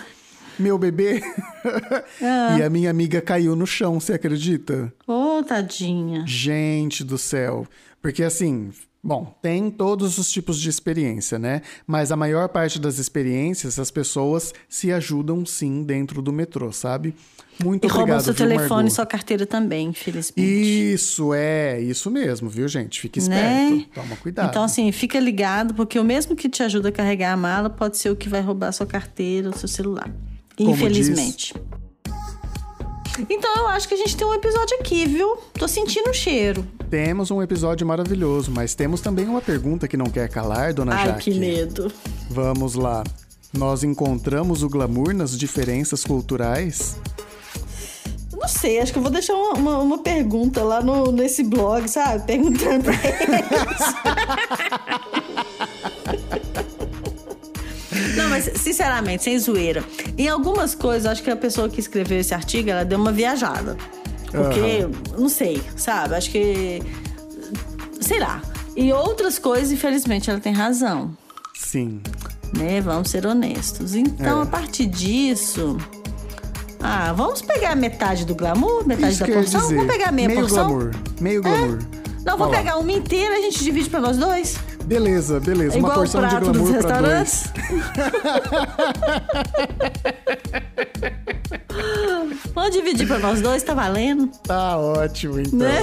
meu 0.59 0.79
bebê. 0.79 1.23
Ah. 2.23 2.59
E 2.59 2.63
a 2.63 2.71
minha 2.71 2.89
amiga 2.89 3.21
caiu 3.21 3.55
no 3.55 3.67
chão, 3.67 4.01
você 4.01 4.15
acredita? 4.15 4.91
Ô, 5.07 5.39
oh, 5.39 5.43
tadinha. 5.43 6.25
Gente 6.27 7.05
do 7.05 7.19
céu. 7.19 7.67
Porque 8.01 8.23
assim, 8.23 8.71
Bom, 9.03 9.35
tem 9.41 9.71
todos 9.71 10.19
os 10.19 10.31
tipos 10.31 10.61
de 10.61 10.69
experiência, 10.69 11.39
né? 11.39 11.63
Mas 11.87 12.13
a 12.13 12.17
maior 12.17 12.51
parte 12.51 12.79
das 12.79 12.99
experiências, 12.99 13.79
as 13.79 13.91
pessoas 13.91 14.53
se 14.69 14.93
ajudam 14.93 15.45
sim 15.47 15.83
dentro 15.83 16.21
do 16.21 16.31
metrô, 16.31 16.71
sabe? 16.71 17.15
Muito 17.63 17.85
e 17.85 17.87
obrigado. 17.87 18.09
E 18.09 18.11
roubam 18.11 18.21
seu 18.21 18.35
telefone 18.35 18.89
e 18.89 18.91
sua 18.91 19.07
carteira 19.07 19.47
também, 19.47 19.89
infelizmente. 19.89 20.93
Isso, 20.93 21.35
é, 21.35 21.81
isso 21.81 22.11
mesmo, 22.11 22.49
viu, 22.49 22.67
gente? 22.69 23.01
Fique 23.01 23.19
esperto, 23.19 23.75
né? 23.77 23.87
toma 23.95 24.17
cuidado. 24.17 24.49
Então, 24.49 24.63
assim, 24.63 24.91
fica 24.93 25.19
ligado, 25.19 25.75
porque 25.75 25.99
o 25.99 26.05
mesmo 26.05 26.35
que 26.35 26.49
te 26.49 26.63
ajuda 26.63 26.89
a 26.89 26.93
carregar 26.93 27.33
a 27.33 27.37
mala 27.37 27.69
pode 27.69 27.99
ser 27.99 28.11
o 28.11 28.17
que 28.17 28.29
vai 28.29 28.41
roubar 28.41 28.73
sua 28.73 28.87
carteira 28.87 29.49
ou 29.49 29.55
seu 29.57 29.69
celular. 29.69 30.11
Como 30.57 30.71
infelizmente. 30.71 31.55
Diz... 31.55 31.81
Então 33.29 33.55
eu 33.59 33.69
acho 33.69 33.87
que 33.87 33.95
a 33.95 33.97
gente 33.97 34.17
tem 34.17 34.27
um 34.27 34.33
episódio 34.33 34.79
aqui, 34.79 35.07
viu? 35.07 35.37
Tô 35.59 35.69
sentindo 35.69 36.11
o 36.11 36.15
cheiro. 36.15 36.67
Temos 36.89 37.31
um 37.31 37.43
episódio 37.43 37.87
maravilhoso, 37.87 38.51
mas 38.51 38.75
temos 38.75 39.01
também 39.01 39.27
uma 39.27 39.43
pergunta 39.43 39.87
que 39.87 39.97
não 39.97 40.07
quer 40.07 40.29
calar, 40.29 40.73
dona 40.73 40.95
Ai, 40.95 41.07
Jaque. 41.07 41.31
Ai, 41.31 41.35
que 41.35 41.41
medo. 41.41 41.93
Vamos 42.31 42.75
lá. 42.75 43.05
Nós 43.53 43.83
encontramos 43.83 44.63
o 44.63 44.69
glamour 44.69 45.13
nas 45.13 45.37
diferenças 45.37 46.05
culturais? 46.05 46.97
Não 48.41 48.49
sei, 48.49 48.81
acho 48.81 48.91
que 48.93 48.99
eu 48.99 49.03
vou 49.03 49.11
deixar 49.11 49.35
uma, 49.35 49.53
uma, 49.53 49.79
uma 49.79 49.99
pergunta 49.99 50.63
lá 50.63 50.81
no, 50.81 51.13
nesse 51.13 51.43
blog, 51.43 51.87
sabe? 51.87 52.25
Perguntando 52.27 52.85
pra 52.85 52.95
eles. 52.95 53.81
Não, 58.17 58.31
mas 58.31 58.51
sinceramente, 58.57 59.25
sem 59.25 59.39
zoeira. 59.39 59.85
Em 60.17 60.27
algumas 60.29 60.75
coisas, 60.75 61.05
acho 61.11 61.23
que 61.23 61.31
a 61.31 61.37
pessoa 61.37 61.69
que 61.69 61.81
escreveu 61.81 62.19
esse 62.19 62.33
artigo, 62.33 62.71
ela 62.71 62.85
deu 62.85 62.99
uma 62.99 63.13
viajada. 63.13 63.77
Porque, 64.31 64.85
uhum. 64.85 65.23
não 65.23 65.29
sei, 65.29 65.61
sabe? 65.77 66.15
Acho 66.15 66.31
que. 66.31 66.81
Sei 68.01 68.19
lá. 68.19 68.41
E 68.77 68.93
outras 68.93 69.39
coisas, 69.39 69.71
infelizmente, 69.73 70.31
ela 70.31 70.41
tem 70.41 70.53
razão. 70.53 71.17
Sim. 71.55 72.01
Né? 72.57 72.81
Vamos 72.81 73.11
ser 73.11 73.27
honestos. 73.27 73.95
Então, 73.95 74.41
é. 74.41 74.43
a 74.45 74.47
partir 74.47 74.87
disso. 74.87 75.77
Ah, 76.83 77.13
vamos 77.13 77.43
pegar 77.43 77.77
metade 77.77 78.25
do 78.25 78.35
glamour, 78.35 78.87
metade 78.87 79.13
Isso 79.13 79.27
da 79.27 79.33
porção? 79.33 79.61
Vamos 79.69 79.87
pegar 79.87 80.11
meia 80.13 80.29
meio 80.29 80.41
porção? 80.41 80.67
Glamour. 80.69 80.91
Meio 81.21 81.43
glamour. 81.43 81.79
É? 81.97 82.01
Não, 82.25 82.37
vou 82.37 82.49
pegar 82.49 82.77
uma 82.77 82.93
inteira, 82.93 83.37
a 83.37 83.41
gente 83.41 83.63
divide 83.65 83.89
para 83.89 84.01
nós 84.01 84.17
dois? 84.19 84.57
Beleza, 84.85 85.41
beleza. 85.41 85.77
É 85.77 85.79
uma 85.79 85.95
porção 85.95 86.27
de 86.27 86.37
glamour 86.37 86.83
para 86.83 87.01
dois. 87.01 87.45
Vamos 92.55 92.73
dividir 92.73 93.07
para 93.07 93.19
nós 93.19 93.41
dois, 93.41 93.63
tá 93.63 93.75
valendo? 93.75 94.27
Tá 94.47 94.77
ótimo, 94.77 95.41
então. 95.41 95.59
Né? 95.61 95.83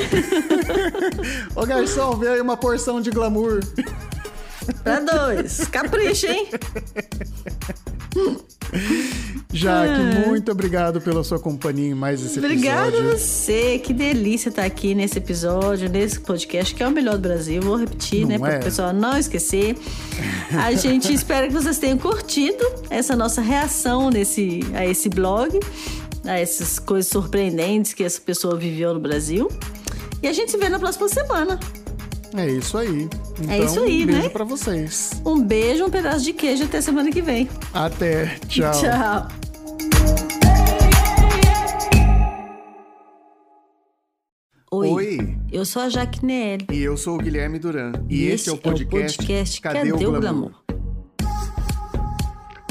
Ô, 1.55 1.65
garçom, 1.65 2.17
vê 2.17 2.27
aí 2.29 2.41
uma 2.41 2.57
porção 2.57 3.01
de 3.01 3.09
glamour. 3.09 3.61
Pra 4.83 4.99
dois. 4.99 5.67
Capricha, 5.67 6.27
hein? 6.27 6.47
Jaque, 9.53 9.93
ah. 9.93 10.27
muito 10.27 10.51
obrigado 10.51 10.99
pela 10.99 11.23
sua 11.23 11.39
companhia 11.39 11.89
em 11.89 11.93
mais 11.93 12.23
esse 12.23 12.37
Obrigada 12.37 12.87
episódio. 12.89 12.99
Obrigada 12.99 13.15
a 13.15 13.17
você. 13.17 13.79
Que 13.79 13.93
delícia 13.93 14.49
estar 14.49 14.65
aqui 14.65 14.93
nesse 14.93 15.17
episódio, 15.17 15.89
nesse 15.89 16.19
podcast, 16.19 16.75
que 16.75 16.83
é 16.83 16.87
o 16.87 16.91
melhor 16.91 17.15
do 17.15 17.21
Brasil. 17.21 17.61
Vou 17.61 17.75
repetir, 17.75 18.21
não 18.21 18.29
né? 18.29 18.35
É? 18.35 18.39
Para 18.39 18.59
o 18.59 18.63
pessoal 18.63 18.93
não 18.93 19.17
esquecer. 19.17 19.77
A 20.57 20.73
gente 20.75 21.13
espera 21.13 21.47
que 21.47 21.53
vocês 21.53 21.77
tenham 21.77 21.97
curtido 21.97 22.63
essa 22.89 23.15
nossa 23.15 23.41
reação 23.41 24.09
nesse, 24.09 24.61
a 24.73 24.85
esse 24.85 25.09
blog, 25.09 25.59
a 26.25 26.39
essas 26.39 26.77
coisas 26.77 27.09
surpreendentes 27.09 27.93
que 27.93 28.03
essa 28.03 28.19
pessoa 28.19 28.57
viveu 28.57 28.93
no 28.93 28.99
Brasil. 28.99 29.49
E 30.21 30.27
a 30.27 30.33
gente 30.33 30.51
se 30.51 30.57
vê 30.57 30.67
na 30.67 30.79
próxima 30.79 31.07
semana. 31.07 31.59
É 32.35 32.45
isso 32.49 32.77
aí. 32.77 33.09
Então, 33.39 33.51
é 33.51 33.59
isso 33.59 33.79
aí, 33.79 34.03
um 34.03 34.05
beijo 34.05 34.21
né? 34.23 34.29
pra 34.29 34.43
vocês. 34.43 35.21
Um 35.25 35.41
beijo, 35.41 35.85
um 35.85 35.89
pedaço 35.89 36.23
de 36.23 36.33
queijo 36.33 36.65
até 36.65 36.81
semana 36.81 37.09
que 37.11 37.21
vem. 37.21 37.47
Até. 37.73 38.35
Tchau. 38.47 38.71
Tchau. 38.71 39.27
Oi, 44.69 44.89
Oi, 44.89 45.37
eu 45.49 45.63
sou 45.63 45.81
a 45.81 45.89
Jaque 45.89 46.25
Nelly. 46.25 46.67
E 46.71 46.81
eu 46.81 46.97
sou 46.97 47.15
o 47.15 47.17
Guilherme 47.17 47.57
Duran. 47.57 47.93
E, 48.09 48.23
e 48.23 48.27
esse, 48.27 48.49
é 48.49 48.51
o 48.51 48.57
podcast, 48.57 49.17
é 49.19 49.23
o 49.23 49.27
podcast 49.27 49.61
Cadê, 49.61 49.79
Cadê, 49.79 49.93
o 49.93 49.97
Glamour? 49.97 50.19
Glamour? 50.19 50.51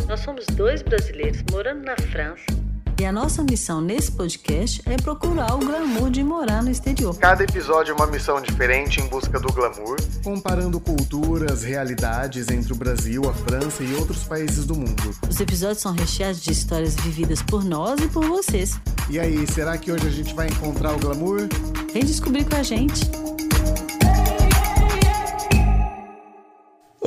Nós 0.06 0.20
somos 0.20 0.44
dois 0.54 0.82
brasileiros 0.82 1.42
morando 1.50 1.82
na 1.84 1.96
França 1.96 2.65
e 2.98 3.04
a 3.04 3.12
nossa 3.12 3.42
missão 3.42 3.80
nesse 3.80 4.10
podcast 4.10 4.82
é 4.86 4.96
procurar 4.96 5.54
o 5.54 5.58
glamour 5.58 6.10
de 6.10 6.22
morar 6.22 6.62
no 6.62 6.70
exterior. 6.70 7.16
Cada 7.18 7.44
episódio 7.44 7.92
é 7.92 7.94
uma 7.94 8.06
missão 8.06 8.40
diferente 8.40 9.00
em 9.00 9.06
busca 9.06 9.38
do 9.38 9.52
glamour, 9.52 9.96
comparando 10.24 10.80
culturas, 10.80 11.62
realidades 11.62 12.48
entre 12.48 12.72
o 12.72 12.76
Brasil, 12.76 13.28
a 13.28 13.34
França 13.34 13.82
e 13.82 13.94
outros 13.94 14.24
países 14.24 14.64
do 14.64 14.74
mundo. 14.74 15.14
Os 15.28 15.38
episódios 15.38 15.78
são 15.78 15.92
recheados 15.92 16.40
de 16.40 16.52
histórias 16.52 16.94
vividas 16.96 17.42
por 17.42 17.64
nós 17.64 18.00
e 18.00 18.08
por 18.08 18.24
vocês. 18.24 18.80
E 19.10 19.18
aí, 19.18 19.46
será 19.46 19.76
que 19.76 19.92
hoje 19.92 20.06
a 20.06 20.10
gente 20.10 20.34
vai 20.34 20.48
encontrar 20.48 20.94
o 20.94 20.98
glamour? 20.98 21.48
Vem 21.92 22.04
descobrir 22.04 22.44
com 22.44 22.56
a 22.56 22.62
gente. 22.62 23.08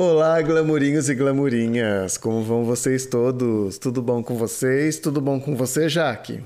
Olá, 0.02 0.40
glamourinhos 0.40 1.10
e 1.10 1.14
glamourinhas! 1.14 2.16
Como 2.16 2.42
vão 2.42 2.64
vocês 2.64 3.04
todos? 3.04 3.76
Tudo 3.76 4.00
bom 4.00 4.22
com 4.22 4.34
vocês? 4.34 4.98
Tudo 4.98 5.20
bom 5.20 5.38
com 5.38 5.54
você, 5.54 5.90
Jaque? 5.90 6.42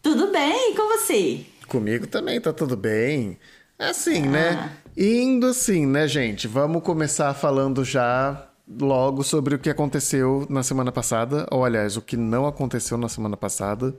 Tudo 0.00 0.30
bem, 0.30 0.70
e 0.70 0.76
com 0.76 0.96
você? 0.96 1.40
Comigo 1.66 2.06
também 2.06 2.40
tá 2.40 2.52
tudo 2.52 2.76
bem. 2.76 3.38
Assim, 3.76 4.22
né? 4.22 4.50
ah. 4.50 4.54
né? 4.54 4.72
Indo 4.96 5.46
assim, 5.46 5.84
né, 5.84 6.06
gente? 6.06 6.46
Vamos 6.46 6.80
começar 6.84 7.34
falando 7.34 7.84
já 7.84 8.48
logo 8.80 9.24
sobre 9.24 9.56
o 9.56 9.58
que 9.58 9.68
aconteceu 9.68 10.46
na 10.48 10.62
semana 10.62 10.92
passada, 10.92 11.44
ou 11.50 11.64
aliás, 11.64 11.96
o 11.96 12.00
que 12.00 12.16
não 12.16 12.46
aconteceu 12.46 12.96
na 12.96 13.08
semana 13.08 13.36
passada. 13.36 13.96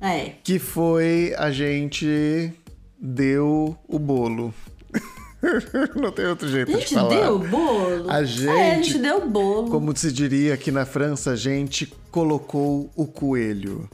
É. 0.00 0.32
Que 0.42 0.58
foi 0.58 1.34
a 1.36 1.50
gente 1.50 2.54
deu 2.98 3.76
o 3.86 3.98
bolo. 3.98 4.54
Não 6.00 6.12
tem 6.12 6.26
outro 6.26 6.48
jeito 6.48 6.70
A 6.70 6.74
de 6.74 6.80
gente 6.80 6.94
falar. 6.94 7.08
deu 7.08 7.38
bolo? 7.38 8.10
A 8.10 8.18
É, 8.18 8.20
a 8.20 8.24
gente- 8.24 8.84
gente 8.90 8.98
deu 8.98 9.28
bolo. 9.28 9.68
Como 9.70 9.96
se 9.96 10.12
diria 10.12 10.54
aqui 10.54 10.70
na 10.70 10.86
França, 10.86 11.32
a 11.32 11.36
gente 11.36 11.92
colocou 12.10 12.90
o 12.96 13.06
coelho. 13.06 13.88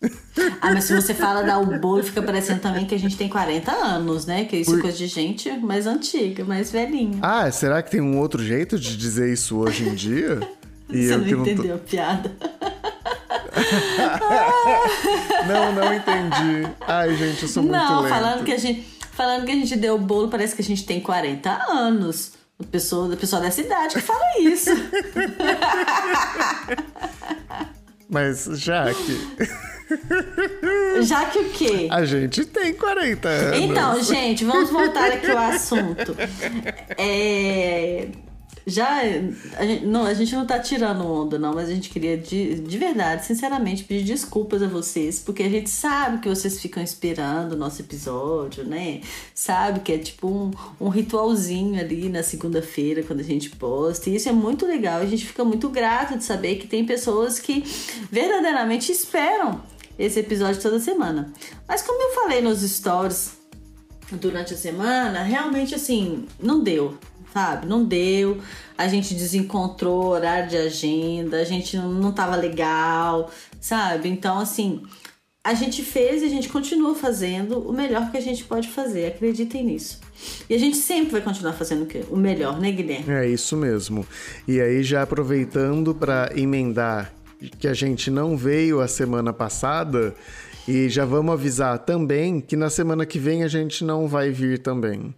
Ah, 0.60 0.72
mas 0.72 0.84
se 0.84 0.94
você 0.94 1.12
fala 1.12 1.42
dar 1.42 1.58
o 1.58 1.78
bolo, 1.80 2.02
fica 2.04 2.22
parecendo 2.22 2.60
também 2.60 2.86
que 2.86 2.94
a 2.94 2.98
gente 2.98 3.16
tem 3.16 3.28
40 3.28 3.72
anos, 3.72 4.24
né? 4.26 4.44
Que 4.44 4.56
isso 4.58 4.76
é 4.76 4.80
coisa 4.80 4.96
de 4.96 5.06
gente 5.08 5.50
mais 5.58 5.86
antiga, 5.86 6.44
mais 6.44 6.70
velhinha. 6.70 7.18
Ah, 7.20 7.50
será 7.50 7.82
que 7.82 7.90
tem 7.90 8.00
um 8.00 8.18
outro 8.18 8.42
jeito 8.44 8.78
de 8.78 8.96
dizer 8.96 9.32
isso 9.32 9.58
hoje 9.58 9.88
em 9.88 9.94
dia? 9.94 10.38
E 10.90 11.06
você 11.06 11.12
eu 11.14 11.18
não 11.18 11.24
que 11.26 11.34
não 11.34 11.44
tô- 11.44 11.50
entendeu 11.50 11.74
a 11.74 11.78
piada. 11.78 12.32
Não, 15.46 15.72
não 15.72 15.92
entendi. 15.94 16.68
Ai, 16.86 17.14
gente, 17.14 17.42
eu 17.42 17.48
sou 17.48 17.62
muito 17.62 17.76
Não, 17.76 18.00
lento. 18.02 18.08
falando 18.14 18.44
que, 18.44 18.52
a 18.52 18.56
gente, 18.58 18.86
falando 19.18 19.44
que 19.44 19.50
a 19.50 19.54
gente 19.56 19.74
deu 19.74 19.96
o 19.96 19.98
bolo, 19.98 20.28
parece 20.28 20.54
que 20.54 20.62
a 20.62 20.64
gente 20.64 20.86
tem 20.86 21.00
40 21.00 21.50
anos. 21.50 22.34
O 22.56 22.64
pessoal, 22.64 23.08
o 23.08 23.16
pessoal 23.16 23.42
dessa 23.42 23.60
idade 23.60 23.96
que 23.96 24.00
fala 24.00 24.38
isso. 24.38 24.70
Mas, 28.08 28.48
Jaque, 28.54 29.20
Já 31.02 31.24
que 31.26 31.38
o 31.40 31.50
quê? 31.50 31.88
a 31.90 32.04
gente 32.04 32.44
tem 32.44 32.72
40 32.72 33.28
anos. 33.28 33.60
Então, 33.60 34.02
gente, 34.02 34.44
vamos 34.44 34.70
voltar 34.70 35.10
aqui 35.10 35.30
ao 35.30 35.38
assunto. 35.38 36.16
É, 36.96 38.08
já 38.68 39.00
a 39.56 39.64
gente, 39.64 39.86
não, 39.86 40.04
a 40.04 40.14
gente 40.14 40.34
não 40.34 40.46
tá 40.46 40.58
tirando 40.58 41.04
onda, 41.04 41.38
não, 41.38 41.54
mas 41.54 41.68
a 41.68 41.72
gente 41.72 41.88
queria 41.88 42.16
de, 42.16 42.60
de 42.60 42.78
verdade, 42.78 43.24
sinceramente, 43.24 43.84
pedir 43.84 44.04
desculpas 44.04 44.62
a 44.62 44.68
vocês, 44.68 45.18
porque 45.20 45.42
a 45.42 45.48
gente 45.48 45.70
sabe 45.70 46.18
que 46.18 46.28
vocês 46.28 46.60
ficam 46.60 46.82
esperando 46.82 47.52
o 47.52 47.56
nosso 47.56 47.80
episódio, 47.80 48.64
né? 48.64 49.00
Sabe 49.34 49.80
que 49.80 49.92
é 49.92 49.98
tipo 49.98 50.28
um, 50.28 50.50
um 50.80 50.88
ritualzinho 50.88 51.80
ali 51.80 52.08
na 52.08 52.22
segunda-feira 52.22 53.02
quando 53.02 53.20
a 53.20 53.24
gente 53.24 53.50
posta. 53.50 54.10
E 54.10 54.16
isso 54.16 54.28
é 54.28 54.32
muito 54.32 54.66
legal. 54.66 55.00
A 55.00 55.06
gente 55.06 55.26
fica 55.26 55.44
muito 55.44 55.68
grato 55.68 56.16
de 56.16 56.24
saber 56.24 56.56
que 56.56 56.66
tem 56.66 56.84
pessoas 56.84 57.38
que 57.38 57.64
verdadeiramente 58.10 58.92
esperam 58.92 59.62
esse 59.98 60.20
episódio 60.20 60.60
toda 60.60 60.78
semana. 60.78 61.32
Mas 61.66 61.82
como 61.82 62.00
eu 62.02 62.14
falei 62.14 62.40
nos 62.40 62.60
stories 62.60 63.32
durante 64.12 64.54
a 64.54 64.56
semana, 64.56 65.22
realmente 65.22 65.74
assim, 65.74 66.26
não 66.40 66.62
deu, 66.62 66.96
sabe? 67.32 67.66
Não 67.66 67.84
deu. 67.84 68.38
A 68.76 68.88
gente 68.88 69.14
desencontrou 69.14 70.06
horário 70.06 70.48
de 70.48 70.56
agenda, 70.56 71.38
a 71.38 71.44
gente 71.44 71.76
não, 71.76 72.12
tava 72.12 72.36
legal, 72.36 73.30
sabe? 73.60 74.08
Então, 74.08 74.38
assim, 74.38 74.82
a 75.42 75.54
gente 75.54 75.82
fez 75.82 76.22
e 76.22 76.26
a 76.26 76.28
gente 76.28 76.48
continua 76.48 76.94
fazendo 76.94 77.58
o 77.58 77.72
melhor 77.72 78.10
que 78.10 78.16
a 78.16 78.20
gente 78.20 78.44
pode 78.44 78.68
fazer, 78.68 79.06
acreditem 79.06 79.64
nisso. 79.64 80.00
E 80.48 80.54
a 80.54 80.58
gente 80.58 80.76
sempre 80.76 81.12
vai 81.12 81.20
continuar 81.20 81.52
fazendo 81.52 81.88
o 82.10 82.16
melhor, 82.16 82.60
né, 82.60 82.70
Guilherme? 82.70 83.12
É 83.12 83.26
isso 83.26 83.56
mesmo. 83.56 84.06
E 84.46 84.60
aí, 84.60 84.82
já 84.82 85.02
aproveitando 85.02 85.94
para 85.94 86.30
emendar 86.36 87.12
que 87.58 87.68
a 87.68 87.74
gente 87.74 88.10
não 88.10 88.36
veio 88.36 88.80
a 88.80 88.88
semana 88.88 89.32
passada, 89.32 90.14
e 90.68 90.86
já 90.90 91.06
vamos 91.06 91.32
avisar 91.32 91.78
também 91.78 92.42
que 92.42 92.54
na 92.54 92.68
semana 92.68 93.06
que 93.06 93.18
vem 93.18 93.42
a 93.42 93.48
gente 93.48 93.82
não 93.82 94.06
vai 94.06 94.30
vir 94.30 94.58
também. 94.58 95.14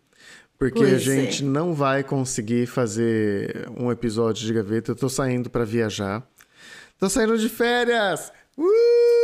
Porque 0.61 0.79
a 0.79 0.83
Pois 0.83 0.93
é. 0.93 0.99
gente 0.99 1.43
não 1.43 1.73
vai 1.73 2.05
conseguir 2.05 2.67
fazer 2.67 3.67
um 3.79 3.91
episódio 3.91 4.47
de 4.47 4.53
gaveta. 4.53 4.91
Eu 4.91 4.95
tô 4.95 5.09
saindo 5.09 5.49
para 5.49 5.65
viajar. 5.65 6.23
Tô 6.99 7.09
saindo 7.09 7.39
de 7.39 7.49
férias! 7.49 8.31
Uh! 8.59 8.67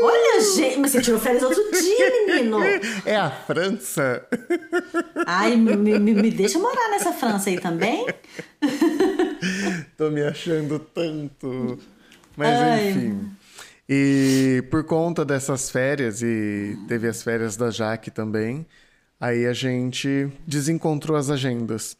Olha, 0.03 0.41
gente, 0.57 0.78
mas 0.78 0.93
você 0.93 1.03
tirou 1.03 1.20
férias 1.20 1.43
outro 1.43 1.62
dia, 1.70 2.26
menino! 2.26 2.59
É 3.05 3.16
a 3.16 3.30
França! 3.30 4.26
Ai, 5.26 5.57
me, 5.57 5.76
me, 5.76 5.99
me 6.14 6.30
deixa 6.30 6.59
morar 6.59 6.89
nessa 6.89 7.12
França 7.12 7.51
aí 7.51 7.61
também. 7.61 8.07
Tô 9.99 10.09
me 10.09 10.22
achando 10.22 10.78
tanto. 10.78 11.78
Mas 12.34 12.59
Ai. 12.59 12.89
enfim. 12.89 13.30
E 13.87 14.64
por 14.70 14.84
conta 14.84 15.22
dessas 15.22 15.68
férias, 15.68 16.22
e 16.22 16.78
teve 16.89 17.07
as 17.07 17.22
férias 17.22 17.59
da 17.59 17.70
Jaque 17.70 18.11
também, 18.11 18.66
aí 19.21 19.47
a 19.47 19.53
gente 19.53 20.29
desencontrou 20.47 21.17
as 21.17 21.31
agendas. 21.31 21.97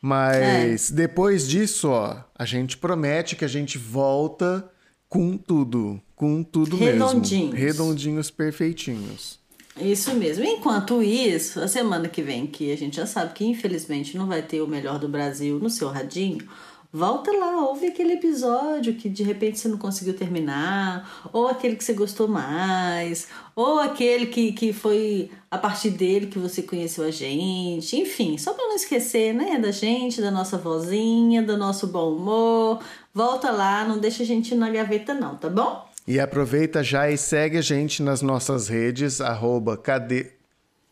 Mas 0.00 0.90
depois 0.90 1.48
disso, 1.48 1.88
ó, 1.88 2.22
a 2.34 2.44
gente 2.44 2.76
promete 2.76 3.36
que 3.36 3.44
a 3.44 3.48
gente 3.48 3.78
volta 3.78 4.70
com 5.08 5.36
tudo. 5.36 6.00
Com 6.14 6.42
tudo 6.42 6.76
Redondinhos. 6.76 7.54
mesmo. 7.54 7.66
Redondinhos 7.66 8.30
perfeitinhos. 8.30 9.38
Isso 9.80 10.14
mesmo. 10.14 10.44
Enquanto 10.44 11.02
isso, 11.02 11.60
a 11.60 11.66
semana 11.66 12.08
que 12.08 12.22
vem, 12.22 12.46
que 12.46 12.72
a 12.72 12.76
gente 12.76 12.96
já 12.96 13.06
sabe 13.06 13.32
que 13.32 13.44
infelizmente 13.44 14.16
não 14.16 14.26
vai 14.26 14.42
ter 14.42 14.60
o 14.60 14.68
melhor 14.68 14.98
do 14.98 15.08
Brasil 15.08 15.58
no 15.58 15.70
seu 15.70 15.88
radinho, 15.88 16.46
volta 16.94 17.32
lá, 17.32 17.66
ouve 17.66 17.88
aquele 17.88 18.12
episódio 18.12 18.94
que 18.94 19.08
de 19.08 19.24
repente 19.24 19.58
você 19.58 19.66
não 19.66 19.76
conseguiu 19.76 20.14
terminar, 20.14 21.28
ou 21.32 21.48
aquele 21.48 21.74
que 21.74 21.82
você 21.82 21.92
gostou 21.92 22.28
mais, 22.28 23.26
ou 23.56 23.80
aquele 23.80 24.26
que, 24.26 24.52
que 24.52 24.72
foi 24.72 25.28
a 25.50 25.58
partir 25.58 25.90
dele 25.90 26.28
que 26.28 26.38
você 26.38 26.62
conheceu 26.62 27.02
a 27.02 27.10
gente. 27.10 27.96
Enfim, 27.96 28.38
só 28.38 28.52
para 28.52 28.68
não 28.68 28.76
esquecer, 28.76 29.34
né, 29.34 29.58
da 29.58 29.72
gente, 29.72 30.22
da 30.22 30.30
nossa 30.30 30.56
vozinha, 30.56 31.42
do 31.42 31.56
nosso 31.56 31.88
bom 31.88 32.12
humor. 32.14 32.80
Volta 33.12 33.50
lá, 33.50 33.84
não 33.84 33.98
deixa 33.98 34.22
a 34.22 34.26
gente 34.26 34.54
na 34.54 34.70
gaveta 34.70 35.12
não, 35.12 35.34
tá 35.34 35.48
bom? 35.48 35.84
E 36.06 36.20
aproveita 36.20 36.84
já 36.84 37.10
e 37.10 37.18
segue 37.18 37.58
a 37.58 37.62
gente 37.62 38.04
nas 38.04 38.22
nossas 38.22 38.68
redes, 38.68 39.20
arroba 39.20 39.76
cadê, 39.76 40.30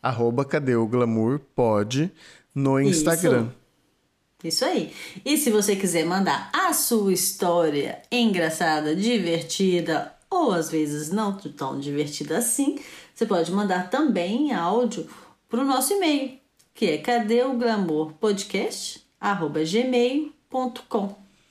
arroba 0.01 0.43
cadê 0.43 0.75
o 0.75 0.85
glamour, 0.85 1.39
pode, 1.55 2.11
no 2.53 2.77
Instagram. 2.77 3.43
Isso 3.43 3.62
aí. 4.65 4.93
E 5.23 5.37
se 5.37 5.49
você 5.49 5.75
quiser 5.75 6.05
mandar 6.05 6.49
a 6.53 6.73
sua 6.73 7.13
história 7.13 8.01
engraçada, 8.11 8.95
divertida 8.95 10.13
ou 10.29 10.51
às 10.51 10.69
vezes 10.69 11.11
não 11.11 11.37
tão 11.49 11.79
divertida 11.79 12.37
assim, 12.37 12.79
você 13.13 13.25
pode 13.25 13.51
mandar 13.51 13.89
também 13.89 14.49
em 14.49 14.53
áudio 14.53 15.07
para 15.47 15.61
o 15.61 15.65
nosso 15.65 15.93
e-mail, 15.93 16.39
que 16.73 16.87
é 16.87 16.97
cadê 16.97 17.43
o 17.43 17.57
glamour 17.57 18.13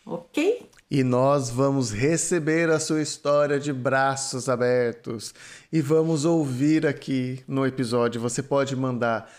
ok? 0.05 0.69
E 0.91 1.03
nós 1.03 1.49
vamos 1.49 1.91
receber 1.91 2.69
a 2.69 2.79
sua 2.79 3.01
história 3.01 3.59
de 3.59 3.73
braços 3.73 4.49
abertos 4.49 5.33
e 5.73 5.81
vamos 5.81 6.27
ouvir 6.27 6.87
aqui 6.87 7.43
no 7.49 7.65
episódio. 7.65 8.21
Você 8.21 8.43
pode 8.43 8.77
mandar 8.77 9.33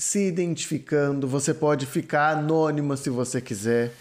se 0.00 0.26
identificando, 0.26 1.28
você 1.28 1.52
pode 1.52 1.84
ficar 1.84 2.30
anônima 2.30 2.96
se 2.96 3.10
você 3.10 3.38
quiser 3.38 3.92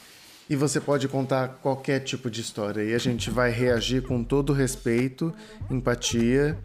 e 0.49 0.55
você 0.55 0.79
pode 0.79 1.09
contar 1.09 1.59
qualquer 1.61 1.99
tipo 1.99 2.31
de 2.31 2.39
história. 2.39 2.81
E 2.81 2.93
a 2.93 2.97
gente 2.97 3.29
vai 3.29 3.51
reagir 3.51 4.01
com 4.03 4.23
todo 4.23 4.53
respeito, 4.53 5.33
empatia 5.69 6.57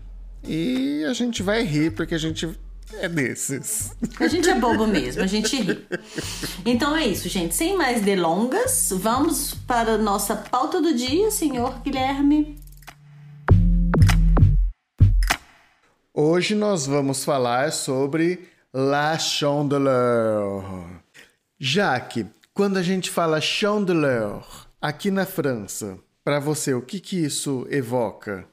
e 0.45 1.05
a 1.05 1.13
gente 1.13 1.43
vai 1.43 1.65
rir 1.65 1.91
porque 1.91 2.15
a 2.15 2.19
gente 2.19 2.49
é 2.93 3.09
desses. 3.09 3.91
A 4.21 4.29
gente 4.29 4.49
é 4.49 4.55
bobo 4.55 4.87
mesmo, 4.87 5.21
a 5.21 5.27
gente 5.27 5.61
ri. 5.61 5.85
Então 6.65 6.97
é 6.97 7.05
isso, 7.05 7.29
gente. 7.29 7.57
Sem 7.57 7.77
mais 7.77 8.03
delongas, 8.03 8.91
vamos 8.93 9.53
para 9.53 9.95
a 9.95 9.99
nossa 9.99 10.37
pauta 10.37 10.81
do 10.81 10.95
dia, 10.95 11.29
senhor 11.33 11.81
Guilherme. 11.83 12.57
Hoje 16.15 16.55
nós 16.55 16.87
vamos 16.87 17.25
falar 17.25 17.73
sobre 17.73 18.54
La 18.77 19.17
Chandeleur. 19.19 20.65
Jaque, 21.61 22.27
quando 22.53 22.77
a 22.77 22.83
gente 22.83 23.09
fala 23.09 23.41
Chandeleur 23.41 24.45
aqui 24.83 25.13
na 25.13 25.25
França, 25.25 25.97
para 26.25 26.41
você, 26.41 26.75
o 26.75 26.83
que 26.83 26.99
que 26.99 27.17
isso 27.25 27.67
evoca? 27.71 28.45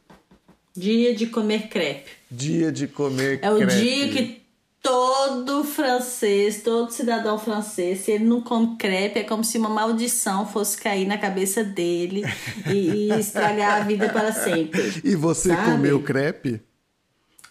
Dia 0.76 1.16
de 1.16 1.26
comer 1.26 1.68
crepe. 1.70 2.12
Dia 2.30 2.72
de 2.72 2.88
comer 2.88 3.40
É 3.42 3.52
o 3.52 3.58
crepe. 3.58 3.74
dia 3.82 4.10
que 4.10 4.42
todo 4.80 5.64
francês, 5.64 6.62
todo 6.62 6.92
cidadão 6.92 7.40
francês, 7.40 8.02
se 8.02 8.12
ele 8.12 8.24
não 8.26 8.42
come 8.42 8.78
crepe, 8.78 9.20
é 9.20 9.24
como 9.24 9.44
se 9.44 9.58
uma 9.58 9.70
maldição 9.70 10.46
fosse 10.46 10.78
cair 10.78 11.08
na 11.08 11.18
cabeça 11.18 11.64
dele 11.64 12.24
e, 12.68 13.10
e 13.10 13.20
estragar 13.20 13.82
a 13.82 13.86
vida 13.86 14.08
para 14.10 14.32
sempre. 14.32 14.82
E 15.04 15.16
você 15.16 15.50
Sabe? 15.50 15.72
comeu 15.72 16.02
crepe? 16.04 16.62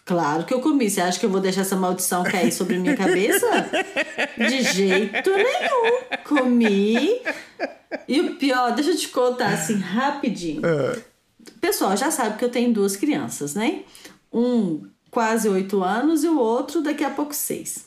Claro 0.05 0.45
que 0.45 0.53
eu 0.53 0.59
comi. 0.59 0.89
Você 0.89 0.99
acha 1.01 1.19
que 1.19 1.25
eu 1.25 1.29
vou 1.29 1.39
deixar 1.39 1.61
essa 1.61 1.75
maldição 1.75 2.23
cair 2.23 2.51
sobre 2.51 2.77
minha 2.77 2.97
cabeça? 2.97 3.47
De 4.37 4.61
jeito 4.73 5.29
nenhum. 5.29 6.01
Comi. 6.23 7.21
E 8.07 8.19
o 8.19 8.35
pior, 8.35 8.73
deixa 8.73 8.91
eu 8.91 8.97
te 8.97 9.09
contar 9.09 9.49
assim, 9.53 9.77
rapidinho. 9.77 10.61
O 10.61 11.59
pessoal 11.59 11.95
já 11.95 12.09
sabe 12.09 12.37
que 12.37 12.45
eu 12.45 12.49
tenho 12.49 12.73
duas 12.73 12.95
crianças, 12.95 13.53
né? 13.53 13.83
Um 14.33 14.87
quase 15.09 15.47
oito 15.49 15.83
anos 15.83 16.23
e 16.23 16.27
o 16.27 16.39
outro 16.39 16.81
daqui 16.81 17.03
a 17.03 17.09
pouco 17.09 17.35
seis. 17.35 17.85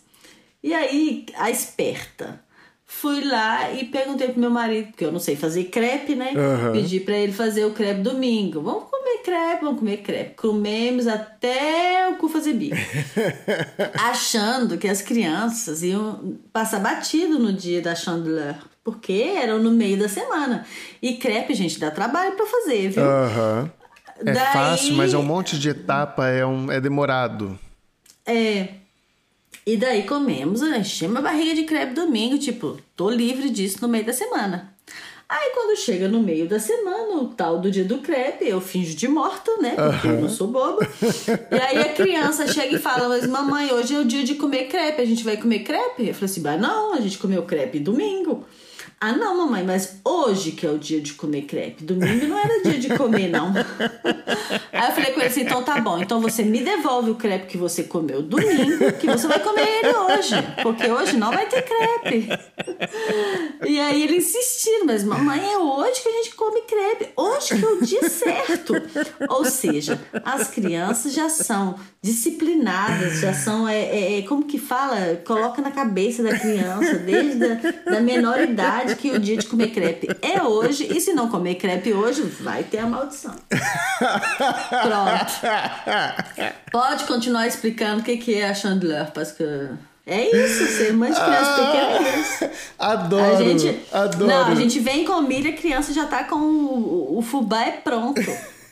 E 0.62 0.72
aí, 0.72 1.26
a 1.36 1.50
esperta. 1.50 2.42
Fui 2.86 3.24
lá 3.24 3.72
e 3.72 3.84
perguntei 3.86 4.28
pro 4.28 4.40
meu 4.40 4.50
marido, 4.50 4.88
porque 4.88 5.04
eu 5.04 5.10
não 5.10 5.18
sei 5.18 5.34
fazer 5.34 5.64
crepe, 5.64 6.14
né? 6.14 6.32
Aham. 6.36 6.72
Pedi 6.72 7.00
pra 7.00 7.16
ele 7.16 7.32
fazer 7.32 7.64
o 7.64 7.72
crepe 7.72 8.02
domingo. 8.02 8.60
Vamos 8.60 8.84
crepe, 9.24 9.64
vamos 9.64 9.78
comer 9.80 9.96
crepe. 10.02 10.34
Comemos 10.36 11.06
até 11.06 12.08
o 12.10 12.16
cu 12.16 12.28
fazer 12.28 12.52
bico. 12.52 12.76
achando 13.98 14.76
que 14.78 14.86
as 14.86 15.00
crianças 15.02 15.82
iam 15.82 16.36
passar 16.52 16.80
batido 16.80 17.38
no 17.38 17.52
dia 17.52 17.80
da 17.80 17.94
chandeleur. 17.94 18.54
Porque 18.84 19.32
eram 19.36 19.58
no 19.58 19.70
meio 19.70 19.98
da 19.98 20.08
semana. 20.08 20.66
E 21.00 21.14
crepe, 21.16 21.54
gente, 21.54 21.80
dá 21.80 21.90
trabalho 21.90 22.32
para 22.36 22.44
fazer, 22.46 22.90
viu? 22.90 23.02
Aham. 23.02 23.70
É 24.18 24.32
Daí- 24.32 24.52
fácil, 24.52 24.94
mas 24.94 25.12
é 25.14 25.18
um 25.18 25.22
monte 25.24 25.58
de 25.58 25.70
etapa, 25.70 26.28
é, 26.28 26.44
um, 26.46 26.70
é 26.70 26.80
demorado. 26.80 27.58
É. 28.26 28.68
E 29.66 29.76
daí 29.78 30.02
comemos, 30.02 30.60
enchemos 30.60 31.16
a 31.16 31.22
barriga 31.22 31.54
de 31.54 31.64
crepe 31.64 31.94
domingo, 31.94 32.38
tipo, 32.38 32.78
tô 32.94 33.08
livre 33.08 33.48
disso 33.48 33.78
no 33.80 33.88
meio 33.88 34.04
da 34.04 34.12
semana. 34.12 34.73
Aí 35.28 35.50
quando 35.54 35.76
chega 35.78 36.06
no 36.06 36.20
meio 36.20 36.46
da 36.46 36.60
semana, 36.60 37.16
o 37.16 37.28
tal 37.28 37.58
do 37.58 37.70
dia 37.70 37.84
do 37.84 37.98
crepe, 37.98 38.46
eu 38.46 38.60
finjo 38.60 38.94
de 38.94 39.08
morta, 39.08 39.56
né? 39.56 39.74
Porque 39.74 40.08
eu 40.08 40.20
não 40.20 40.28
sou 40.28 40.48
boba. 40.48 40.86
E 41.50 41.54
aí 41.54 41.78
a 41.78 41.92
criança 41.94 42.46
chega 42.46 42.76
e 42.76 42.78
fala, 42.78 43.08
mas 43.08 43.26
mamãe, 43.26 43.72
hoje 43.72 43.94
é 43.94 43.98
o 43.98 44.04
dia 44.04 44.22
de 44.22 44.34
comer 44.34 44.66
crepe, 44.66 45.00
a 45.00 45.06
gente 45.06 45.24
vai 45.24 45.36
comer 45.36 45.60
crepe? 45.60 46.08
Eu 46.08 46.14
falei 46.14 46.30
assim, 46.30 46.40
mas 46.40 46.60
não, 46.60 46.92
a 46.92 47.00
gente 47.00 47.18
comeu 47.18 47.42
crepe 47.42 47.78
domingo. 47.78 48.44
Ah, 49.04 49.12
não, 49.12 49.36
mamãe, 49.36 49.62
mas 49.62 50.00
hoje 50.02 50.52
que 50.52 50.66
é 50.66 50.70
o 50.70 50.78
dia 50.78 50.98
de 50.98 51.12
comer 51.12 51.42
crepe. 51.42 51.84
Domingo 51.84 52.26
não 52.26 52.38
era 52.38 52.62
dia 52.62 52.78
de 52.78 52.96
comer, 52.96 53.28
não. 53.28 53.52
Aí 54.72 54.88
eu 54.88 54.92
falei 54.94 55.12
com 55.12 55.20
ele 55.20 55.28
assim: 55.28 55.42
então 55.42 55.62
tá 55.62 55.78
bom, 55.78 55.98
então 55.98 56.22
você 56.22 56.42
me 56.42 56.62
devolve 56.62 57.10
o 57.10 57.14
crepe 57.14 57.46
que 57.46 57.58
você 57.58 57.82
comeu 57.82 58.22
domingo, 58.22 58.92
que 58.98 59.06
você 59.06 59.28
vai 59.28 59.40
comer 59.40 59.66
ele 59.66 59.94
hoje. 59.94 60.34
Porque 60.62 60.90
hoje 60.90 61.18
não 61.18 61.30
vai 61.30 61.46
ter 61.46 61.62
crepe. 61.62 62.28
E 63.66 63.78
aí 63.78 64.02
ele 64.02 64.16
insistindo, 64.16 64.86
mas 64.86 65.04
mamãe, 65.04 65.52
é 65.52 65.58
hoje 65.58 66.02
que 66.02 66.08
a 66.08 66.12
gente 66.12 66.34
come 66.34 66.62
crepe. 66.62 67.08
Hoje 67.14 67.58
que 67.58 67.64
é 67.64 67.68
o 67.68 67.82
dia 67.82 68.08
certo. 68.08 68.74
Ou 69.28 69.44
seja, 69.44 70.00
as 70.24 70.48
crianças 70.48 71.12
já 71.12 71.28
são 71.28 71.74
disciplinadas, 72.02 73.20
já 73.20 73.34
são. 73.34 73.68
É, 73.68 73.78
é, 73.78 74.18
é, 74.18 74.22
como 74.22 74.44
que 74.44 74.58
fala? 74.58 75.16
Coloca 75.26 75.60
na 75.60 75.70
cabeça 75.70 76.22
da 76.22 76.38
criança, 76.38 76.94
desde 76.96 77.44
a 77.44 77.90
da 77.90 78.00
menor 78.00 78.40
idade, 78.40 78.93
que 78.96 79.10
o 79.10 79.18
dia 79.18 79.36
de 79.36 79.46
comer 79.46 79.68
crepe 79.70 80.08
é 80.22 80.42
hoje. 80.42 80.86
E 80.90 81.00
se 81.00 81.12
não 81.12 81.28
comer 81.28 81.56
crepe 81.56 81.92
hoje, 81.92 82.22
vai 82.22 82.62
ter 82.62 82.78
a 82.78 82.86
maldição. 82.86 83.34
Pronto. 83.48 85.32
Pode 86.70 87.04
continuar 87.04 87.46
explicando 87.46 88.00
o 88.00 88.04
que 88.04 88.16
que 88.16 88.34
é 88.34 88.48
a 88.48 88.54
chandeleur, 88.54 89.10
porque 89.12 89.44
é 90.06 90.36
isso, 90.36 90.66
ser 90.76 90.92
mãe 90.92 91.10
de 91.10 91.18
criança 91.18 91.54
pequena 91.54 92.08
é 92.08 92.20
isso. 92.20 92.50
Adoro, 92.78 93.36
A 93.36 93.42
gente, 93.42 93.80
adoro. 93.90 94.26
não, 94.26 94.46
a 94.48 94.54
gente 94.54 94.78
vem 94.80 95.04
com 95.04 95.20
milho, 95.22 95.50
a 95.50 95.54
criança 95.54 95.92
já 95.94 96.04
tá 96.06 96.24
com 96.24 96.36
o, 96.36 97.18
o 97.18 97.22
fubá 97.22 97.62
é 97.62 97.70
pronto. 97.70 98.20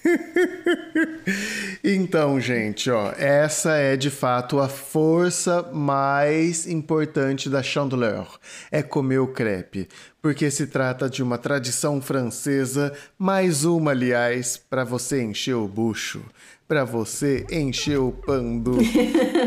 Então, 1.84 2.40
gente, 2.40 2.90
ó, 2.90 3.12
essa 3.16 3.76
é 3.76 3.96
de 3.96 4.08
fato 4.10 4.60
a 4.60 4.68
força 4.68 5.68
mais 5.72 6.66
importante 6.66 7.50
da 7.50 7.62
chandeleur. 7.62 8.38
É 8.70 8.82
comer 8.82 9.18
o 9.18 9.26
crepe, 9.26 9.88
porque 10.20 10.50
se 10.50 10.68
trata 10.68 11.10
de 11.10 11.22
uma 11.22 11.38
tradição 11.38 12.00
francesa, 12.00 12.92
mais 13.18 13.64
uma, 13.64 13.90
aliás, 13.90 14.56
para 14.56 14.84
você 14.84 15.22
encher 15.22 15.54
o 15.54 15.66
bucho, 15.66 16.22
para 16.68 16.84
você 16.84 17.44
encher 17.50 17.98
o 17.98 18.12
pando, 18.12 18.78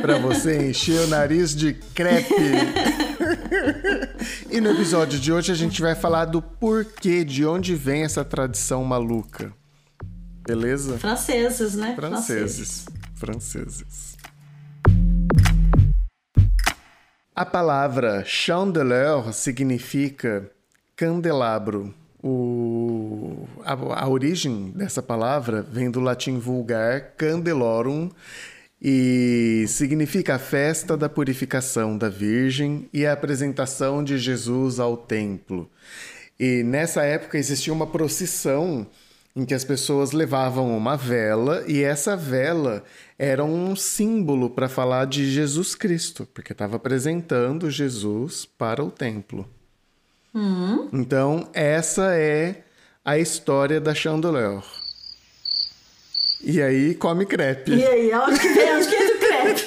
para 0.02 0.18
você 0.18 0.70
encher 0.70 1.00
o 1.02 1.08
nariz 1.08 1.56
de 1.56 1.74
crepe. 1.74 2.34
e 4.52 4.60
no 4.60 4.72
episódio 4.72 5.18
de 5.20 5.32
hoje 5.32 5.52
a 5.54 5.56
gente 5.56 5.82
vai 5.82 5.96
falar 5.96 6.26
do 6.26 6.42
porquê, 6.42 7.24
de 7.24 7.46
onde 7.46 7.76
vem 7.76 8.04
essa 8.04 8.26
tradição 8.26 8.84
maluca. 8.84 9.54
Beleza? 10.46 11.00
Franceses, 11.00 11.76
né? 11.76 11.96
Franceses. 11.96 12.86
Franceses. 13.16 14.16
A 17.36 17.44
palavra 17.44 18.24
chandeleur 18.24 19.34
significa 19.34 20.50
candelabro. 20.96 21.94
O, 22.24 23.48
a, 23.64 24.04
a 24.04 24.08
origem 24.08 24.72
dessa 24.76 25.02
palavra 25.02 25.62
vem 25.62 25.90
do 25.90 26.00
latim 26.00 26.38
vulgar 26.38 27.14
candelorum 27.18 28.10
e 28.82 29.66
significa 29.68 30.36
a 30.36 30.40
festa 30.40 30.96
da 30.96 31.10
purificação 31.10 31.98
da 31.98 32.08
Virgem 32.08 32.88
e 32.94 33.06
a 33.06 33.14
apresentação 33.14 34.04
de 34.04 34.18
Jesus 34.18 34.80
ao 34.80 34.96
templo. 34.96 35.70
E 36.40 36.64
nessa 36.64 37.04
época 37.04 37.38
existia 37.38 37.74
uma 37.74 37.88
procissão 37.88 38.88
em 39.36 39.44
que 39.46 39.54
as 39.54 39.66
pessoas 39.66 40.14
levavam 40.14 40.76
uma 40.76 40.96
vela 40.96 41.64
e 41.68 41.84
essa 41.84 42.16
vela 42.16 42.84
era 43.20 43.44
um 43.44 43.76
símbolo 43.76 44.50
para 44.50 44.70
falar 44.70 45.06
de 45.06 45.30
Jesus 45.30 45.76
Cristo, 45.76 46.26
porque 46.34 46.54
estava 46.54 46.78
apresentando 46.78 47.70
Jesus 47.70 48.46
para 48.46 48.82
o 48.82 48.90
templo. 48.90 49.46
Então, 50.94 51.50
essa 51.54 52.16
é 52.16 52.64
a 53.04 53.18
história 53.18 53.80
da 53.82 53.94
chandeleur. 53.94 54.64
E 56.42 56.62
aí, 56.62 56.94
come 56.96 57.26
crepe. 57.26 57.74
E 57.74 57.86
aí, 57.86 58.12
aonde 58.12 58.40
que 58.40 58.50
vem? 58.50 58.70
Aonde 58.70 58.88
que 58.88 58.96
é 58.96 59.06
do 59.06 59.20
crepe? 59.20 59.66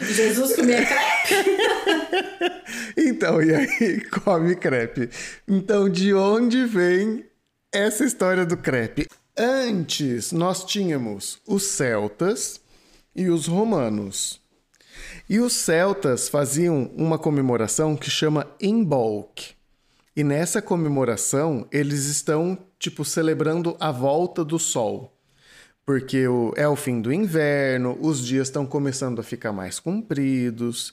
Jesus 0.12 0.54
comia 0.56 0.84
crepe? 0.84 1.58
Então, 2.96 3.42
e 3.42 3.54
aí, 3.54 4.00
come 4.10 4.56
crepe. 4.56 5.08
Então, 5.46 5.88
de 5.88 6.12
onde 6.12 6.66
vem 6.66 7.27
essa 7.72 8.04
história 8.04 8.46
do 8.46 8.56
crepe? 8.56 9.06
Antes, 9.36 10.32
nós 10.32 10.64
tínhamos 10.64 11.40
os 11.46 11.64
celtas 11.64 12.60
e 13.14 13.28
os 13.28 13.46
romanos. 13.46 14.40
E 15.28 15.38
os 15.38 15.52
celtas 15.52 16.28
faziam 16.28 16.90
uma 16.96 17.18
comemoração 17.18 17.96
que 17.96 18.10
chama 18.10 18.46
Imbolc. 18.60 19.54
E 20.16 20.24
nessa 20.24 20.60
comemoração, 20.60 21.68
eles 21.70 22.06
estão, 22.06 22.58
tipo, 22.78 23.04
celebrando 23.04 23.76
a 23.78 23.92
volta 23.92 24.44
do 24.44 24.58
sol. 24.58 25.14
Porque 25.86 26.24
é 26.56 26.66
o 26.66 26.76
fim 26.76 27.00
do 27.00 27.12
inverno, 27.12 27.96
os 28.00 28.26
dias 28.26 28.48
estão 28.48 28.66
começando 28.66 29.20
a 29.20 29.22
ficar 29.22 29.52
mais 29.52 29.78
compridos. 29.78 30.92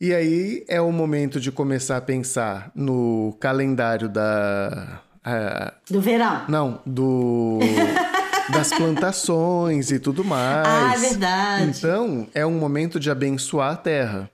E 0.00 0.14
aí 0.14 0.64
é 0.66 0.80
o 0.80 0.90
momento 0.90 1.38
de 1.38 1.52
começar 1.52 1.96
a 1.96 2.00
pensar 2.00 2.72
no 2.74 3.36
calendário 3.38 4.08
da. 4.08 5.02
Ah, 5.24 5.72
Do 5.90 6.00
verão. 6.00 6.44
não, 6.48 6.80
do. 6.86 7.58
das 8.52 8.70
plantações 8.72 9.90
e 9.92 9.98
tudo 9.98 10.24
mais. 10.24 10.66
Ah, 10.66 10.92
é 10.94 10.98
verdade. 10.98 11.64
Então, 11.78 12.26
é 12.34 12.44
um 12.44 12.58
momento 12.58 12.98
de 12.98 13.10
abençoar 13.10 13.72
a 13.72 13.76
terra. 13.76 14.28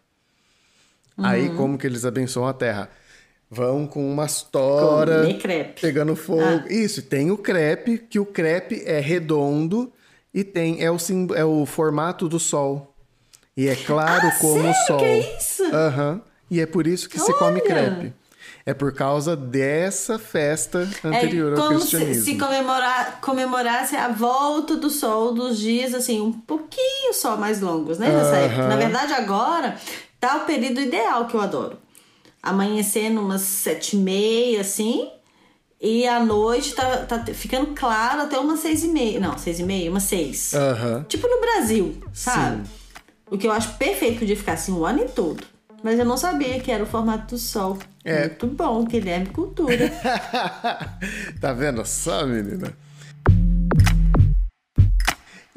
Uhum. 1.17 1.25
Aí, 1.27 1.51
como 1.51 1.77
que 1.77 1.87
eles 1.87 2.05
abençoam 2.05 2.47
a 2.49 2.53
terra? 2.55 2.89
Vão 3.51 3.87
com 3.87 4.11
umas 4.11 4.43
toras, 4.43 5.27
pegando 5.81 6.15
fogo. 6.17 6.43
Ah. 6.43 6.65
Isso, 6.73 7.03
tem 7.03 7.31
o 7.31 7.37
crepe, 7.39 7.99
que 7.99 8.19
o 8.19 8.27
crepe 8.27 8.83
é 8.85 8.99
redondo 9.01 9.93
e 10.35 10.43
tem 10.45 10.83
é 10.83 10.91
o, 10.91 10.99
sim- 10.99 11.29
é 11.35 11.45
o 11.45 11.65
formato 11.65 12.29
do 12.29 12.39
sol. 12.39 12.95
E 13.57 13.69
é 13.69 13.75
claro 13.77 14.29
Ah, 14.29 14.39
como 14.41 14.61
o 14.61 14.63
sério 14.63 14.87
sol. 14.87 14.99
que 14.99 15.05
é 15.05 15.37
isso? 15.39 15.65
Aham. 15.75 16.21
E 16.51 16.61
é 16.61 16.67
por 16.67 16.87
isso 16.87 17.09
que 17.09 17.19
se 17.19 17.33
come 17.35 17.61
Olha! 17.61 17.69
crepe. 17.69 18.13
É 18.69 18.75
por 18.75 18.93
causa 18.93 19.35
dessa 19.35 20.19
festa 20.19 20.87
anterior 21.03 21.55
é 21.55 21.57
ao 21.59 21.67
como 21.69 21.81
se, 21.81 21.97
cristianismo. 21.97 22.25
se 22.27 22.35
comemorar, 22.37 23.19
comemorasse 23.23 23.97
a 23.97 24.09
volta 24.09 24.77
do 24.77 24.91
sol 24.91 25.33
dos 25.33 25.59
dias, 25.59 25.95
assim, 25.95 26.21
um 26.21 26.33
pouquinho 26.33 27.15
só 27.15 27.35
mais 27.35 27.63
longos, 27.63 27.99
né? 27.99 28.09
Nessa 28.11 28.37
Aham. 28.37 28.45
época. 28.45 28.69
Na 28.69 28.77
verdade, 28.77 29.13
agora 29.15 29.75
tá 30.21 30.37
o 30.37 30.41
período 30.41 30.83
ideal 30.83 31.27
que 31.27 31.35
eu 31.35 31.41
adoro. 31.41 31.79
Amanhecendo 32.43 33.23
umas 33.23 33.41
sete 33.41 33.97
e 33.97 34.01
meia, 34.01 34.61
assim, 34.61 35.11
e 35.81 36.07
à 36.07 36.21
noite 36.21 36.75
tá, 36.75 37.07
tá 37.07 37.25
ficando 37.33 37.69
claro 37.75 38.21
até 38.21 38.39
umas 38.39 38.61
seis 38.61 38.85
e 38.85 38.89
meia. 38.89 39.19
Não, 39.19 39.39
seis 39.39 39.59
e 39.61 39.63
meia, 39.63 39.91
umas 39.91 40.03
seis. 40.03 40.53
Aham. 40.53 41.07
Tipo 41.09 41.27
no 41.27 41.41
Brasil, 41.41 41.97
sabe? 42.13 42.69
O 43.31 43.39
que 43.39 43.47
eu 43.47 43.53
acho 43.53 43.79
perfeito, 43.79 44.19
podia 44.19 44.37
ficar 44.37 44.53
assim 44.53 44.73
o 44.73 44.85
ano 44.85 45.07
todo. 45.09 45.43
Mas 45.83 45.99
eu 45.99 46.05
não 46.05 46.17
sabia 46.17 46.59
que 46.61 46.71
era 46.71 46.83
o 46.83 46.87
formato 46.87 47.35
do 47.37 47.39
sol. 47.39 47.79
É. 48.09 48.27
Muito 48.29 48.47
bom, 48.49 48.85
Guilherme 48.85 49.27
Cultura. 49.27 49.91
tá 51.41 51.53
vendo 51.53 51.85
só, 51.85 52.27
menina? 52.27 52.73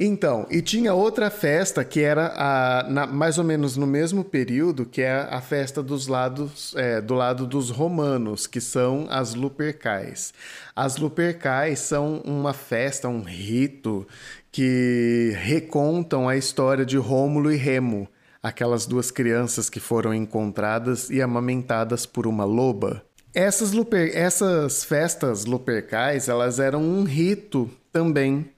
Então, 0.04 0.48
e 0.50 0.64
tinha 0.64 0.96
outra 0.96 1.30
festa 1.30 1.86
que 1.86 2.02
era 2.02 2.34
a, 2.36 2.90
na- 2.90 3.06
mais 3.06 3.38
ou 3.38 3.44
menos 3.44 3.78
no 3.78 3.86
mesmo 3.86 4.24
período, 4.24 4.84
que 4.84 5.02
é 5.02 5.12
a 5.30 5.40
festa 5.40 5.84
dos 5.84 6.08
lados, 6.08 6.74
é, 6.76 7.00
do 7.00 7.14
lado 7.14 7.46
dos 7.46 7.70
romanos, 7.70 8.48
que 8.48 8.60
são 8.60 9.06
as 9.12 9.36
Lupercais. 9.36 10.34
As 10.76 10.98
Lupercais 10.98 11.80
são 11.80 12.20
uma 12.26 12.52
festa, 12.52 13.08
um 13.08 13.22
rito 13.22 14.08
que 14.52 15.34
recontam 15.40 16.28
a 16.28 16.36
história 16.36 16.84
de 16.86 16.98
Rômulo 16.98 17.52
e 17.52 17.56
Remo, 17.56 18.08
aquelas 18.42 18.86
duas 18.86 19.12
crianças 19.12 19.70
que 19.70 19.80
foram 19.80 20.14
encontradas 20.14 21.10
e 21.10 21.22
amamentadas 21.22 22.06
por 22.06 22.26
uma 22.26 22.44
loba. 22.44 23.04
Essas, 23.34 23.72
luper... 23.72 24.12
Essas 24.16 24.84
festas 24.84 25.46
lupercais, 25.46 26.28
elas 26.28 26.60
eram 26.60 26.82
um 26.82 27.04
rito 27.04 27.70
também 27.92 28.50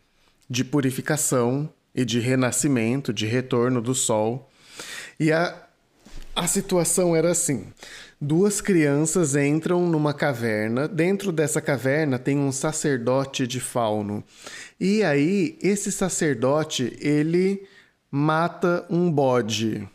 de 0.49 0.63
purificação 0.63 1.69
e 1.93 2.03
de 2.05 2.19
renascimento, 2.19 3.13
de 3.13 3.25
retorno 3.25 3.81
do 3.81 3.93
sol. 3.93 4.49
E 5.19 5.31
a, 5.31 5.55
a 6.35 6.47
situação 6.47 7.15
era 7.15 7.31
assim: 7.31 7.67
duas 8.19 8.61
crianças 8.61 9.35
entram 9.35 9.87
numa 9.87 10.13
caverna. 10.13 10.87
Dentro 10.87 11.31
dessa 11.31 11.61
caverna 11.61 12.17
tem 12.17 12.37
um 12.37 12.51
sacerdote 12.51 13.45
de 13.45 13.59
fauno. 13.59 14.23
E 14.79 15.03
aí, 15.03 15.57
esse 15.61 15.91
sacerdote, 15.91 16.97
ele 16.99 17.67
mata 18.15 18.85
um 18.91 19.11
bode 19.11 19.89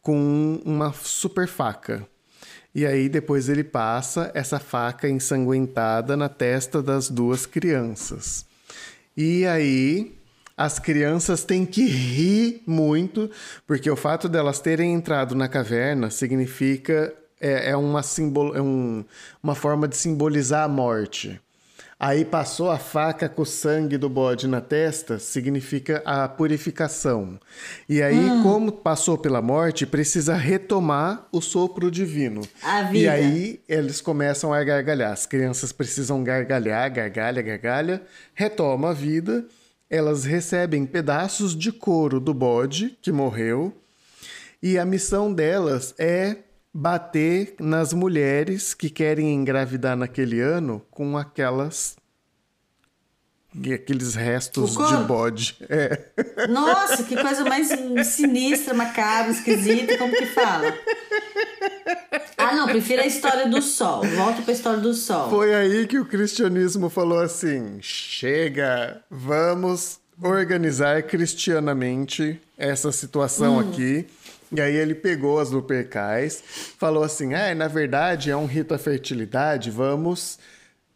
com 0.00 0.62
uma 0.64 0.92
super 0.92 1.48
faca. 1.48 2.06
E 2.72 2.86
aí 2.86 3.08
depois 3.08 3.48
ele 3.48 3.64
passa 3.64 4.30
essa 4.32 4.60
faca 4.60 5.08
ensanguentada 5.08 6.16
na 6.16 6.28
testa 6.28 6.80
das 6.80 7.10
duas 7.10 7.46
crianças. 7.46 8.46
E 9.16 9.44
aí 9.44 10.16
as 10.56 10.78
crianças 10.78 11.42
têm 11.42 11.66
que 11.66 11.84
rir 11.84 12.62
muito, 12.64 13.28
porque 13.66 13.90
o 13.90 13.96
fato 13.96 14.28
delas 14.28 14.60
terem 14.60 14.94
entrado 14.94 15.34
na 15.34 15.48
caverna 15.48 16.10
significa 16.10 17.12
é, 17.40 17.70
é 17.70 17.76
uma, 17.76 18.04
simbol, 18.04 18.54
é 18.54 18.62
um, 18.62 19.04
uma 19.42 19.56
forma 19.56 19.88
de 19.88 19.96
simbolizar 19.96 20.62
a 20.62 20.68
morte. 20.68 21.40
Aí 22.00 22.24
passou 22.24 22.70
a 22.70 22.78
faca 22.78 23.28
com 23.28 23.42
o 23.42 23.46
sangue 23.46 23.98
do 23.98 24.08
bode 24.08 24.46
na 24.46 24.60
testa, 24.60 25.18
significa 25.18 26.00
a 26.04 26.28
purificação. 26.28 27.40
E 27.88 28.00
aí, 28.00 28.16
hum. 28.16 28.42
como 28.44 28.70
passou 28.70 29.18
pela 29.18 29.42
morte, 29.42 29.84
precisa 29.84 30.36
retomar 30.36 31.26
o 31.32 31.40
sopro 31.40 31.90
divino. 31.90 32.42
A 32.62 32.84
vida. 32.84 32.98
E 32.98 33.08
aí 33.08 33.60
eles 33.68 34.00
começam 34.00 34.54
a 34.54 34.62
gargalhar. 34.62 35.10
As 35.10 35.26
crianças 35.26 35.72
precisam 35.72 36.22
gargalhar, 36.22 36.88
gargalha, 36.92 37.42
gargalha, 37.42 38.02
retoma 38.32 38.90
a 38.90 38.94
vida. 38.94 39.44
Elas 39.90 40.24
recebem 40.24 40.86
pedaços 40.86 41.56
de 41.56 41.72
couro 41.72 42.20
do 42.20 42.32
bode 42.32 42.96
que 43.02 43.10
morreu. 43.10 43.74
E 44.62 44.78
a 44.78 44.84
missão 44.84 45.32
delas 45.32 45.96
é 45.98 46.36
bater 46.78 47.56
nas 47.58 47.92
mulheres 47.92 48.72
que 48.72 48.88
querem 48.88 49.34
engravidar 49.34 49.96
naquele 49.96 50.40
ano 50.40 50.80
com 50.92 51.18
aquelas 51.18 51.96
aqueles 53.74 54.14
restos 54.14 54.76
de 54.76 54.96
bode. 55.04 55.56
É. 55.68 56.46
Nossa, 56.48 57.02
que 57.02 57.16
coisa 57.16 57.44
mais 57.44 57.68
sinistra, 58.06 58.74
macabra, 58.74 59.32
esquisita, 59.32 59.98
como 59.98 60.12
que 60.14 60.26
fala? 60.26 60.72
Ah, 62.36 62.54
não, 62.54 62.68
prefiro 62.68 63.02
a 63.02 63.06
história 63.06 63.48
do 63.48 63.60
sol. 63.60 64.04
Volta 64.04 64.42
para 64.42 64.52
a 64.52 64.54
história 64.54 64.78
do 64.78 64.94
sol. 64.94 65.28
Foi 65.30 65.52
aí 65.52 65.84
que 65.88 65.98
o 65.98 66.04
cristianismo 66.04 66.88
falou 66.88 67.18
assim: 67.18 67.78
chega, 67.80 69.02
vamos 69.10 69.98
organizar 70.22 71.02
cristianamente 71.02 72.40
essa 72.56 72.92
situação 72.92 73.56
hum. 73.56 73.60
aqui 73.60 74.06
e 74.50 74.60
aí 74.60 74.74
ele 74.74 74.94
pegou 74.94 75.38
as 75.38 75.50
lupercais, 75.50 76.42
falou 76.78 77.02
assim: 77.02 77.34
ah, 77.34 77.54
na 77.54 77.68
verdade 77.68 78.30
é 78.30 78.36
um 78.36 78.46
rito 78.46 78.74
à 78.74 78.78
fertilidade, 78.78 79.70
vamos 79.70 80.38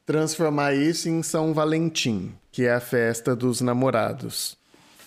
transformar 0.06 0.74
isso 0.74 1.08
em 1.08 1.22
São 1.22 1.54
Valentim, 1.54 2.32
que 2.50 2.64
é 2.64 2.72
a 2.72 2.80
festa 2.80 3.36
dos 3.36 3.60
namorados. 3.60 4.56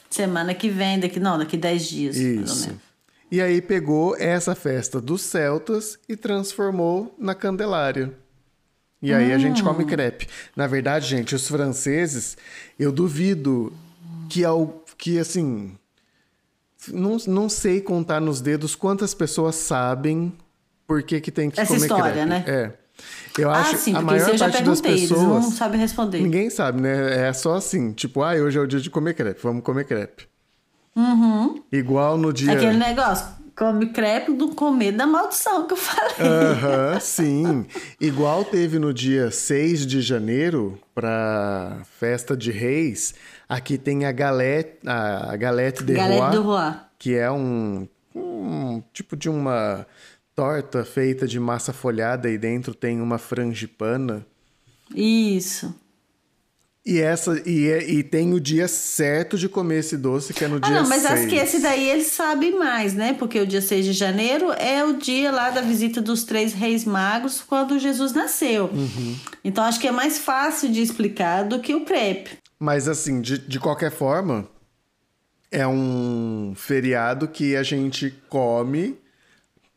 Semana 0.09 0.53
que 0.53 0.69
vem, 0.69 0.99
daqui 0.99 1.19
não, 1.19 1.37
daqui 1.37 1.57
10 1.57 1.89
dias. 1.89 2.15
Isso. 2.15 2.79
E 3.31 3.41
aí 3.41 3.61
pegou 3.61 4.15
essa 4.17 4.55
festa 4.55 5.01
dos 5.01 5.21
celtas 5.23 5.97
e 6.07 6.15
transformou 6.15 7.13
na 7.19 7.35
Candelária. 7.35 8.13
E 9.01 9.13
aí 9.13 9.31
hum. 9.31 9.35
a 9.35 9.37
gente 9.37 9.61
come 9.61 9.83
hum. 9.83 9.87
crepe. 9.87 10.27
Na 10.55 10.67
verdade, 10.67 11.07
gente, 11.07 11.35
os 11.35 11.47
franceses, 11.47 12.37
eu 12.79 12.91
duvido 12.91 13.73
que 14.29 14.45
ao 14.45 14.83
que 14.97 15.19
assim, 15.19 15.77
não, 16.91 17.17
não 17.27 17.49
sei 17.49 17.81
contar 17.81 18.19
nos 18.19 18.41
dedos 18.41 18.75
quantas 18.75 19.13
pessoas 19.13 19.55
sabem 19.55 20.33
por 20.87 21.03
que, 21.03 21.19
que 21.19 21.31
tem 21.31 21.49
que 21.49 21.59
Essa 21.59 21.73
comer 21.73 21.85
história, 21.85 22.25
crepe. 22.25 22.29
né? 22.29 22.43
É. 22.47 22.85
Eu 23.37 23.51
ah, 23.51 23.59
acho 23.59 23.77
sim, 23.77 23.93
a 23.93 24.01
maior 24.01 24.29
eu 24.29 24.37
já 24.37 24.49
parte 24.49 24.63
das 24.63 24.79
pessoas 24.79 25.11
eles 25.11 25.11
não 25.11 25.51
sabem 25.51 25.79
responder. 25.79 26.21
Ninguém 26.21 26.49
sabe, 26.49 26.81
né? 26.81 27.27
É 27.27 27.33
só 27.33 27.55
assim, 27.55 27.91
tipo, 27.91 28.21
ah, 28.21 28.33
hoje 28.35 28.57
é 28.57 28.61
o 28.61 28.67
dia 28.67 28.79
de 28.79 28.89
comer 28.89 29.13
crepe, 29.13 29.41
vamos 29.43 29.63
comer 29.63 29.85
crepe. 29.85 30.27
Uhum. 30.95 31.61
Igual 31.71 32.17
no 32.17 32.31
dia. 32.31 32.53
Aquele 32.53 32.77
negócio, 32.77 33.27
come 33.53 33.87
crepe 33.87 34.31
do 34.31 34.49
comer 34.49 34.93
da 34.93 35.05
maldição 35.05 35.67
que 35.67 35.73
eu 35.73 35.77
falei. 35.77 36.15
Aham, 36.19 36.93
uhum, 36.93 36.99
sim. 37.01 37.65
Igual 37.99 38.45
teve 38.45 38.79
no 38.79 38.93
dia 38.93 39.29
6 39.29 39.85
de 39.85 40.01
janeiro, 40.01 40.79
pra 40.93 41.79
festa 41.99 42.37
de 42.37 42.51
reis, 42.51 43.13
Aqui 43.47 43.77
tem 43.77 44.05
a 44.05 44.11
galette, 44.11 44.79
a 44.85 45.35
galette 45.35 45.83
de 45.83 45.93
galette 45.93 46.37
que 46.97 47.15
é 47.15 47.29
um, 47.29 47.87
um 48.15 48.81
tipo 48.91 49.15
de 49.15 49.29
uma 49.29 49.85
torta 50.35 50.83
feita 50.83 51.27
de 51.27 51.39
massa 51.39 51.71
folhada 51.71 52.29
e 52.29 52.37
dentro 52.37 52.73
tem 52.73 52.99
uma 53.01 53.17
frangipana. 53.17 54.25
Isso. 54.93 55.73
E 56.85 56.99
essa 56.99 57.41
e, 57.49 57.67
é, 57.67 57.89
e 57.89 58.03
tem 58.03 58.31
o 58.31 58.39
dia 58.39 58.67
certo 58.67 59.39
de 59.39 59.49
comer 59.49 59.79
esse 59.79 59.97
doce, 59.97 60.35
que 60.35 60.45
é 60.45 60.47
no 60.47 60.57
ah, 60.57 60.59
dia 60.59 60.67
6. 60.67 60.77
Ah, 60.77 60.81
não, 60.83 60.89
mas 60.89 61.01
6. 61.01 61.13
acho 61.13 61.27
que 61.27 61.35
esse 61.35 61.59
daí 61.59 61.89
eles 61.89 62.07
sabem 62.07 62.59
mais, 62.59 62.93
né? 62.93 63.13
Porque 63.17 63.39
o 63.39 63.47
dia 63.47 63.61
6 63.61 63.85
de 63.85 63.93
janeiro 63.93 64.51
é 64.51 64.85
o 64.85 64.93
dia 64.93 65.31
lá 65.31 65.49
da 65.49 65.61
visita 65.61 65.99
dos 65.99 66.23
três 66.23 66.53
reis 66.53 66.85
magos 66.85 67.41
quando 67.41 67.79
Jesus 67.79 68.13
nasceu. 68.13 68.65
Uhum. 68.65 69.15
Então 69.43 69.63
acho 69.63 69.79
que 69.79 69.87
é 69.87 69.91
mais 69.91 70.19
fácil 70.19 70.71
de 70.71 70.79
explicar 70.79 71.43
do 71.43 71.59
que 71.59 71.73
o 71.73 71.83
crepe. 71.83 72.37
Mas 72.59 72.87
assim, 72.87 73.21
de, 73.21 73.37
de 73.37 73.59
qualquer 73.59 73.91
forma, 73.91 74.47
é 75.51 75.67
um 75.67 76.53
feriado 76.55 77.27
que 77.27 77.55
a 77.55 77.63
gente 77.63 78.11
come 78.29 78.99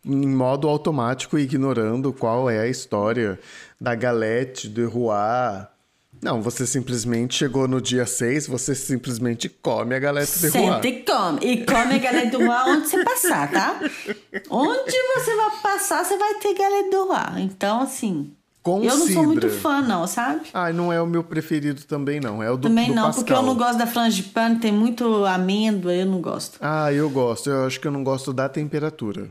em 0.04 0.28
modo 0.28 0.68
automático, 0.68 1.38
ignorando 1.38 2.12
qual 2.12 2.48
é 2.48 2.60
a 2.60 2.66
história 2.66 3.38
da 3.80 3.94
galette 3.94 4.68
de 4.68 4.84
Roi. 4.84 5.66
Não, 6.20 6.42
você 6.42 6.66
simplesmente 6.66 7.36
chegou 7.36 7.68
no 7.68 7.80
dia 7.80 8.06
6, 8.06 8.46
você 8.46 8.74
simplesmente 8.74 9.48
come 9.48 9.94
a 9.94 9.98
galette 9.98 10.38
de 10.38 10.48
Roi. 10.48 10.72
Sempre 10.72 11.04
come. 11.04 11.38
E 11.44 11.64
come 11.64 11.94
a 11.94 11.98
galette 11.98 12.30
de 12.30 12.44
Roi 12.44 12.56
onde 12.66 12.88
você 12.88 13.04
passar, 13.04 13.50
tá? 13.50 13.80
Onde 14.50 14.96
você 15.14 15.36
vai 15.36 15.50
passar, 15.62 16.04
você 16.04 16.16
vai 16.16 16.34
ter 16.34 16.54
galette 16.54 16.90
de 16.90 16.96
Roi. 16.96 17.42
Então, 17.42 17.82
assim, 17.82 18.34
com 18.62 18.82
eu 18.82 18.96
não 18.96 19.06
sou 19.06 19.24
muito 19.24 19.48
fã, 19.48 19.80
não, 19.80 20.06
sabe? 20.06 20.48
Ah, 20.52 20.72
não 20.72 20.92
é 20.92 21.00
o 21.00 21.06
meu 21.06 21.24
preferido 21.24 21.82
também, 21.84 22.20
não. 22.20 22.42
É 22.42 22.50
o 22.50 22.56
do 22.56 22.68
Também 22.68 22.88
do 22.88 22.94
não, 22.94 23.04
Pascal. 23.04 23.24
porque 23.24 23.32
eu 23.32 23.42
não 23.42 23.54
gosto 23.54 23.78
da 23.78 23.86
frangipane, 23.86 24.58
tem 24.58 24.72
muito 24.72 25.24
amêndoa, 25.24 25.94
eu 25.94 26.06
não 26.06 26.20
gosto. 26.20 26.58
Ah, 26.60 26.92
eu 26.92 27.08
gosto. 27.08 27.48
Eu 27.48 27.66
acho 27.66 27.80
que 27.80 27.86
eu 27.86 27.92
não 27.92 28.04
gosto 28.04 28.32
da 28.32 28.48
temperatura. 28.48 29.28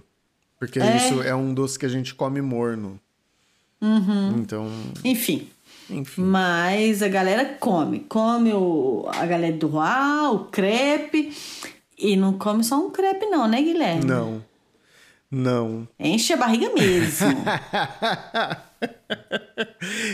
Porque 0.59 0.79
é. 0.79 0.97
isso 0.97 1.21
é 1.21 1.35
um 1.35 1.53
doce 1.53 1.77
que 1.77 1.85
a 1.85 1.89
gente 1.89 2.15
come 2.15 2.41
morno. 2.41 2.99
Uhum. 3.81 4.37
Então. 4.37 4.71
Enfim. 5.03 5.47
Enfim. 5.89 6.21
Mas 6.21 7.03
a 7.03 7.07
galera 7.07 7.45
come. 7.59 7.99
Come 8.09 8.53
o, 8.53 9.07
a 9.07 9.25
galera 9.25 9.55
do 9.55 9.67
Roi, 9.67 10.33
o 10.33 10.39
crepe. 10.45 11.31
E 11.97 12.15
não 12.15 12.33
come 12.33 12.63
só 12.63 12.79
um 12.79 12.89
crepe, 12.89 13.25
não, 13.25 13.47
né, 13.47 13.61
Guilherme? 13.61 14.05
Não. 14.05 14.43
Não. 15.29 15.87
Enche 15.99 16.33
a 16.33 16.37
barriga 16.37 16.73
mesmo. 16.73 17.27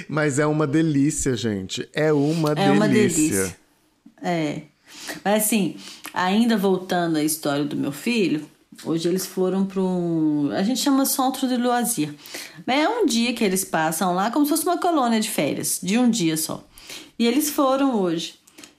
Mas 0.10 0.40
é 0.40 0.46
uma 0.46 0.66
delícia, 0.66 1.36
gente. 1.36 1.88
É 1.94 2.12
uma 2.12 2.52
é 2.52 2.56
delícia. 2.56 2.74
Uma 2.74 2.88
delícia. 2.88 3.58
É. 4.22 4.62
Mas 5.24 5.44
assim, 5.44 5.76
ainda 6.14 6.58
voltando 6.58 7.18
à 7.18 7.24
história 7.24 7.64
do 7.64 7.76
meu 7.76 7.92
filho, 7.92 8.50
hoje 8.84 9.08
eles 9.08 9.26
foram 9.26 9.66
para 9.66 9.82
um. 9.82 10.50
A 10.52 10.64
gente 10.64 10.80
chama 10.80 11.06
Centre 11.06 11.48
de 11.48 11.58
Loisir. 11.58 12.14
É 12.66 12.88
um 12.88 13.06
dia 13.06 13.34
que 13.34 13.44
eles 13.44 13.64
passam 13.64 14.16
lá 14.16 14.32
como 14.32 14.46
se 14.46 14.52
fosse 14.52 14.64
uma 14.64 14.80
colônia 14.80 15.20
de 15.20 15.30
férias, 15.30 15.80
de 15.82 15.98
um 15.98 16.10
dia 16.10 16.38
só. 16.38 16.66
E 17.20 17.28
eles 17.28 17.50
foram 17.50 18.00
hoje. 18.00 18.36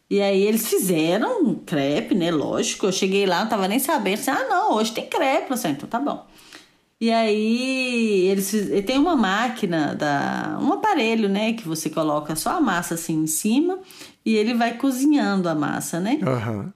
E 0.09 0.21
aí 0.21 0.43
eles 0.43 0.69
fizeram 0.69 1.43
um 1.43 1.55
crepe, 1.55 2.15
né? 2.15 2.31
Lógico. 2.31 2.87
Eu 2.87 2.93
cheguei 2.93 3.27
lá, 3.27 3.41
não 3.41 3.49
tava 3.49 3.67
nem 3.67 3.79
sabendo. 3.79 4.21
Assim, 4.21 4.31
ah, 4.31 4.47
não, 4.49 4.75
hoje 4.75 4.93
tem 4.93 5.07
crepe. 5.07 5.51
Eu 5.51 5.71
então 5.71 5.89
tá 5.89 5.99
bom. 5.99 6.27
E 7.01 7.11
aí 7.11 8.27
eles 8.29 8.51
tem 8.87 8.99
uma 8.99 9.17
máquina 9.17 9.95
da 9.95 10.59
um 10.61 10.73
aparelho, 10.73 11.29
né, 11.29 11.53
que 11.53 11.67
você 11.67 11.91
coloca 11.91 12.35
só 12.37 12.57
a 12.57 12.61
massa 12.61 12.95
assim 12.95 13.25
em 13.25 13.27
cima 13.27 13.79
e 14.25 14.35
ele 14.35 14.55
vai 14.55 14.79
cozinhando 14.79 15.49
a 15.49 15.55
massa, 15.55 16.01
né? 16.01 16.19
Uhum. 16.23 16.73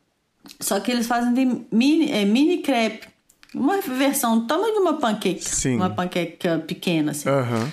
Só 0.60 0.80
que 0.80 0.90
eles 0.90 1.06
fazem 1.06 1.32
de 1.32 1.64
mini, 1.72 2.10
é, 2.10 2.24
mini 2.24 2.58
crepe, 2.58 3.08
uma 3.54 3.80
versão 3.80 4.40
do 4.40 4.46
tamanho 4.46 4.74
de 4.74 4.80
uma 4.80 4.94
panqueca, 4.94 5.40
Sim. 5.40 5.76
uma 5.76 5.90
panqueca 5.90 6.58
pequena 6.66 7.12
assim. 7.12 7.28
Uhum. 7.28 7.70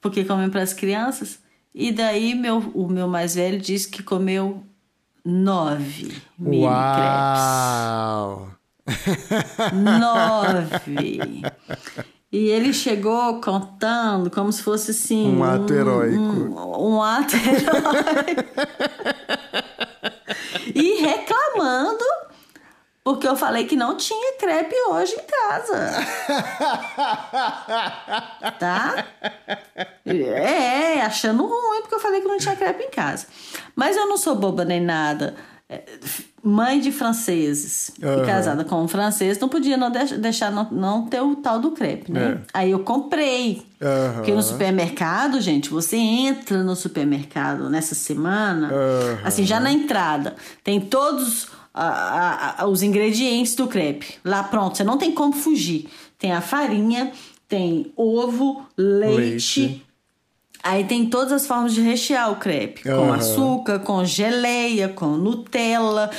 Porque 0.00 0.24
comem 0.24 0.50
para 0.50 0.62
as 0.62 0.74
crianças. 0.74 1.38
E 1.74 1.92
daí 1.92 2.34
meu, 2.34 2.58
o 2.74 2.88
meu 2.88 3.06
mais 3.06 3.36
velho 3.36 3.58
disse 3.58 3.88
que 3.88 4.02
comeu 4.02 4.62
nove 5.24 6.12
mini 6.38 6.64
Uau. 6.64 8.48
crepes. 8.84 9.72
Nove. 9.72 11.42
E 12.32 12.48
ele 12.48 12.72
chegou 12.72 13.40
contando 13.40 14.30
como 14.30 14.52
se 14.52 14.62
fosse 14.62 14.92
assim. 14.92 15.36
Um 15.36 15.42
ato 15.44 15.72
heróico. 15.74 16.18
Um, 16.20 16.94
um 16.94 17.02
ato 17.02 17.34
heróico. 17.36 18.54
e 20.74 21.00
reclamando 21.02 22.04
porque 23.02 23.26
eu 23.26 23.34
falei 23.34 23.64
que 23.64 23.76
não 23.76 23.96
tinha 23.96 24.34
crepe 24.38 24.74
hoje 24.90 25.14
em 25.14 25.26
casa. 25.26 25.90
tá? 28.58 29.06
É, 30.04 31.00
achando 31.00 31.46
ruim 31.46 31.80
porque 31.80 31.94
eu 31.94 32.00
falei 32.00 32.20
que 32.20 32.28
não 32.28 32.38
tinha 32.38 32.56
crepe 32.56 32.84
em 32.84 32.90
casa. 32.90 33.26
Mas 33.74 33.96
eu 33.96 34.06
não 34.06 34.18
sou 34.18 34.36
boba 34.36 34.64
nem 34.64 34.80
nada. 34.80 35.34
É, 35.72 35.84
mãe 36.42 36.80
de 36.80 36.90
franceses 36.90 37.92
uhum. 38.02 38.22
e 38.22 38.26
casada 38.26 38.64
com 38.64 38.82
um 38.82 38.88
francês, 38.88 39.38
não 39.38 39.48
podia 39.48 39.76
não 39.76 39.90
deixar 39.90 40.50
não, 40.50 40.68
não 40.70 41.06
ter 41.06 41.20
o 41.20 41.36
tal 41.36 41.60
do 41.60 41.70
crepe, 41.70 42.10
né? 42.10 42.40
É. 42.42 42.46
Aí 42.52 42.70
eu 42.72 42.80
comprei. 42.80 43.62
Uhum. 43.80 44.14
Porque 44.16 44.32
no 44.32 44.42
supermercado, 44.42 45.40
gente, 45.40 45.70
você 45.70 45.96
entra 45.96 46.62
no 46.62 46.74
supermercado 46.74 47.70
nessa 47.70 47.94
semana, 47.94 48.68
uhum. 48.68 49.18
assim, 49.24 49.46
já 49.46 49.60
na 49.60 49.70
entrada, 49.70 50.34
tem 50.64 50.80
todos 50.80 51.48
a, 51.72 52.62
a, 52.62 52.66
os 52.66 52.82
ingredientes 52.82 53.54
do 53.54 53.66
crepe. 53.66 54.14
Lá 54.24 54.42
pronto, 54.42 54.76
você 54.76 54.84
não 54.84 54.98
tem 54.98 55.12
como 55.12 55.32
fugir. 55.32 55.88
Tem 56.18 56.32
a 56.32 56.40
farinha, 56.40 57.12
tem 57.48 57.92
ovo, 57.96 58.66
leite, 58.76 59.60
leite. 59.60 59.86
Aí 60.62 60.84
tem 60.84 61.06
todas 61.06 61.32
as 61.32 61.46
formas 61.46 61.72
de 61.72 61.80
rechear 61.80 62.30
o 62.30 62.36
crepe. 62.36 62.86
Uhum. 62.88 62.96
Com 62.96 63.12
açúcar, 63.12 63.78
com 63.78 64.04
geleia, 64.04 64.88
com 64.88 65.16
Nutella. 65.16 66.10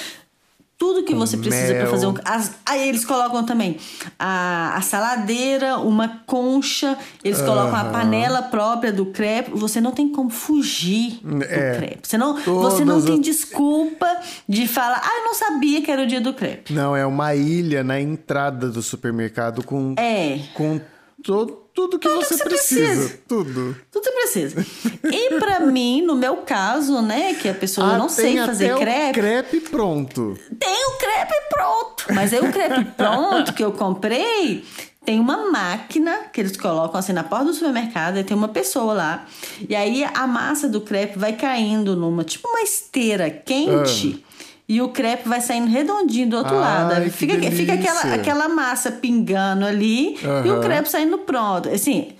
Tudo 0.81 1.03
que 1.03 1.13
você 1.13 1.37
precisa 1.37 1.75
para 1.75 1.85
fazer 1.85 2.07
um. 2.07 2.15
As, 2.25 2.55
aí 2.65 2.89
eles 2.89 3.05
colocam 3.05 3.45
também 3.45 3.77
a, 4.17 4.75
a 4.75 4.81
saladeira, 4.81 5.77
uma 5.77 6.23
concha, 6.25 6.97
eles 7.23 7.39
colocam 7.39 7.75
a 7.75 7.85
panela 7.85 8.41
própria 8.41 8.91
do 8.91 9.05
crepe. 9.05 9.51
Você 9.51 9.79
não 9.79 9.91
tem 9.91 10.11
como 10.11 10.31
fugir 10.31 11.19
do 11.21 11.43
é, 11.43 11.77
crepe. 11.77 12.07
Você 12.07 12.17
não, 12.17 12.35
você 12.35 12.83
não 12.83 12.99
tem 12.99 13.21
desculpa 13.21 14.07
de 14.49 14.67
falar, 14.67 14.99
ah, 15.05 15.19
eu 15.19 15.25
não 15.25 15.35
sabia 15.35 15.83
que 15.83 15.91
era 15.91 16.01
o 16.01 16.07
dia 16.07 16.19
do 16.19 16.33
crepe. 16.33 16.73
Não, 16.73 16.95
é 16.95 17.05
uma 17.05 17.35
ilha 17.35 17.83
na 17.83 18.01
entrada 18.01 18.67
do 18.67 18.81
supermercado 18.81 19.63
com. 19.63 19.93
É. 19.99 20.39
Com 20.55 20.81
todo 21.21 21.60
tudo 21.73 21.97
que, 21.97 22.07
tudo 22.07 22.21
você, 22.21 22.35
que 22.35 22.37
você 22.37 22.43
precisa. 22.43 22.85
precisa. 22.85 23.19
Tudo. 23.27 23.75
Tudo 23.91 24.03
que 24.03 24.11
você 24.27 24.49
precisa. 24.49 24.65
E 25.03 25.39
para 25.39 25.59
mim, 25.65 26.01
no 26.01 26.15
meu 26.15 26.37
caso, 26.37 27.01
né, 27.01 27.33
que 27.35 27.47
a 27.49 27.53
pessoa 27.53 27.93
ah, 27.93 27.97
não 27.97 28.09
sei 28.09 28.37
fazer 28.37 28.75
crepe. 28.77 29.09
O 29.09 29.13
crepe 29.13 29.59
pronto. 29.61 30.37
Tem 30.59 30.85
o 30.87 30.97
crepe 30.97 31.33
pronto. 31.49 32.05
Mas 32.13 32.33
aí 32.33 32.39
o 32.39 32.51
crepe 32.51 32.85
pronto 32.97 33.53
que 33.53 33.63
eu 33.63 33.71
comprei 33.71 34.63
tem 35.03 35.19
uma 35.19 35.49
máquina 35.49 36.25
que 36.31 36.39
eles 36.39 36.55
colocam 36.55 36.99
assim 36.99 37.11
na 37.11 37.23
porta 37.23 37.45
do 37.45 37.53
supermercado 37.53 38.19
e 38.19 38.23
tem 38.23 38.37
uma 38.37 38.49
pessoa 38.49 38.93
lá. 38.93 39.25
E 39.67 39.75
aí 39.75 40.03
a 40.03 40.27
massa 40.27 40.69
do 40.69 40.81
crepe 40.81 41.17
vai 41.17 41.33
caindo 41.33 41.95
numa, 41.95 42.23
tipo 42.23 42.47
uma 42.47 42.61
esteira 42.61 43.29
quente. 43.29 44.23
Ah 44.27 44.30
e 44.71 44.81
o 44.81 44.87
crepe 44.87 45.27
vai 45.27 45.41
saindo 45.41 45.69
redondinho 45.69 46.29
do 46.29 46.37
outro 46.37 46.55
Ai, 46.55 46.61
lado. 46.61 47.11
Fica, 47.11 47.35
fica 47.51 47.73
aquela, 47.73 48.13
aquela 48.13 48.47
massa 48.47 48.89
pingando 48.89 49.65
ali 49.65 50.17
uhum. 50.23 50.45
e 50.45 50.49
o 50.49 50.61
crepe 50.61 50.89
saindo 50.89 51.17
pronto. 51.17 51.67
Assim, 51.67 52.13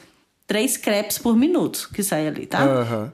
três 0.46 0.76
crepes 0.76 1.18
por 1.18 1.34
minuto 1.38 1.90
que 1.94 2.04
sai 2.04 2.28
ali, 2.28 2.46
tá? 2.46 2.66
Uhum. 2.66 3.10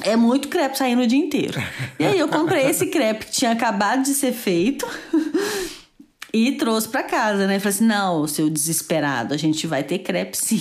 É 0.00 0.16
muito 0.16 0.48
crepe 0.48 0.78
saindo 0.78 1.02
o 1.02 1.06
dia 1.06 1.18
inteiro. 1.18 1.62
E 1.98 2.06
aí 2.06 2.18
eu 2.18 2.26
comprei 2.28 2.70
esse 2.70 2.86
crepe 2.86 3.26
que 3.26 3.32
tinha 3.32 3.50
acabado 3.50 4.02
de 4.02 4.14
ser 4.14 4.32
feito. 4.32 4.88
E 6.32 6.52
trouxe 6.52 6.88
para 6.88 7.02
casa, 7.02 7.44
né? 7.44 7.58
Falei 7.58 7.74
assim: 7.74 7.86
não, 7.86 8.24
seu 8.28 8.48
desesperado, 8.48 9.34
a 9.34 9.36
gente 9.36 9.66
vai 9.66 9.82
ter 9.82 9.98
crepe 9.98 10.36
sim. 10.36 10.60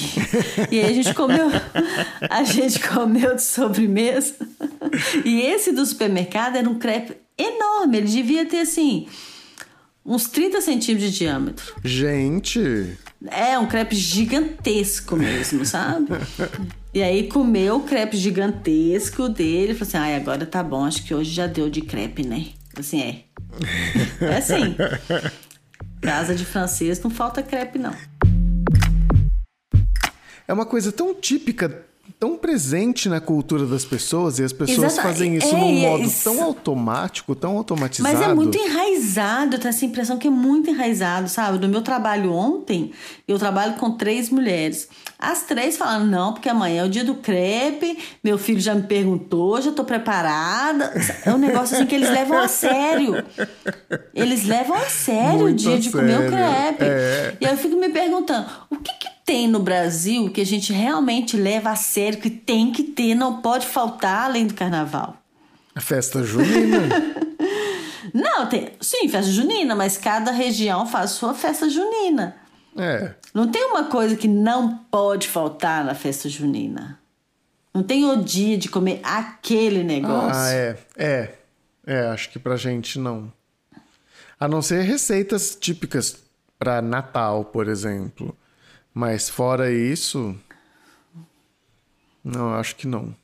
e 0.71 0.79
aí 0.79 0.89
a 0.89 0.93
gente 0.93 1.13
comeu, 1.13 1.45
a 2.27 2.43
gente 2.43 2.79
comeu 2.79 3.35
de 3.35 3.43
sobremesa. 3.43 4.33
E 5.23 5.41
esse 5.41 5.71
do 5.71 5.85
supermercado 5.85 6.55
era 6.55 6.67
um 6.67 6.79
crepe 6.79 7.17
enorme. 7.39 7.97
Ele 7.97 8.07
devia 8.07 8.45
ter, 8.45 8.59
assim, 8.59 9.07
uns 10.05 10.27
30 10.27 10.61
centímetros 10.61 11.11
de 11.11 11.17
diâmetro. 11.17 11.75
Gente! 11.83 12.97
É, 13.27 13.57
um 13.59 13.67
crepe 13.67 13.95
gigantesco 13.95 15.15
mesmo, 15.15 15.65
sabe? 15.65 16.07
e 16.93 17.03
aí 17.03 17.27
comeu 17.27 17.77
o 17.77 17.83
crepe 17.83 18.17
gigantesco 18.17 19.27
dele. 19.27 19.73
Falou 19.73 19.87
assim: 19.87 19.97
ai, 19.97 20.15
agora 20.15 20.45
tá 20.45 20.63
bom, 20.63 20.85
acho 20.85 21.03
que 21.03 21.13
hoje 21.13 21.31
já 21.31 21.47
deu 21.47 21.69
de 21.69 21.81
crepe, 21.81 22.25
né? 22.25 22.47
Assim, 22.77 23.01
é. 23.01 23.23
É 24.21 24.37
assim. 24.37 24.75
Casa 26.01 26.33
de 26.33 26.45
francês 26.45 27.01
não 27.01 27.09
falta 27.09 27.43
crepe, 27.43 27.77
não. 27.77 27.93
É 30.47 30.53
uma 30.53 30.65
coisa 30.65 30.91
tão 30.91 31.13
típica 31.13 31.85
tão 32.19 32.37
presente 32.37 33.09
na 33.09 33.19
cultura 33.19 33.65
das 33.65 33.85
pessoas 33.85 34.39
e 34.39 34.43
as 34.43 34.53
pessoas 34.53 34.93
Exato. 34.93 35.07
fazem 35.07 35.35
isso 35.35 35.55
é, 35.55 35.59
num 35.59 35.73
modo 35.73 36.03
isso. 36.03 36.23
tão 36.23 36.43
automático, 36.43 37.35
tão 37.35 37.57
automatizado. 37.57 38.13
Mas 38.17 38.27
é 38.27 38.33
muito 38.33 38.57
enraizado, 38.57 39.55
eu 39.55 39.59
tenho 39.59 39.69
essa 39.69 39.85
impressão 39.85 40.17
que 40.17 40.27
é 40.27 40.31
muito 40.31 40.69
enraizado, 40.69 41.27
sabe? 41.29 41.59
No 41.59 41.67
meu 41.67 41.81
trabalho 41.81 42.33
ontem, 42.33 42.91
eu 43.27 43.37
trabalho 43.37 43.73
com 43.75 43.91
três 43.91 44.29
mulheres. 44.29 44.87
As 45.17 45.43
três 45.43 45.75
falando, 45.75 46.09
não, 46.09 46.33
porque 46.33 46.47
amanhã 46.47 46.83
é 46.83 46.85
o 46.85 46.89
dia 46.89 47.03
do 47.03 47.15
crepe, 47.15 47.97
meu 48.23 48.37
filho 48.37 48.61
já 48.61 48.73
me 48.73 48.83
perguntou, 48.83 49.61
já 49.61 49.71
tô 49.71 49.83
preparada. 49.83 50.93
É 51.25 51.33
um 51.33 51.37
negócio 51.37 51.75
assim 51.75 51.85
que 51.85 51.95
eles 51.95 52.09
levam 52.09 52.37
a 52.39 52.47
sério. 52.47 53.23
Eles 54.15 54.45
levam 54.45 54.77
a 54.77 54.85
sério 54.85 55.41
muito 55.41 55.55
o 55.55 55.57
dia 55.57 55.77
de 55.77 55.91
comer 55.91 56.19
o 56.19 56.27
crepe. 56.27 56.85
É. 56.85 57.37
E 57.41 57.45
aí 57.45 57.51
eu 57.51 57.57
fico 57.57 57.75
me 57.75 57.89
perguntando, 57.89 58.47
o 58.69 58.77
que 58.77 58.93
que 58.93 59.08
tem 59.29 59.47
no 59.47 59.59
Brasil 59.59 60.31
que 60.31 60.41
a 60.41 60.45
gente 60.45 60.73
realmente 60.73 61.37
leva 61.37 61.69
a 61.69 61.75
sério, 61.75 62.19
que 62.19 62.31
tem 62.31 62.71
que 62.71 62.81
ter, 62.81 63.13
não 63.13 63.43
pode 63.43 63.67
faltar 63.67 64.25
além 64.25 64.47
do 64.47 64.55
carnaval? 64.55 65.17
A 65.75 65.79
festa 65.79 66.23
junina? 66.23 66.89
não, 68.11 68.49
tem. 68.49 68.71
Sim, 68.81 69.07
festa 69.07 69.31
junina, 69.31 69.75
mas 69.75 69.97
cada 69.97 70.31
região 70.31 70.87
faz 70.87 71.11
sua 71.11 71.35
festa 71.35 71.69
junina. 71.69 72.37
É. 72.75 73.13
Não 73.31 73.47
tem 73.47 73.63
uma 73.65 73.83
coisa 73.83 74.15
que 74.15 74.27
não 74.27 74.79
pode 74.89 75.27
faltar 75.27 75.85
na 75.85 75.93
festa 75.93 76.27
junina. 76.27 76.99
Não 77.71 77.83
tem 77.83 78.05
o 78.05 78.23
dia 78.23 78.57
de 78.57 78.67
comer 78.67 78.99
aquele 79.03 79.83
negócio. 79.83 80.41
Ah, 80.41 80.51
é. 80.51 80.77
É. 80.97 81.35
É, 81.85 82.07
acho 82.07 82.31
que 82.31 82.39
pra 82.39 82.57
gente 82.57 82.97
não. 82.97 83.31
A 84.39 84.47
não 84.47 84.63
ser 84.63 84.81
receitas 84.81 85.55
típicas 85.55 86.17
para 86.57 86.81
Natal, 86.81 87.45
por 87.45 87.67
exemplo. 87.67 88.35
Mas 88.99 89.29
fora 89.29 89.71
isso. 89.71 90.35
Não, 92.21 92.53
acho 92.53 92.75
que 92.75 92.85
não. 92.85 93.15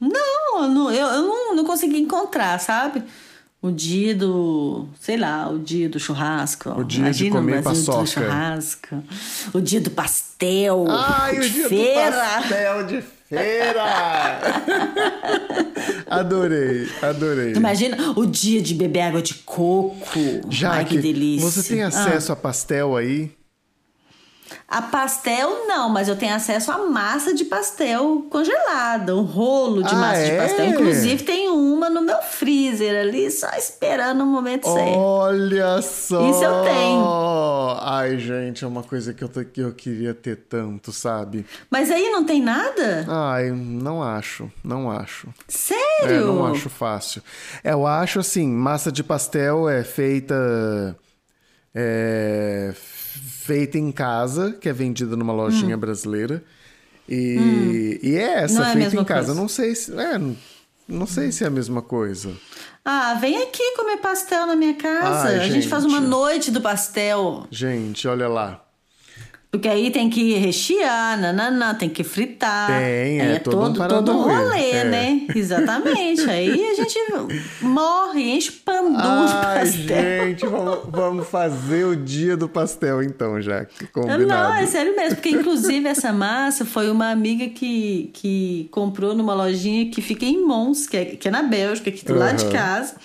Não, 0.00 0.62
eu, 0.62 0.68
não, 0.70 0.90
eu, 0.90 1.22
não, 1.22 1.54
não 1.54 1.64
consegui 1.66 1.98
encontrar, 1.98 2.58
sabe? 2.58 3.02
O 3.60 3.70
dia 3.70 4.14
do, 4.14 4.88
sei 4.98 5.18
lá, 5.18 5.50
o 5.50 5.58
dia 5.58 5.86
do 5.90 6.00
churrasco. 6.00 6.70
O 6.70 6.82
dia 6.82 7.00
Imagina 7.00 7.30
de 7.30 7.36
comer 7.36 7.62
paçoca. 7.62 7.98
Do 7.98 8.06
churrasco. 8.06 9.04
O 9.52 9.60
dia 9.60 9.82
do 9.82 9.90
pastel. 9.90 10.86
Ai, 10.88 11.40
o 11.40 11.50
dia 11.50 11.68
feira. 11.68 12.10
do 12.10 12.16
pastel 12.16 12.86
de 12.86 13.02
feira. 13.28 13.84
adorei, 16.08 16.88
adorei. 17.02 17.52
Imagina 17.52 18.14
o 18.16 18.24
dia 18.24 18.62
de 18.62 18.74
beber 18.74 19.02
água 19.02 19.20
de 19.20 19.34
coco. 19.34 20.40
Já 20.48 20.72
Ai, 20.72 20.86
que 20.86 20.96
delícia. 20.96 21.50
Você 21.50 21.74
tem 21.74 21.82
acesso 21.82 22.32
ah. 22.32 22.34
a 22.34 22.36
pastel 22.36 22.96
aí? 22.96 23.35
A 24.68 24.82
pastel 24.82 25.66
não, 25.66 25.88
mas 25.88 26.08
eu 26.08 26.16
tenho 26.16 26.34
acesso 26.34 26.72
à 26.72 26.78
massa 26.78 27.32
de 27.32 27.44
pastel 27.44 28.26
congelada, 28.30 29.14
um 29.14 29.22
rolo 29.22 29.82
de 29.82 29.94
ah, 29.94 29.98
massa 29.98 30.20
é? 30.20 30.30
de 30.30 30.36
pastel. 30.36 30.66
Inclusive 30.66 31.22
tem 31.22 31.48
uma 31.48 31.88
no 31.88 32.02
meu 32.02 32.20
freezer 32.22 33.00
ali, 33.00 33.30
só 33.30 33.48
esperando 33.56 34.22
o 34.22 34.26
momento 34.26 34.66
certo. 34.72 34.98
Olha 34.98 35.80
só! 35.82 36.30
Isso 36.30 36.44
eu 36.44 36.62
tenho. 36.64 37.76
Ai, 37.80 38.18
gente, 38.18 38.64
é 38.64 38.66
uma 38.66 38.82
coisa 38.82 39.14
que 39.14 39.22
eu, 39.22 39.28
que 39.28 39.60
eu 39.60 39.72
queria 39.72 40.12
ter 40.12 40.36
tanto, 40.36 40.92
sabe? 40.92 41.46
Mas 41.70 41.90
aí 41.90 42.10
não 42.10 42.24
tem 42.24 42.42
nada? 42.42 43.06
Ai, 43.08 43.50
não 43.50 44.02
acho, 44.02 44.50
não 44.64 44.90
acho. 44.90 45.28
Sério? 45.48 45.76
É, 46.02 46.20
não 46.20 46.46
acho 46.46 46.68
fácil. 46.68 47.22
É, 47.62 47.72
eu 47.72 47.86
acho 47.86 48.18
assim, 48.18 48.48
massa 48.48 48.90
de 48.90 49.04
pastel 49.04 49.68
é 49.68 49.84
feita... 49.84 50.96
É, 51.78 52.72
feita 53.16 53.78
em 53.78 53.90
casa, 53.90 54.52
que 54.52 54.68
é 54.68 54.72
vendida 54.72 55.16
numa 55.16 55.32
lojinha 55.32 55.76
hum. 55.76 55.80
brasileira. 55.80 56.42
E, 57.08 57.38
hum. 57.38 58.06
e 58.08 58.16
é 58.16 58.42
essa, 58.42 58.60
não 58.60 58.66
é 58.66 58.72
feita 58.72 58.96
é 58.96 59.00
em 59.00 59.04
casa. 59.04 59.26
Coisa. 59.26 59.40
Não 59.40 59.48
sei 59.48 59.74
se. 59.74 59.92
É, 59.98 60.20
não 60.88 61.06
sei 61.06 61.32
se 61.32 61.44
é 61.44 61.46
a 61.46 61.50
mesma 61.50 61.82
coisa. 61.82 62.32
Ah, 62.84 63.14
vem 63.14 63.42
aqui 63.42 63.76
comer 63.76 63.96
pastel 63.96 64.46
na 64.46 64.54
minha 64.54 64.74
casa. 64.74 65.28
Ai, 65.28 65.34
a 65.36 65.38
gente. 65.40 65.54
gente 65.54 65.68
faz 65.68 65.84
uma 65.84 66.00
noite 66.00 66.50
do 66.50 66.60
pastel. 66.60 67.46
Gente, 67.50 68.06
olha 68.06 68.28
lá. 68.28 68.64
Porque 69.56 69.68
aí 69.68 69.90
tem 69.90 70.10
que 70.10 70.34
rechear, 70.34 71.18
nananã, 71.18 71.74
tem 71.74 71.88
que 71.88 72.04
fritar. 72.04 72.66
Tem, 72.66 73.20
é, 73.20 73.32
é 73.36 73.38
todo 73.38 73.58
um 73.58 73.72
todo, 73.72 73.88
todo 73.88 74.12
um 74.12 74.24
Paranauê, 74.24 74.48
rolê, 74.48 74.70
é. 74.70 74.84
né? 74.84 75.26
Exatamente. 75.34 76.28
Aí 76.28 76.62
a 76.62 76.74
gente 76.74 76.98
morre, 77.62 78.36
enche 78.36 78.52
pandu 78.52 78.92
de 78.92 79.02
Ai, 79.02 79.60
pastel. 79.60 80.26
gente, 80.26 80.46
vamos, 80.46 80.78
vamos 80.90 81.28
fazer 81.28 81.86
o 81.86 81.96
dia 81.96 82.36
do 82.36 82.50
pastel 82.50 83.02
então, 83.02 83.40
já 83.40 83.66
combinado. 83.92 84.26
Não, 84.26 84.54
é 84.54 84.66
sério 84.66 84.94
mesmo, 84.94 85.16
porque 85.16 85.30
inclusive 85.30 85.88
essa 85.88 86.12
massa 86.12 86.66
foi 86.66 86.90
uma 86.90 87.10
amiga 87.10 87.48
que, 87.48 88.10
que 88.12 88.68
comprou 88.70 89.14
numa 89.14 89.32
lojinha 89.32 89.90
que 89.90 90.02
fica 90.02 90.26
em 90.26 90.44
Mons, 90.44 90.86
que 90.86 90.98
é, 90.98 91.04
que 91.06 91.28
é 91.28 91.30
na 91.30 91.42
Bélgica, 91.42 91.88
aqui 91.88 92.04
do 92.04 92.14
lado 92.14 92.36
de 92.36 92.52
casa. 92.52 92.96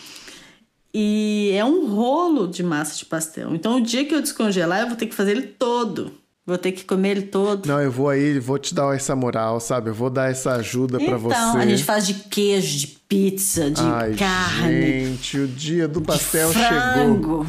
E 0.93 1.53
é 1.55 1.63
um 1.63 1.87
rolo 1.87 2.45
de 2.45 2.61
massa 2.61 2.97
de 2.97 3.05
pastel. 3.05 3.55
Então 3.55 3.77
o 3.77 3.81
dia 3.81 4.03
que 4.03 4.13
eu 4.13 4.21
descongelar, 4.21 4.81
eu 4.81 4.87
vou 4.87 4.97
ter 4.97 5.05
que 5.05 5.15
fazer 5.15 5.31
ele 5.31 5.43
todo. 5.43 6.19
Vou 6.45 6.57
ter 6.57 6.71
que 6.71 6.83
comer 6.83 7.11
ele 7.11 7.21
todo. 7.23 7.67
Não, 7.67 7.79
eu 7.79 7.91
vou 7.91 8.09
aí, 8.09 8.39
vou 8.39 8.57
te 8.57 8.73
dar 8.73 8.95
essa 8.95 9.15
moral, 9.15 9.59
sabe? 9.59 9.89
Eu 9.91 9.93
vou 9.93 10.09
dar 10.09 10.31
essa 10.31 10.53
ajuda 10.53 10.99
pra 10.99 11.15
você. 11.15 11.35
então, 11.35 11.57
a 11.57 11.65
gente 11.65 11.83
faz 11.83 12.07
de 12.07 12.15
queijo, 12.15 12.79
de 12.79 12.87
pizza, 12.87 13.69
de 13.69 13.79
Ai, 13.81 14.15
carne, 14.15 15.05
gente, 15.05 15.37
o 15.37 15.47
dia 15.47 15.87
do 15.87 16.01
pastel 16.01 16.51
chegou. 16.51 17.45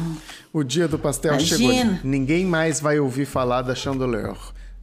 O 0.53 0.63
dia 0.63 0.87
do 0.87 0.99
pastel 0.99 1.33
Imagina. 1.33 1.83
chegou. 1.83 1.99
Ninguém 2.03 2.45
mais 2.45 2.79
vai 2.79 2.99
ouvir 2.99 3.25
falar 3.25 3.63
da 3.63 3.73
Chandeleur. 3.73 4.37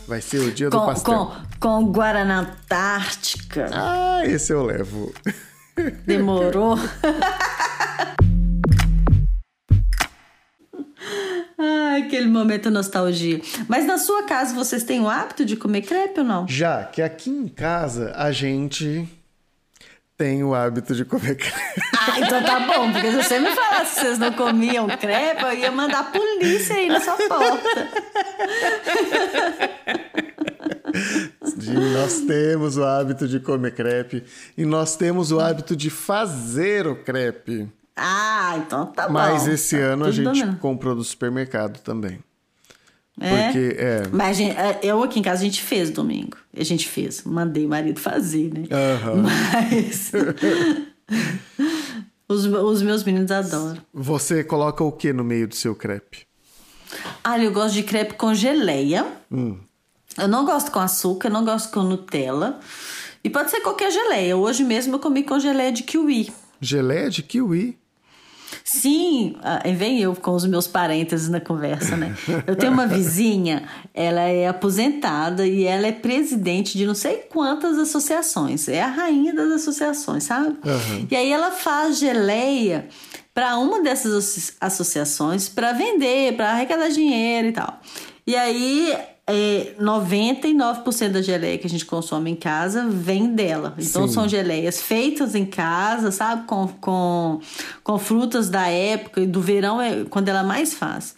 Vai 0.08 0.20
ser 0.20 0.38
o 0.40 0.50
dia 0.50 0.68
do 0.68 0.80
Com, 0.80 0.86
pastel. 0.86 1.32
com, 1.60 1.84
com 1.84 1.92
Guaraná 1.92 2.40
Antártica. 2.40 3.70
Ah, 3.72 4.22
esse 4.24 4.52
eu 4.52 4.64
levo. 4.64 5.12
Demorou. 6.04 6.76
Ai, 11.62 12.02
aquele 12.02 12.26
momento 12.28 12.70
nostalgia. 12.70 13.40
Mas 13.68 13.84
na 13.86 13.98
sua 13.98 14.22
casa 14.24 14.54
vocês 14.54 14.82
têm 14.82 15.00
o 15.00 15.08
hábito 15.08 15.44
de 15.44 15.56
comer 15.56 15.82
crepe 15.82 16.20
ou 16.20 16.26
não? 16.26 16.48
Já 16.48 16.84
que 16.84 17.02
aqui 17.02 17.28
em 17.30 17.46
casa 17.48 18.12
a 18.16 18.32
gente 18.32 19.06
tem 20.16 20.42
o 20.44 20.54
hábito 20.54 20.94
de 20.94 21.04
comer 21.04 21.36
crepe. 21.36 21.80
Ah, 21.98 22.18
então 22.20 22.42
tá 22.42 22.60
bom, 22.60 22.92
porque 22.92 23.10
se 23.10 23.16
você 23.16 23.38
me 23.38 23.50
falasse 23.54 23.94
que 23.94 24.00
vocês 24.00 24.18
não 24.18 24.32
comiam 24.32 24.86
crepe, 24.88 25.42
eu 25.42 25.52
ia 25.54 25.70
mandar 25.70 26.00
a 26.00 26.04
polícia 26.04 26.76
aí 26.76 26.88
na 26.88 27.00
sua 27.00 27.16
porta. 27.16 27.88
De- 31.56 31.72
nós 31.74 32.20
temos 32.22 32.76
o 32.76 32.84
hábito 32.84 33.28
de 33.28 33.38
comer 33.40 33.74
crepe 33.74 34.24
e 34.56 34.64
nós 34.64 34.96
temos 34.96 35.30
o 35.30 35.38
hábito 35.40 35.76
de 35.76 35.90
fazer 35.90 36.86
o 36.86 36.96
crepe. 36.96 37.68
Ah, 38.02 38.54
então 38.56 38.86
tá 38.86 39.06
bom. 39.06 39.12
Mas 39.12 39.46
esse 39.46 39.76
Tá 39.76 39.82
ano 39.84 40.06
a 40.06 40.10
gente 40.10 40.24
dominado. 40.24 40.56
comprou 40.56 40.96
do 40.96 41.04
supermercado 41.04 41.80
também. 41.80 42.18
É? 43.20 43.44
Porque, 43.44 43.76
é. 43.78 44.02
Mas 44.10 44.38
gente, 44.38 44.56
é, 44.56 44.80
eu 44.82 45.02
aqui 45.02 45.20
em 45.20 45.22
casa 45.22 45.42
a 45.42 45.44
gente 45.44 45.62
fez 45.62 45.90
domingo. 45.90 46.38
A 46.56 46.64
gente 46.64 46.88
fez. 46.88 47.22
Mandei 47.24 47.66
o 47.66 47.68
marido 47.68 48.00
fazer, 48.00 48.50
né? 48.54 48.64
Aham. 48.70 49.22
Mas. 49.22 50.12
os, 52.26 52.46
os 52.46 52.82
meus 52.82 53.04
meninos 53.04 53.30
adoram. 53.30 53.76
Você 53.92 54.42
coloca 54.42 54.82
o 54.82 54.90
que 54.90 55.12
no 55.12 55.22
meio 55.22 55.46
do 55.46 55.54
seu 55.54 55.74
crepe? 55.74 56.26
Ah, 57.22 57.38
eu 57.38 57.52
gosto 57.52 57.74
de 57.74 57.82
crepe 57.82 58.14
com 58.14 58.32
geleia. 58.34 59.06
Hum. 59.30 59.58
Eu 60.16 60.26
não 60.26 60.44
gosto 60.46 60.70
com 60.70 60.80
açúcar, 60.80 61.28
não 61.28 61.44
gosto 61.44 61.70
com 61.72 61.82
Nutella. 61.82 62.58
E 63.22 63.28
pode 63.28 63.50
ser 63.50 63.60
qualquer 63.60 63.92
geleia. 63.92 64.36
Hoje 64.36 64.64
mesmo 64.64 64.94
eu 64.94 64.98
comi 64.98 65.22
com 65.22 65.38
geleia 65.38 65.70
de 65.70 65.82
kiwi. 65.82 66.32
Geleia 66.60 67.10
de 67.10 67.22
kiwi. 67.22 67.78
Sim, 68.72 69.34
ah, 69.42 69.60
vem 69.76 70.00
eu 70.00 70.14
com 70.14 70.30
os 70.32 70.46
meus 70.46 70.66
parênteses 70.68 71.28
na 71.28 71.40
conversa, 71.40 71.96
né? 71.96 72.14
Eu 72.46 72.54
tenho 72.54 72.72
uma 72.72 72.86
vizinha, 72.86 73.64
ela 73.92 74.20
é 74.20 74.46
aposentada 74.46 75.44
e 75.46 75.64
ela 75.64 75.86
é 75.88 75.92
presidente 75.92 76.78
de 76.78 76.86
não 76.86 76.94
sei 76.94 77.16
quantas 77.28 77.76
associações. 77.78 78.68
É 78.68 78.80
a 78.80 78.86
rainha 78.86 79.34
das 79.34 79.50
associações, 79.50 80.24
sabe? 80.24 80.56
Aham. 80.64 81.06
E 81.10 81.16
aí 81.16 81.32
ela 81.32 81.50
faz 81.50 81.98
geleia 81.98 82.86
para 83.34 83.58
uma 83.58 83.82
dessas 83.82 84.12
asso- 84.14 84.52
associações 84.60 85.48
para 85.48 85.72
vender, 85.72 86.36
para 86.36 86.50
arrecadar 86.52 86.88
dinheiro 86.90 87.48
e 87.48 87.52
tal. 87.52 87.80
E 88.26 88.36
aí, 88.36 88.94
é, 89.32 89.74
99% 89.80 91.08
da 91.08 91.22
geleia 91.22 91.58
que 91.58 91.66
a 91.66 91.70
gente 91.70 91.84
consome 91.84 92.30
em 92.30 92.36
casa 92.36 92.86
vem 92.88 93.34
dela. 93.34 93.74
Então, 93.78 94.06
Sim. 94.06 94.14
são 94.14 94.28
geleias 94.28 94.80
feitas 94.80 95.34
em 95.34 95.46
casa, 95.46 96.10
sabe? 96.10 96.46
Com, 96.46 96.68
com, 96.68 97.40
com 97.82 97.98
frutas 97.98 98.50
da 98.50 98.68
época 98.68 99.20
e 99.20 99.26
do 99.26 99.40
verão 99.40 99.80
é 99.80 100.04
quando 100.04 100.28
ela 100.28 100.42
mais 100.42 100.74
faz. 100.74 101.14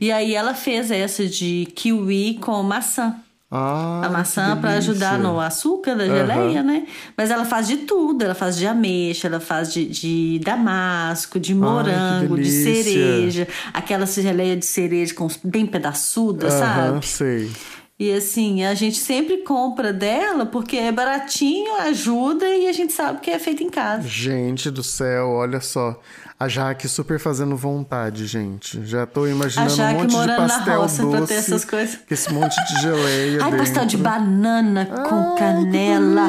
E 0.00 0.12
aí, 0.12 0.34
ela 0.34 0.54
fez 0.54 0.90
essa 0.90 1.26
de 1.26 1.68
kiwi 1.74 2.38
com 2.40 2.62
maçã. 2.62 3.16
Ah, 3.50 4.02
A 4.04 4.08
maçã 4.08 4.56
para 4.60 4.72
ajudar 4.72 5.18
no 5.18 5.38
açúcar 5.40 5.94
da 5.94 6.04
geleia, 6.06 6.62
né? 6.64 6.86
Mas 7.16 7.30
ela 7.30 7.44
faz 7.44 7.66
de 7.68 7.76
tudo. 7.78 8.24
Ela 8.24 8.34
faz 8.34 8.56
de 8.56 8.66
ameixa, 8.66 9.28
ela 9.28 9.38
faz 9.38 9.72
de, 9.72 9.86
de 9.86 10.40
damasco, 10.44 11.38
de 11.38 11.54
morango, 11.54 12.36
de 12.36 12.42
delícia. 12.42 12.82
cereja. 12.82 13.48
Aquela 13.72 14.04
geleia 14.04 14.56
de 14.56 14.66
cereja 14.66 15.14
com 15.14 15.28
bem 15.44 15.64
pedaçuda, 15.64 16.48
Aham, 16.48 16.58
sabe? 16.58 17.06
sei. 17.06 17.50
E 17.98 18.12
assim, 18.12 18.62
a 18.64 18.74
gente 18.74 18.98
sempre 18.98 19.38
compra 19.38 19.90
dela 19.90 20.44
porque 20.44 20.76
é 20.76 20.92
baratinho, 20.92 21.76
ajuda 21.76 22.44
e 22.46 22.66
a 22.68 22.72
gente 22.72 22.92
sabe 22.92 23.20
que 23.20 23.30
é 23.30 23.38
feito 23.38 23.62
em 23.62 23.70
casa. 23.70 24.06
Gente 24.06 24.70
do 24.70 24.82
céu, 24.82 25.28
olha 25.30 25.60
só. 25.62 25.98
A 26.38 26.48
Jaque 26.48 26.86
super 26.86 27.18
fazendo 27.18 27.56
vontade, 27.56 28.26
gente. 28.26 28.84
Já 28.84 29.06
tô 29.06 29.26
imaginando 29.26 29.72
um 29.82 29.92
monte 29.94 30.10
de 30.10 30.26
na 30.26 30.36
pastel 30.36 30.86
pra 31.10 31.20
doce. 31.20 31.26
ter 31.32 31.34
essas 31.38 31.64
coisas. 31.64 31.96
Com 31.96 32.12
esse 32.14 32.32
monte 32.32 32.54
de 32.66 32.82
geleia 32.82 33.38
Ai, 33.42 33.50
dentro. 33.50 33.58
pastel 33.58 33.86
de 33.86 33.96
banana 33.96 34.84
com 34.86 35.14
Ai, 35.32 35.38
canela. 35.38 36.28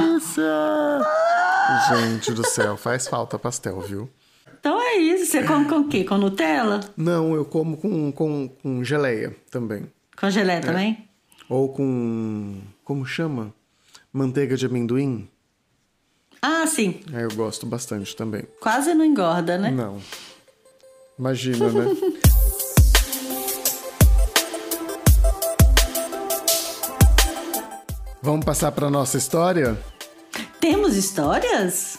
Gente 1.90 2.32
do 2.32 2.46
céu, 2.48 2.78
faz 2.78 3.08
falta 3.08 3.38
pastel, 3.38 3.82
viu? 3.82 4.10
Então 4.60 4.82
é 4.82 4.96
isso. 4.96 5.30
Você 5.32 5.44
come 5.44 5.66
com 5.66 5.80
o 5.80 5.88
quê? 5.90 6.06
Com 6.06 6.18
Nutella? 6.18 6.80
Não, 6.96 7.34
eu 7.36 7.44
como 7.44 7.76
com, 7.76 8.10
com, 8.12 8.48
com 8.48 8.84
geleia 8.86 9.36
também. 9.52 9.88
Com 10.18 10.28
É. 10.28 10.32
geleia 10.32 10.62
também? 10.62 11.06
Ou 11.50 11.70
com. 11.74 12.62
Como 12.84 13.06
chama? 13.06 13.54
Manteiga 14.12 14.56
de 14.56 14.66
amendoim. 14.66 15.28
Ah, 16.42 16.66
sim. 16.68 17.02
Aí 17.14 17.24
eu 17.24 17.34
gosto 17.34 17.66
bastante 17.66 18.16
também. 18.16 18.44
Quase 18.60 18.94
não 18.94 19.04
engorda, 19.04 19.58
né? 19.58 19.72
Não. 19.72 20.02
Imagina, 21.18 21.70
né? 21.70 21.86
Vamos 28.22 28.46
passar 28.46 28.72
para 28.72 28.90
nossa 28.90 29.18
história? 29.18 29.78
Temos 30.60 30.96
histórias? 30.98 31.98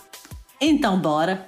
Então 0.60 1.00
bora. 1.00 1.46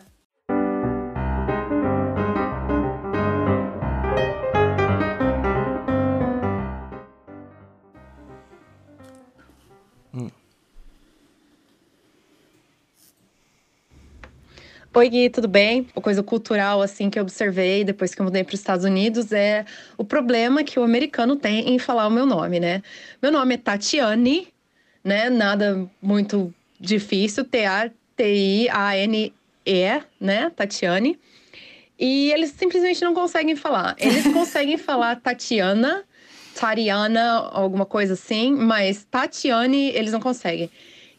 Oi, 14.93 15.09
Gui, 15.09 15.31
tudo 15.31 15.47
bem? 15.47 15.87
Uma 15.95 16.03
coisa 16.03 16.21
cultural 16.21 16.83
assim 16.83 17.09
que 17.09 17.17
eu 17.17 17.23
observei 17.23 17.85
depois 17.85 18.13
que 18.13 18.21
eu 18.21 18.25
mudei 18.25 18.43
para 18.43 18.55
os 18.55 18.59
Estados 18.59 18.85
Unidos 18.85 19.31
é 19.31 19.65
o 19.97 20.05
problema 20.05 20.65
que 20.65 20.81
o 20.81 20.83
americano 20.83 21.37
tem 21.37 21.73
em 21.73 21.79
falar 21.79 22.09
o 22.09 22.11
meu 22.11 22.27
nome, 22.27 22.59
né? 22.59 22.83
Meu 23.23 23.31
nome 23.31 23.55
é 23.55 23.57
Tatiane, 23.57 24.49
né? 25.05 25.31
Nada 25.31 25.89
muito 26.03 26.53
difícil, 26.81 27.45
T-A-T-I-A-N-E, 27.45 27.93
né? 30.21 30.51
Tatiane. 30.51 31.17
E 31.97 32.33
eles 32.33 32.51
simplesmente 32.51 33.01
não 33.03 33.15
conseguem 33.15 33.55
falar. 33.55 33.95
Eles 33.97 34.27
conseguem 34.35 34.77
falar 34.77 35.21
Tatiana, 35.21 36.03
Tariana, 36.59 37.49
alguma 37.53 37.87
coisa 37.87 38.15
assim, 38.15 38.51
mas 38.53 39.07
Tatiane 39.09 39.91
eles 39.91 40.11
não 40.11 40.21
conseguem. 40.21 40.69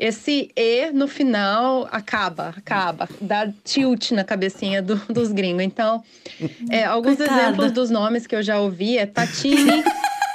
Esse 0.04 0.50
E 0.56 0.92
no 0.92 1.08
final 1.08 1.88
acaba, 1.92 2.50
acaba, 2.58 3.08
dá 3.22 3.48
tilt 3.64 4.10
na 4.14 4.24
cabecinha 4.24 4.82
do- 4.82 4.96
dos 5.14 5.32
gringos. 5.32 5.62
Então, 5.64 6.04
é, 6.72 6.84
alguns 6.84 7.18
Coitada. 7.18 7.40
exemplos 7.42 7.72
dos 7.72 7.92
nomes 7.92 8.26
que 8.26 8.36
eu 8.36 8.42
já 8.42 8.60
ouvi 8.60 8.98
é 8.98 9.06
Tatine, 9.06 9.84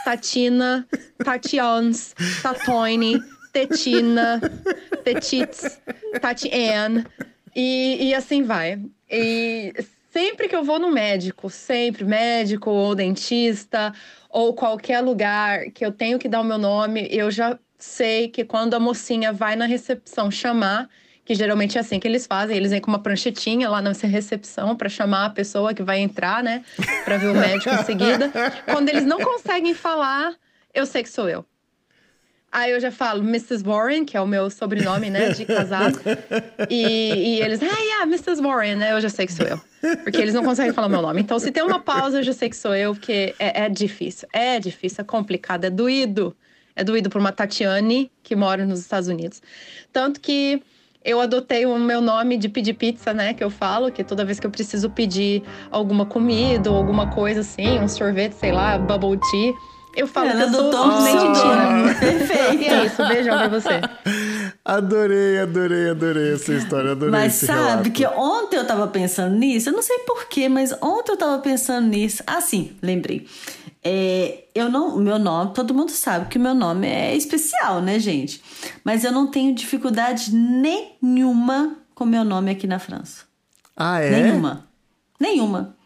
Tatina, 0.04 0.86
Tatians, 1.18 2.14
Tatoine, 2.40 3.20
Tetina, 3.52 4.40
Tetits, 5.02 5.80
Tatiane, 6.20 7.04
e, 7.54 8.08
e 8.10 8.14
assim 8.14 8.44
vai. 8.44 8.80
E 9.10 9.72
sempre 10.12 10.46
que 10.48 10.54
eu 10.54 10.62
vou 10.62 10.78
no 10.78 10.92
médico, 10.92 11.50
sempre, 11.50 12.04
médico 12.04 12.70
ou 12.70 12.94
dentista, 12.94 13.92
ou 14.30 14.54
qualquer 14.54 15.00
lugar 15.00 15.70
que 15.72 15.84
eu 15.84 15.90
tenho 15.90 16.20
que 16.20 16.28
dar 16.28 16.40
o 16.40 16.44
meu 16.44 16.58
nome, 16.58 17.08
eu 17.10 17.32
já 17.32 17.58
sei 17.78 18.28
que 18.28 18.44
quando 18.44 18.74
a 18.74 18.80
mocinha 18.80 19.32
vai 19.32 19.56
na 19.56 19.66
recepção 19.66 20.30
chamar, 20.30 20.88
que 21.24 21.34
geralmente 21.34 21.76
é 21.76 21.80
assim 21.80 21.98
que 21.98 22.06
eles 22.06 22.26
fazem, 22.26 22.56
eles 22.56 22.70
vêm 22.70 22.80
com 22.80 22.90
uma 22.90 23.00
pranchetinha 23.02 23.68
lá 23.68 23.82
na 23.82 23.92
recepção 23.92 24.76
para 24.76 24.88
chamar 24.88 25.26
a 25.26 25.30
pessoa 25.30 25.74
que 25.74 25.82
vai 25.82 25.98
entrar, 25.98 26.42
né, 26.42 26.64
para 27.04 27.16
ver 27.16 27.28
o 27.28 27.34
médico 27.34 27.74
em 27.74 27.84
seguida. 27.84 28.32
Quando 28.64 28.88
eles 28.88 29.04
não 29.04 29.18
conseguem 29.18 29.74
falar, 29.74 30.34
eu 30.72 30.86
sei 30.86 31.02
que 31.02 31.08
sou 31.08 31.28
eu. 31.28 31.44
Aí 32.52 32.70
eu 32.70 32.80
já 32.80 32.90
falo 32.90 33.22
Mrs. 33.22 33.62
Warren, 33.62 34.04
que 34.04 34.16
é 34.16 34.20
o 34.20 34.26
meu 34.26 34.48
sobrenome, 34.48 35.10
né, 35.10 35.30
de 35.30 35.44
casado. 35.44 35.98
E, 36.70 37.36
e 37.36 37.42
eles, 37.42 37.60
ah, 37.62 37.66
yeah, 37.66 38.04
Mrs. 38.04 38.40
Warren, 38.40 38.76
né? 38.76 38.92
Eu 38.92 39.00
já 39.00 39.10
sei 39.10 39.26
que 39.26 39.32
sou 39.32 39.44
eu. 39.44 39.60
Porque 40.02 40.16
eles 40.16 40.32
não 40.32 40.42
conseguem 40.42 40.72
falar 40.72 40.88
meu 40.88 41.02
nome. 41.02 41.20
Então, 41.20 41.38
se 41.38 41.50
tem 41.50 41.62
uma 41.62 41.80
pausa, 41.80 42.20
eu 42.20 42.22
já 42.22 42.32
sei 42.32 42.48
que 42.48 42.56
sou 42.56 42.74
eu, 42.74 42.94
porque 42.94 43.34
é, 43.38 43.64
é 43.64 43.68
difícil. 43.68 44.26
É 44.32 44.58
difícil, 44.58 45.02
é 45.02 45.04
complicado, 45.04 45.64
é 45.64 45.70
doído. 45.70 46.34
É 46.76 46.84
doído 46.84 47.10
para 47.10 47.18
uma 47.18 47.32
Tatiane 47.32 48.10
que 48.22 48.36
mora 48.36 48.64
nos 48.64 48.78
Estados 48.78 49.08
Unidos. 49.08 49.42
Tanto 49.92 50.20
que 50.20 50.62
eu 51.02 51.20
adotei 51.20 51.64
o 51.64 51.78
meu 51.78 52.00
nome 52.00 52.36
de 52.36 52.48
pedir 52.48 52.74
pizza, 52.74 53.14
né? 53.14 53.32
Que 53.32 53.42
eu 53.42 53.50
falo, 53.50 53.90
que 53.90 54.04
toda 54.04 54.24
vez 54.24 54.38
que 54.38 54.46
eu 54.46 54.50
preciso 54.50 54.90
pedir 54.90 55.42
alguma 55.70 56.04
comida 56.04 56.70
ou 56.70 56.76
alguma 56.76 57.10
coisa 57.10 57.40
assim, 57.40 57.80
um 57.80 57.88
sorvete, 57.88 58.34
sei 58.34 58.52
lá, 58.52 58.78
bubble 58.78 59.18
tea 59.30 59.54
eu 59.96 60.06
falo 60.06 60.28
Ela 60.28 60.50
que 60.50 60.54
eu 60.54 60.60
sou 60.60 60.70
Tina. 60.70 61.94
Perfeito. 61.98 62.62
E 62.62 62.66
é 62.66 62.84
isso, 62.84 63.08
beijão 63.08 63.38
pra 63.38 63.48
você. 63.48 63.80
Adorei, 64.62 65.38
adorei, 65.38 65.90
adorei 65.90 66.34
essa 66.34 66.52
história, 66.52 66.92
adorei 66.92 67.10
Mas 67.10 67.32
sabe 67.34 67.60
relato. 67.60 67.90
que 67.92 68.06
ontem 68.06 68.56
eu 68.56 68.66
tava 68.66 68.86
pensando 68.88 69.34
nisso, 69.34 69.70
eu 69.70 69.72
não 69.72 69.80
sei 69.82 70.00
porquê, 70.00 70.50
mas 70.50 70.70
ontem 70.82 71.12
eu 71.12 71.16
tava 71.16 71.38
pensando 71.38 71.86
nisso. 71.86 72.22
Assim, 72.26 72.76
lembrei. 72.82 73.26
É, 73.88 74.48
eu 74.52 74.68
não, 74.68 74.96
meu 74.96 75.16
nome, 75.16 75.54
todo 75.54 75.72
mundo 75.72 75.92
sabe 75.92 76.26
que 76.26 76.38
o 76.38 76.40
meu 76.40 76.56
nome 76.56 76.88
é 76.88 77.14
especial, 77.14 77.80
né, 77.80 78.00
gente? 78.00 78.42
Mas 78.82 79.04
eu 79.04 79.12
não 79.12 79.28
tenho 79.28 79.54
dificuldade 79.54 80.34
nenhuma 80.34 81.76
com 81.94 82.04
meu 82.04 82.24
nome 82.24 82.50
aqui 82.50 82.66
na 82.66 82.80
França. 82.80 83.22
Ah, 83.76 84.00
é? 84.00 84.10
Nenhuma. 84.10 84.66
Nenhuma. 85.20 85.76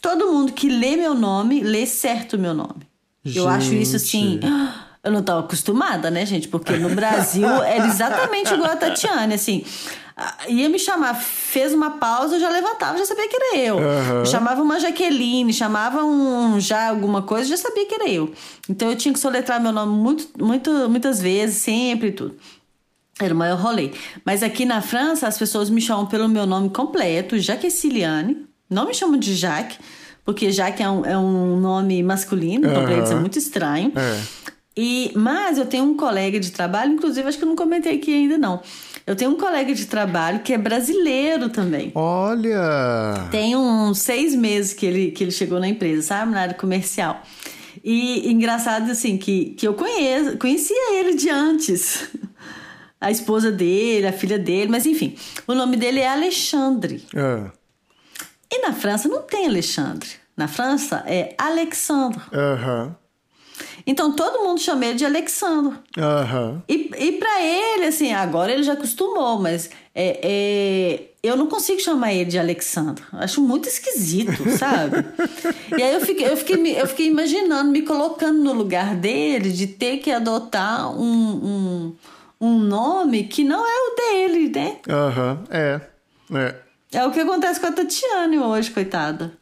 Todo 0.00 0.30
mundo 0.30 0.52
que 0.52 0.68
lê 0.68 0.94
meu 0.94 1.12
nome, 1.12 1.60
lê 1.60 1.84
certo 1.86 2.34
o 2.34 2.38
meu 2.38 2.54
nome. 2.54 2.86
Gente. 3.24 3.38
Eu 3.38 3.48
acho 3.48 3.74
isso 3.74 3.96
assim. 3.96 4.38
Eu 5.02 5.12
não 5.12 5.20
estava 5.20 5.40
acostumada, 5.40 6.10
né, 6.10 6.24
gente? 6.24 6.48
Porque 6.48 6.78
no 6.78 6.88
Brasil 6.94 7.46
era 7.62 7.86
exatamente 7.86 8.54
igual 8.54 8.70
a 8.70 8.76
Tatiane, 8.76 9.34
assim. 9.34 9.62
Ia 10.48 10.68
me 10.68 10.78
chamar, 10.78 11.14
fez 11.14 11.72
uma 11.72 11.92
pausa, 11.92 12.36
eu 12.36 12.40
já 12.40 12.48
levantava, 12.48 12.96
já 12.96 13.04
sabia 13.04 13.28
que 13.28 13.36
era 13.36 13.56
eu. 13.58 13.76
Uhum. 13.78 14.24
Chamava 14.24 14.62
uma 14.62 14.78
Jaqueline, 14.78 15.52
chamava 15.52 16.04
um 16.04 16.60
já 16.60 16.88
alguma 16.88 17.22
coisa, 17.22 17.48
já 17.48 17.56
sabia 17.56 17.84
que 17.86 17.94
era 17.94 18.08
eu. 18.08 18.32
Então 18.68 18.90
eu 18.90 18.96
tinha 18.96 19.12
que 19.12 19.18
soletrar 19.18 19.60
meu 19.60 19.72
nome 19.72 19.92
muito, 19.92 20.28
muito, 20.38 20.70
muitas 20.88 21.20
vezes, 21.20 21.56
sempre 21.56 22.08
e 22.08 22.12
tudo. 22.12 22.36
Era 23.20 23.34
o 23.34 23.36
maior 23.36 23.58
rolê. 23.58 23.90
Mas 24.24 24.42
aqui 24.42 24.64
na 24.64 24.80
França, 24.80 25.26
as 25.26 25.36
pessoas 25.36 25.68
me 25.68 25.80
chamam 25.80 26.06
pelo 26.06 26.28
meu 26.28 26.46
nome 26.46 26.70
completo, 26.70 27.38
Jaque 27.38 27.70
Ciliane. 27.70 28.46
Não 28.70 28.86
me 28.86 28.94
chamam 28.94 29.18
de 29.18 29.34
Jaque 29.34 29.78
porque 30.24 30.50
já 30.50 30.70
que 30.70 30.82
é 30.82 30.88
um, 30.88 31.04
é 31.04 31.18
um 31.18 31.60
nome 31.60 32.02
masculino, 32.02 32.66
então 32.66 32.82
pra 32.82 32.94
eles 32.94 33.10
é 33.10 33.14
muito 33.14 33.38
estranho. 33.38 33.92
É. 33.94 34.22
E, 34.76 35.12
mas 35.14 35.56
eu 35.56 35.66
tenho 35.66 35.84
um 35.84 35.96
colega 35.96 36.40
de 36.40 36.50
trabalho, 36.50 36.94
inclusive 36.94 37.28
acho 37.28 37.38
que 37.38 37.44
eu 37.44 37.48
não 37.48 37.54
comentei 37.54 37.96
aqui 37.96 38.12
ainda 38.12 38.36
não. 38.36 38.60
Eu 39.06 39.14
tenho 39.14 39.30
um 39.30 39.36
colega 39.36 39.72
de 39.74 39.86
trabalho 39.86 40.40
que 40.40 40.52
é 40.52 40.58
brasileiro 40.58 41.48
também. 41.48 41.92
Olha! 41.94 43.28
Tem 43.30 43.54
uns 43.54 43.98
seis 43.98 44.34
meses 44.34 44.72
que 44.72 44.84
ele, 44.84 45.10
que 45.12 45.22
ele 45.22 45.30
chegou 45.30 45.60
na 45.60 45.68
empresa, 45.68 46.02
sabe? 46.02 46.32
Na 46.32 46.40
área 46.40 46.54
comercial. 46.54 47.22
E 47.84 48.32
engraçado 48.32 48.90
assim, 48.90 49.16
que, 49.18 49.50
que 49.50 49.68
eu 49.68 49.74
conheço, 49.74 50.38
conhecia 50.38 50.98
ele 50.98 51.14
de 51.14 51.28
antes. 51.28 52.08
A 53.00 53.10
esposa 53.10 53.52
dele, 53.52 54.06
a 54.06 54.12
filha 54.14 54.38
dele, 54.38 54.70
mas 54.70 54.86
enfim. 54.86 55.14
O 55.46 55.52
nome 55.52 55.76
dele 55.76 56.00
é 56.00 56.08
Alexandre. 56.08 57.04
É. 57.14 57.50
E 58.50 58.62
na 58.62 58.72
França 58.72 59.08
não 59.10 59.20
tem 59.20 59.46
Alexandre. 59.46 60.08
Na 60.34 60.48
França 60.48 61.04
é 61.06 61.34
Alexandre. 61.36 62.22
Uhum. 62.32 62.94
Então 63.86 64.12
todo 64.12 64.42
mundo 64.42 64.60
chama 64.60 64.86
ele 64.86 64.94
de 64.94 65.04
Alexandre. 65.04 65.78
Uhum. 65.96 66.62
E, 66.68 66.90
e 66.98 67.12
para 67.12 67.42
ele, 67.42 67.86
assim, 67.86 68.12
agora 68.12 68.50
ele 68.50 68.62
já 68.62 68.72
acostumou, 68.72 69.38
mas 69.38 69.68
é, 69.94 70.20
é, 70.22 71.02
eu 71.22 71.36
não 71.36 71.46
consigo 71.46 71.80
chamar 71.80 72.12
ele 72.14 72.30
de 72.30 72.38
Alexandre. 72.38 73.04
Acho 73.12 73.42
muito 73.42 73.68
esquisito, 73.68 74.48
sabe? 74.56 75.04
e 75.76 75.82
aí 75.82 75.92
eu 75.92 76.00
fiquei, 76.00 76.26
eu, 76.26 76.36
fiquei, 76.36 76.80
eu 76.80 76.86
fiquei 76.86 77.06
imaginando, 77.06 77.70
me 77.70 77.82
colocando 77.82 78.42
no 78.42 78.54
lugar 78.54 78.94
dele, 78.94 79.52
de 79.52 79.66
ter 79.66 79.98
que 79.98 80.10
adotar 80.10 80.90
um, 80.98 81.04
um, 81.04 81.96
um 82.40 82.58
nome 82.58 83.24
que 83.24 83.44
não 83.44 83.66
é 83.66 83.90
o 83.90 83.96
dele, 83.96 84.48
né? 84.48 84.78
Aham, 84.88 85.32
uhum. 85.32 85.44
é. 85.50 85.80
É. 86.32 86.54
É 86.92 87.04
o 87.04 87.10
que 87.10 87.20
acontece 87.20 87.60
com 87.60 87.66
a 87.66 87.72
Tatiane 87.72 88.38
hoje, 88.38 88.70
coitada. 88.70 89.32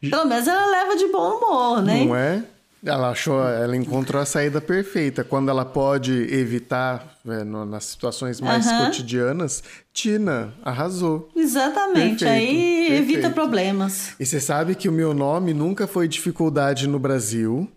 Pelo 0.00 0.24
menos 0.24 0.46
ela 0.46 0.66
leva 0.66 0.96
de 0.96 1.06
bom 1.08 1.36
humor, 1.36 1.82
né? 1.82 2.04
Não 2.04 2.14
é? 2.14 2.44
Ela 2.84 3.10
achou, 3.10 3.42
ela 3.42 3.76
encontrou 3.76 4.20
a 4.20 4.26
saída 4.26 4.60
perfeita. 4.60 5.24
Quando 5.24 5.50
ela 5.50 5.64
pode 5.64 6.12
evitar 6.32 7.16
é, 7.26 7.42
no, 7.42 7.64
nas 7.64 7.84
situações 7.84 8.40
mais 8.40 8.70
cotidianas, 8.70 9.62
Tina 9.92 10.54
arrasou. 10.64 11.28
Exatamente. 11.34 12.24
Perfeito, 12.24 12.26
Aí 12.26 12.88
perfeito. 12.88 13.02
evita 13.02 13.30
problemas. 13.30 14.12
E 14.20 14.26
você 14.26 14.40
sabe 14.40 14.74
que 14.74 14.88
o 14.88 14.92
meu 14.92 15.14
nome 15.14 15.52
nunca 15.52 15.86
foi 15.86 16.06
dificuldade 16.06 16.86
no 16.86 16.98
Brasil. 16.98 17.68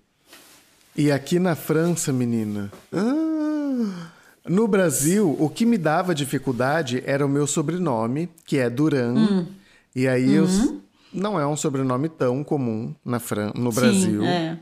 E 0.96 1.12
aqui 1.12 1.40
na 1.40 1.56
França, 1.56 2.12
menina. 2.12 2.72
Ah, 2.92 4.10
no 4.48 4.68
Brasil, 4.68 5.36
o 5.40 5.50
que 5.50 5.66
me 5.66 5.78
dava 5.78 6.14
dificuldade 6.14 7.02
era 7.06 7.26
o 7.26 7.30
meu 7.30 7.48
sobrenome, 7.48 8.30
que 8.46 8.58
é 8.58 8.70
Duran. 8.70 9.14
Hum. 9.14 9.48
E 9.96 10.08
aí 10.08 10.38
uhum. 10.38 10.46
eu, 10.46 10.82
não 11.14 11.40
é 11.40 11.48
um 11.48 11.56
sobrenome 11.56 12.10
tão 12.10 12.44
comum 12.44 12.94
na 13.04 13.20
Fran 13.20 13.52
no 13.56 13.72
Sim, 13.72 13.80
Brasil. 13.80 14.24
É. 14.24 14.58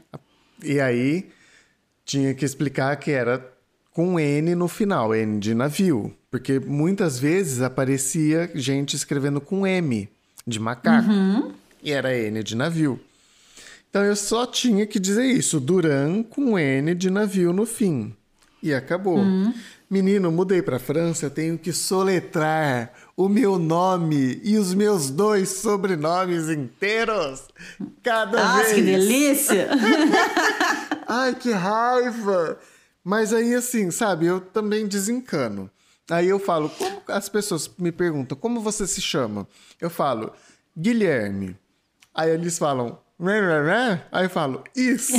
E 0.63 0.79
aí 0.79 1.29
tinha 2.05 2.33
que 2.33 2.45
explicar 2.45 2.95
que 2.97 3.11
era 3.11 3.45
com 3.91 4.19
N 4.19 4.55
no 4.55 4.67
final, 4.67 5.13
N 5.13 5.39
de 5.39 5.53
navio. 5.53 6.13
Porque 6.29 6.59
muitas 6.59 7.19
vezes 7.19 7.61
aparecia 7.61 8.49
gente 8.53 8.95
escrevendo 8.95 9.41
com 9.41 9.65
M, 9.65 10.09
de 10.45 10.59
macaco. 10.59 11.09
Uhum. 11.09 11.51
E 11.81 11.91
era 11.91 12.15
N 12.15 12.43
de 12.43 12.55
navio. 12.55 12.99
Então 13.89 14.03
eu 14.03 14.15
só 14.15 14.45
tinha 14.45 14.85
que 14.85 14.99
dizer 14.99 15.25
isso, 15.25 15.59
Duran 15.59 16.21
com 16.23 16.59
N 16.59 16.93
de 16.93 17.09
navio 17.09 17.51
no 17.51 17.65
fim. 17.65 18.13
E 18.61 18.73
acabou. 18.73 19.17
Uhum. 19.17 19.53
Menino, 19.89 20.31
mudei 20.31 20.61
para 20.61 20.79
França, 20.79 21.29
tenho 21.29 21.57
que 21.57 21.71
soletrar 21.71 22.91
o 23.17 23.27
meu 23.27 23.57
nome 23.57 24.39
e 24.43 24.59
os 24.59 24.75
meus 24.75 25.09
dois 25.09 25.49
sobrenomes 25.49 26.49
inteiros 26.49 27.45
cada 28.03 28.43
Nossa, 28.43 28.63
vez. 28.65 28.75
que 28.75 28.81
delícia! 28.83 29.69
Ai, 31.07 31.33
que 31.33 31.51
raiva! 31.51 32.59
Mas 33.03 33.33
aí, 33.33 33.55
assim, 33.55 33.89
sabe, 33.89 34.27
eu 34.27 34.39
também 34.39 34.85
desencano. 34.85 35.67
Aí 36.11 36.27
eu 36.27 36.37
falo, 36.37 36.69
como 36.69 37.01
as 37.07 37.27
pessoas 37.27 37.69
me 37.79 37.91
perguntam, 37.91 38.37
como 38.37 38.61
você 38.61 38.85
se 38.85 39.01
chama? 39.01 39.47
Eu 39.81 39.89
falo, 39.89 40.31
Guilherme. 40.77 41.57
Aí 42.13 42.29
eles 42.29 42.59
falam, 42.59 42.99
aí 44.11 44.25
eu 44.25 44.29
falo, 44.29 44.63
isso! 44.75 45.13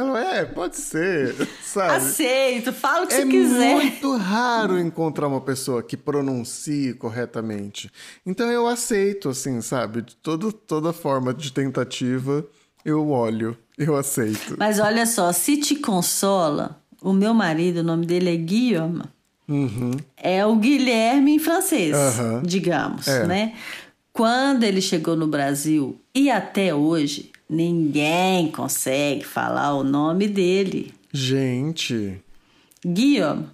Não 0.00 0.16
é, 0.16 0.46
pode 0.46 0.78
ser, 0.78 1.34
sabe? 1.62 1.96
Aceito, 1.96 2.72
fala 2.72 3.04
o 3.04 3.06
que 3.06 3.12
é 3.12 3.18
você 3.18 3.28
quiser. 3.28 3.70
É 3.70 3.74
muito 3.74 4.16
raro 4.16 4.78
encontrar 4.78 5.28
uma 5.28 5.42
pessoa 5.42 5.82
que 5.82 5.94
pronuncie 5.94 6.94
corretamente. 6.94 7.90
Então 8.24 8.50
eu 8.50 8.66
aceito, 8.66 9.28
assim, 9.28 9.60
sabe? 9.60 10.02
Todo, 10.22 10.50
toda 10.52 10.90
forma 10.94 11.34
de 11.34 11.52
tentativa, 11.52 12.42
eu 12.82 13.10
olho, 13.10 13.54
eu 13.76 13.94
aceito. 13.94 14.56
Mas 14.58 14.80
olha 14.80 15.04
só, 15.04 15.32
se 15.32 15.58
te 15.58 15.76
consola, 15.76 16.80
o 17.02 17.12
meu 17.12 17.34
marido, 17.34 17.80
o 17.80 17.84
nome 17.84 18.06
dele 18.06 18.32
é 18.32 18.36
Guillaume. 18.36 19.02
Uhum. 19.46 19.90
É 20.16 20.46
o 20.46 20.56
Guilherme 20.56 21.34
em 21.34 21.38
francês, 21.38 21.94
uhum. 21.94 22.42
digamos, 22.42 23.06
é. 23.06 23.26
né? 23.26 23.54
Quando 24.12 24.64
ele 24.64 24.80
chegou 24.80 25.14
no 25.14 25.26
Brasil 25.26 26.00
e 26.14 26.30
até 26.30 26.74
hoje, 26.74 27.29
Ninguém 27.50 28.48
consegue 28.52 29.24
falar 29.24 29.74
o 29.74 29.82
nome 29.82 30.28
dele. 30.28 30.94
Gente. 31.12 32.22
Guillaume. 32.86 33.48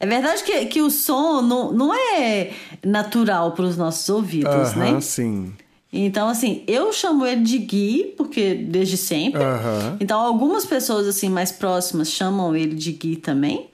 É 0.00 0.04
verdade 0.04 0.42
que, 0.42 0.66
que 0.66 0.82
o 0.82 0.90
som 0.90 1.40
não, 1.40 1.72
não 1.72 1.94
é 1.94 2.50
natural 2.84 3.52
para 3.52 3.64
os 3.64 3.76
nossos 3.76 4.08
ouvidos, 4.08 4.72
uh 4.72 4.74
-huh, 4.74 4.94
né? 4.94 5.00
sim. 5.00 5.52
Então, 5.92 6.28
assim, 6.28 6.64
eu 6.66 6.92
chamo 6.92 7.24
ele 7.24 7.42
de 7.42 7.58
Gui, 7.58 8.14
porque 8.16 8.54
desde 8.54 8.96
sempre. 8.96 9.40
Uh 9.40 9.44
-huh. 9.44 9.96
Então, 10.00 10.18
algumas 10.18 10.64
pessoas, 10.64 11.06
assim, 11.06 11.28
mais 11.28 11.52
próximas 11.52 12.10
chamam 12.10 12.56
ele 12.56 12.74
de 12.74 12.90
Gui 12.90 13.14
também. 13.14 13.70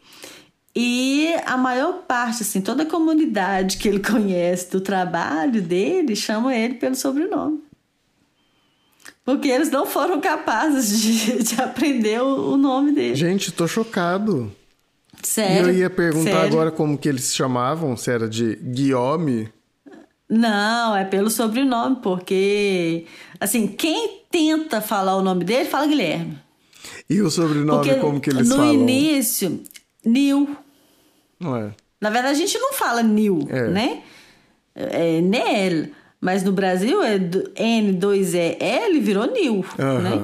E 0.76 1.32
a 1.46 1.56
maior 1.56 2.02
parte, 2.06 2.42
assim, 2.42 2.60
toda 2.60 2.82
a 2.82 2.86
comunidade 2.86 3.78
que 3.78 3.88
ele 3.88 4.00
conhece 4.04 4.70
do 4.70 4.82
trabalho 4.82 5.62
dele 5.62 6.14
chama 6.14 6.54
ele 6.54 6.74
pelo 6.74 6.94
sobrenome. 6.94 7.66
Porque 9.28 9.46
eles 9.48 9.70
não 9.70 9.84
foram 9.84 10.22
capazes 10.22 11.02
de, 11.02 11.42
de 11.44 11.60
aprender 11.60 12.18
o, 12.22 12.55
o, 12.55 12.56
nome 12.56 12.92
dele. 12.92 13.14
Gente, 13.14 13.52
tô 13.52 13.68
chocado. 13.68 14.50
Sério? 15.22 15.66
E 15.66 15.68
eu 15.68 15.78
ia 15.80 15.90
perguntar 15.90 16.30
sério? 16.30 16.46
agora 16.46 16.70
como 16.70 16.96
que 16.96 17.06
eles 17.06 17.24
se 17.24 17.36
chamavam, 17.36 17.94
se 17.94 18.10
era 18.10 18.26
de 18.26 18.56
Guillaume. 18.56 19.52
Não, 20.30 20.96
é 20.96 21.05
pelo 21.05 21.28
sobrenome, 21.28 21.96
porque 21.96 23.05
assim, 23.38 23.66
quem 23.66 24.22
tenta 24.30 24.80
falar 24.80 25.14
o 25.16 25.22
nome 25.22 25.44
dele, 25.44 25.68
fala 25.68 25.86
Guilherme. 25.86 26.38
E 27.10 27.20
o 27.20 27.30
sobrenome, 27.30 27.86
Porque 27.86 28.00
como 28.00 28.22
que 28.22 28.30
eles 28.30 28.48
no 28.48 28.56
falam? 28.56 28.72
início, 28.72 29.62
Nil. 30.06 30.56
Não 31.38 31.55
é? 31.55 31.74
Na 32.00 32.09
verdade, 32.09 32.36
a 32.36 32.46
gente 32.46 32.59
não 32.59 32.72
fala 32.72 33.02
Nil, 33.02 33.46
É. 33.50 33.68
né? 33.68 34.02
É 34.74 35.20
Nel. 35.20 35.90
Mas 36.20 36.42
no 36.42 36.50
Brasil 36.52 37.00
é 37.02 37.18
do- 37.18 37.50
N2EL 37.54 39.00
virou 39.00 39.26
Nil, 39.30 39.64
Aham. 39.78 39.98
né? 40.00 40.22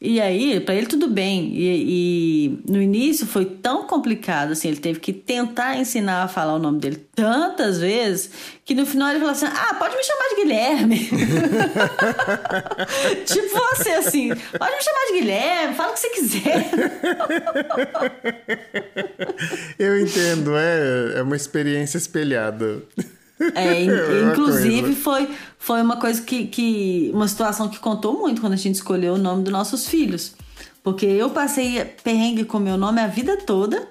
E 0.00 0.20
aí, 0.20 0.60
pra 0.60 0.76
ele 0.76 0.86
tudo 0.86 1.08
bem. 1.08 1.50
E, 1.56 2.60
e 2.64 2.70
no 2.72 2.80
início 2.80 3.26
foi 3.26 3.44
tão 3.44 3.84
complicado, 3.84 4.52
assim, 4.52 4.68
ele 4.68 4.76
teve 4.76 5.00
que 5.00 5.12
tentar 5.12 5.76
ensinar 5.76 6.22
a 6.22 6.28
falar 6.28 6.54
o 6.54 6.58
nome 6.60 6.78
dele 6.78 7.04
tantas 7.16 7.80
vezes 7.80 8.30
que 8.64 8.76
no 8.76 8.86
final 8.86 9.08
ele 9.10 9.18
falou 9.18 9.32
assim: 9.32 9.46
Ah, 9.46 9.74
pode 9.74 9.96
me 9.96 10.04
chamar 10.04 10.28
de 10.28 10.36
Guilherme. 10.36 11.10
tipo 13.26 13.58
você, 13.74 13.90
assim, 13.90 14.28
pode 14.56 14.76
me 14.76 14.82
chamar 14.84 15.06
de 15.08 15.12
Guilherme, 15.18 15.74
fala 15.74 15.90
o 15.90 15.94
que 15.94 15.98
você 16.00 16.10
quiser. 16.10 16.70
Eu 19.78 19.98
entendo, 20.00 20.56
é, 20.56 21.18
é 21.18 21.22
uma 21.22 21.36
experiência 21.36 21.98
espelhada. 21.98 22.82
É, 23.54 23.84
É 23.84 24.22
inclusive 24.30 24.94
foi, 24.94 25.28
foi 25.58 25.82
uma 25.82 25.96
coisa 25.96 26.22
que, 26.22 26.46
que. 26.46 27.10
Uma 27.14 27.28
situação 27.28 27.68
que 27.68 27.78
contou 27.78 28.18
muito 28.18 28.40
quando 28.40 28.54
a 28.54 28.56
gente 28.56 28.76
escolheu 28.76 29.14
o 29.14 29.18
nome 29.18 29.42
dos 29.42 29.52
nossos 29.52 29.86
filhos. 29.86 30.34
Porque 30.82 31.06
eu 31.06 31.30
passei 31.30 31.84
perrengue 32.02 32.44
com 32.44 32.58
meu 32.58 32.76
nome 32.76 33.00
a 33.00 33.06
vida 33.06 33.36
toda. 33.36 33.88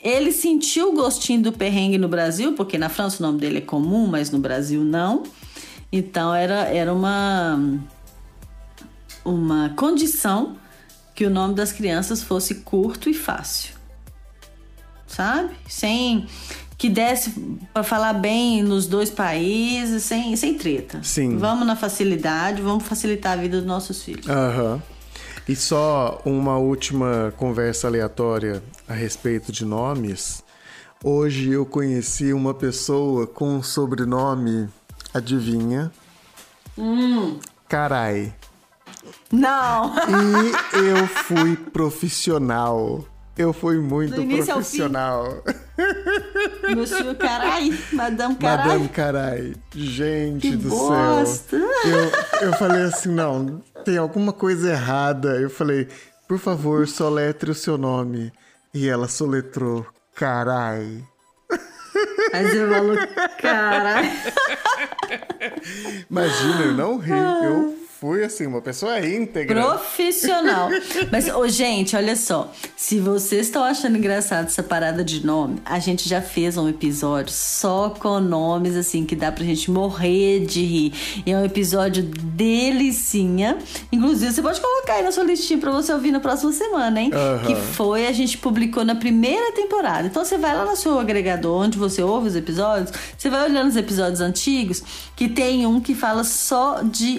Ele 0.00 0.30
sentiu 0.30 0.90
o 0.90 0.94
gostinho 0.94 1.42
do 1.42 1.52
perrengue 1.52 1.98
no 1.98 2.08
Brasil, 2.08 2.54
porque 2.54 2.78
na 2.78 2.88
França 2.88 3.22
o 3.22 3.26
nome 3.26 3.40
dele 3.40 3.58
é 3.58 3.62
comum, 3.62 4.06
mas 4.06 4.30
no 4.30 4.38
Brasil 4.38 4.84
não. 4.84 5.24
Então 5.90 6.34
era, 6.34 6.68
era 6.68 6.92
uma, 6.92 7.58
uma 9.24 9.70
condição 9.70 10.56
que 11.14 11.24
o 11.24 11.30
nome 11.30 11.54
das 11.54 11.72
crianças 11.72 12.22
fosse 12.22 12.56
curto 12.56 13.10
e 13.10 13.14
fácil 13.14 13.78
sabe? 15.08 15.54
Sem 15.66 16.28
que 16.78 16.88
desse 16.88 17.30
para 17.74 17.82
falar 17.82 18.12
bem 18.12 18.62
nos 18.62 18.86
dois 18.86 19.10
países, 19.10 20.04
sem, 20.04 20.36
sem 20.36 20.54
treta. 20.56 21.02
Sim. 21.02 21.36
Vamos 21.36 21.66
na 21.66 21.74
facilidade, 21.74 22.62
vamos 22.62 22.84
facilitar 22.84 23.32
a 23.32 23.42
vida 23.42 23.58
dos 23.58 23.66
nossos 23.66 24.00
filhos. 24.00 24.28
Aham. 24.28 24.80
E 25.48 25.56
só 25.56 26.22
uma 26.24 26.56
última 26.56 27.34
conversa 27.36 27.88
aleatória 27.88 28.62
a 28.86 28.94
respeito 28.94 29.50
de 29.50 29.64
nomes. 29.64 30.44
Hoje 31.02 31.50
eu 31.50 31.66
conheci 31.66 32.32
uma 32.32 32.54
pessoa 32.54 33.26
com 33.26 33.56
um 33.56 33.62
sobrenome, 33.62 34.68
adivinha? 35.12 35.90
Hum. 36.76 37.40
Carai. 37.68 38.32
Não! 39.32 39.94
E 40.74 40.88
eu 40.88 41.06
fui 41.08 41.56
profissional. 41.56 43.04
Eu 43.36 43.52
fui 43.52 43.78
muito 43.78 44.14
profissional. 44.14 45.42
Monsieur 46.74 47.14
Carai, 47.16 47.78
Madame 47.92 48.34
Carai. 48.36 48.66
Madame 48.66 48.88
Carai. 48.88 49.54
Gente 49.74 50.50
Que 50.50 50.56
do 50.56 50.68
bosta. 50.68 51.58
céu. 51.58 51.70
Eu, 52.40 52.48
eu 52.48 52.52
falei 52.54 52.82
assim, 52.82 53.10
não, 53.10 53.62
tem 53.84 53.96
alguma 53.96 54.32
coisa 54.32 54.70
errada. 54.70 55.36
Eu 55.40 55.48
falei, 55.50 55.88
por 56.26 56.38
favor, 56.38 56.86
soletre 56.86 57.50
o 57.50 57.54
seu 57.54 57.78
nome. 57.78 58.32
E 58.74 58.88
ela 58.88 59.08
soletrou, 59.08 59.86
carai. 60.14 61.02
Aí 62.32 62.46
você 62.50 62.68
falou, 62.68 62.96
carai. 63.40 64.12
Imagina, 66.10 66.60
eu 66.64 66.72
não 66.74 66.98
ri. 66.98 67.10
Eu 67.12 67.76
fui 68.00 68.22
assim, 68.22 68.46
uma 68.46 68.60
pessoa 68.60 69.04
íntegra. 69.04 69.60
Profissional. 69.60 70.68
Mas, 71.10 71.28
ô, 71.28 71.48
gente, 71.48 71.96
olha 71.96 72.14
só. 72.14 72.52
Se 72.76 73.00
vocês 73.00 73.46
estão 73.46 73.64
achando 73.64 73.98
engraçado 73.98 74.46
essa 74.46 74.62
parada 74.62 75.02
de 75.02 75.26
nome, 75.26 75.60
a 75.64 75.80
gente 75.80 76.08
já 76.08 76.22
fez 76.22 76.56
um 76.56 76.68
episódio 76.68 77.32
só 77.32 77.90
com 77.90 78.20
nomes, 78.20 78.76
assim, 78.76 79.04
que 79.04 79.16
dá 79.16 79.32
pra 79.32 79.44
gente 79.44 79.68
morrer 79.68 80.46
de 80.46 80.62
rir. 80.62 80.92
E 81.26 81.32
é 81.32 81.36
um 81.36 81.44
episódio 81.44 82.04
delicinha. 82.04 83.58
Inclusive, 83.90 84.32
você 84.32 84.42
pode 84.42 84.60
colocar 84.60 84.94
aí 84.94 85.02
na 85.02 85.10
sua 85.10 85.24
listinha 85.24 85.58
pra 85.58 85.72
você 85.72 85.92
ouvir 85.92 86.12
na 86.12 86.20
próxima 86.20 86.52
semana, 86.52 87.00
hein? 87.00 87.10
Aham. 87.12 87.46
Que 87.46 87.56
foi, 87.56 88.06
a 88.06 88.12
gente 88.12 88.38
publicou 88.38 88.84
na 88.84 88.94
primeira 88.94 89.50
temporada. 89.52 90.06
Então, 90.06 90.24
você 90.24 90.38
vai 90.38 90.54
lá 90.54 90.64
no 90.64 90.76
seu 90.76 91.00
agregador, 91.00 91.64
onde 91.64 91.76
você 91.76 92.00
ouve 92.00 92.28
os 92.28 92.36
episódios, 92.36 92.92
você 93.16 93.28
vai 93.28 93.50
olhando 93.50 93.70
os 93.70 93.76
episódios 93.76 94.20
antigos, 94.20 94.84
que 95.16 95.28
tem 95.28 95.66
um 95.66 95.80
que 95.80 95.96
fala 95.96 96.22
só 96.22 96.80
de 96.82 97.18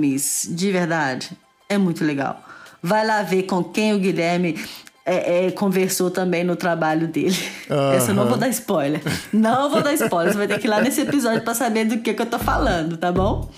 nomes, 0.00 0.48
de 0.50 0.72
verdade. 0.72 1.30
É 1.68 1.76
muito 1.76 2.04
legal. 2.04 2.42
Vai 2.82 3.06
lá 3.06 3.22
ver 3.22 3.42
com 3.42 3.62
quem 3.62 3.92
o 3.92 3.98
Guilherme 3.98 4.58
é, 5.04 5.46
é, 5.46 5.50
conversou 5.50 6.10
também 6.10 6.42
no 6.42 6.56
trabalho 6.56 7.06
dele. 7.06 7.36
Essa 7.94 8.10
eu 8.10 8.14
não 8.14 8.26
vou 8.26 8.38
dar 8.38 8.48
spoiler. 8.48 9.02
Não 9.32 9.70
vou 9.70 9.82
dar 9.82 9.92
spoiler. 9.92 10.32
Você 10.32 10.38
vai 10.38 10.48
ter 10.48 10.58
que 10.58 10.66
ir 10.66 10.70
lá 10.70 10.80
nesse 10.80 11.02
episódio 11.02 11.42
pra 11.42 11.54
saber 11.54 11.84
do 11.84 11.98
que, 11.98 12.14
que 12.14 12.22
eu 12.22 12.26
tô 12.26 12.38
falando, 12.38 12.96
tá 12.96 13.12
bom? 13.12 13.50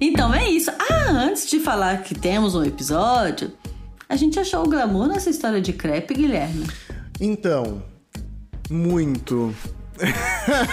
Então 0.00 0.32
é 0.32 0.48
isso. 0.48 0.70
Ah, 0.70 1.10
antes 1.10 1.48
de 1.48 1.58
falar 1.58 2.02
que 2.02 2.14
temos 2.14 2.54
um 2.54 2.62
episódio, 2.62 3.52
a 4.08 4.16
gente 4.16 4.38
achou 4.38 4.64
o 4.64 4.68
glamour 4.68 5.08
nessa 5.08 5.30
história 5.30 5.60
de 5.60 5.72
crepe, 5.72 6.14
Guilherme. 6.14 6.66
Então, 7.20 7.82
muito. 8.70 9.54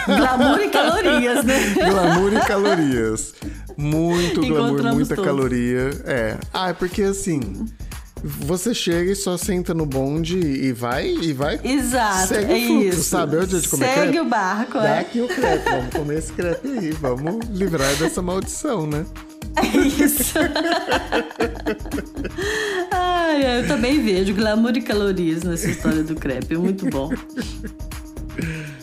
Glamour 0.06 0.60
e 0.62 0.70
calorias, 0.70 1.46
né? 1.46 1.74
Glamour 1.76 2.34
e 2.34 2.40
calorias. 2.42 3.34
Muito 3.78 4.42
glamour, 4.42 4.84
muita 4.94 5.16
todos. 5.16 5.26
caloria. 5.26 5.90
É. 6.06 6.38
Ah, 6.54 6.70
é 6.70 6.74
porque 6.74 7.04
assim. 7.04 7.40
Você 8.24 8.72
chega 8.76 9.12
e 9.12 9.16
só 9.16 9.36
senta 9.36 9.74
no 9.74 9.84
bonde 9.84 10.38
e 10.38 10.72
vai 10.72 11.08
e 11.10 11.34
vai. 11.34 11.60
Exato, 11.64 12.28
Segue 12.28 12.52
é 12.54 12.56
o 12.56 12.68
fluxo, 12.68 12.88
isso. 13.00 13.04
sabe? 13.10 13.36
Onde 13.38 13.56
a 13.56 13.60
gente 13.60 13.70
come 13.70 13.84
Segue 13.84 13.96
crepe? 14.00 14.20
o 14.20 14.26
barco, 14.26 14.74
Dá 14.78 14.90
é. 14.90 15.00
aqui 15.00 15.22
o 15.22 15.28
crepe, 15.28 15.68
vamos 15.68 15.90
comer 15.96 16.18
esse 16.20 16.32
crepe 16.32 16.68
aí, 16.68 16.92
vamos 16.92 17.44
livrar 17.50 17.96
dessa 17.96 18.22
maldição, 18.22 18.86
né? 18.86 19.08
É 19.56 19.66
isso. 20.06 20.34
Ai, 22.92 23.60
eu 23.62 23.68
também 23.68 24.04
vejo 24.04 24.36
glamour 24.36 24.78
e 24.78 24.82
calorias 24.84 25.42
nessa 25.42 25.68
história 25.70 26.04
do 26.04 26.14
crepe. 26.16 26.56
Muito 26.56 26.86
bom. 26.92 27.10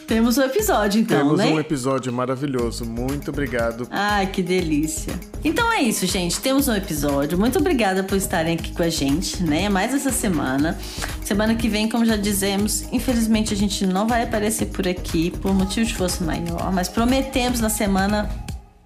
Temos 0.08 0.38
um 0.38 0.42
episódio, 0.42 1.02
então, 1.02 1.18
Temos 1.18 1.38
né? 1.38 1.46
um 1.48 1.60
episódio 1.60 2.10
maravilhoso. 2.10 2.82
Muito 2.86 3.30
obrigado. 3.30 3.86
Ai, 3.90 4.26
que 4.26 4.42
delícia. 4.42 5.12
Então 5.44 5.70
é 5.70 5.82
isso, 5.82 6.06
gente. 6.06 6.40
Temos 6.40 6.66
um 6.66 6.74
episódio. 6.74 7.38
Muito 7.38 7.58
obrigada 7.58 8.02
por 8.02 8.16
estarem 8.16 8.54
aqui 8.54 8.72
com 8.72 8.82
a 8.82 8.88
gente, 8.88 9.42
né? 9.42 9.68
Mais 9.68 9.92
essa 9.92 10.10
semana. 10.10 10.78
Semana 11.22 11.54
que 11.54 11.68
vem, 11.68 11.90
como 11.90 12.06
já 12.06 12.16
dizemos, 12.16 12.90
infelizmente 12.90 13.52
a 13.52 13.56
gente 13.56 13.86
não 13.86 14.08
vai 14.08 14.22
aparecer 14.22 14.68
por 14.68 14.88
aqui 14.88 15.30
por 15.30 15.52
motivo 15.52 15.84
de 15.84 15.94
força 15.94 16.24
maior, 16.24 16.72
mas 16.72 16.88
prometemos 16.88 17.60
na 17.60 17.68
semana 17.68 18.30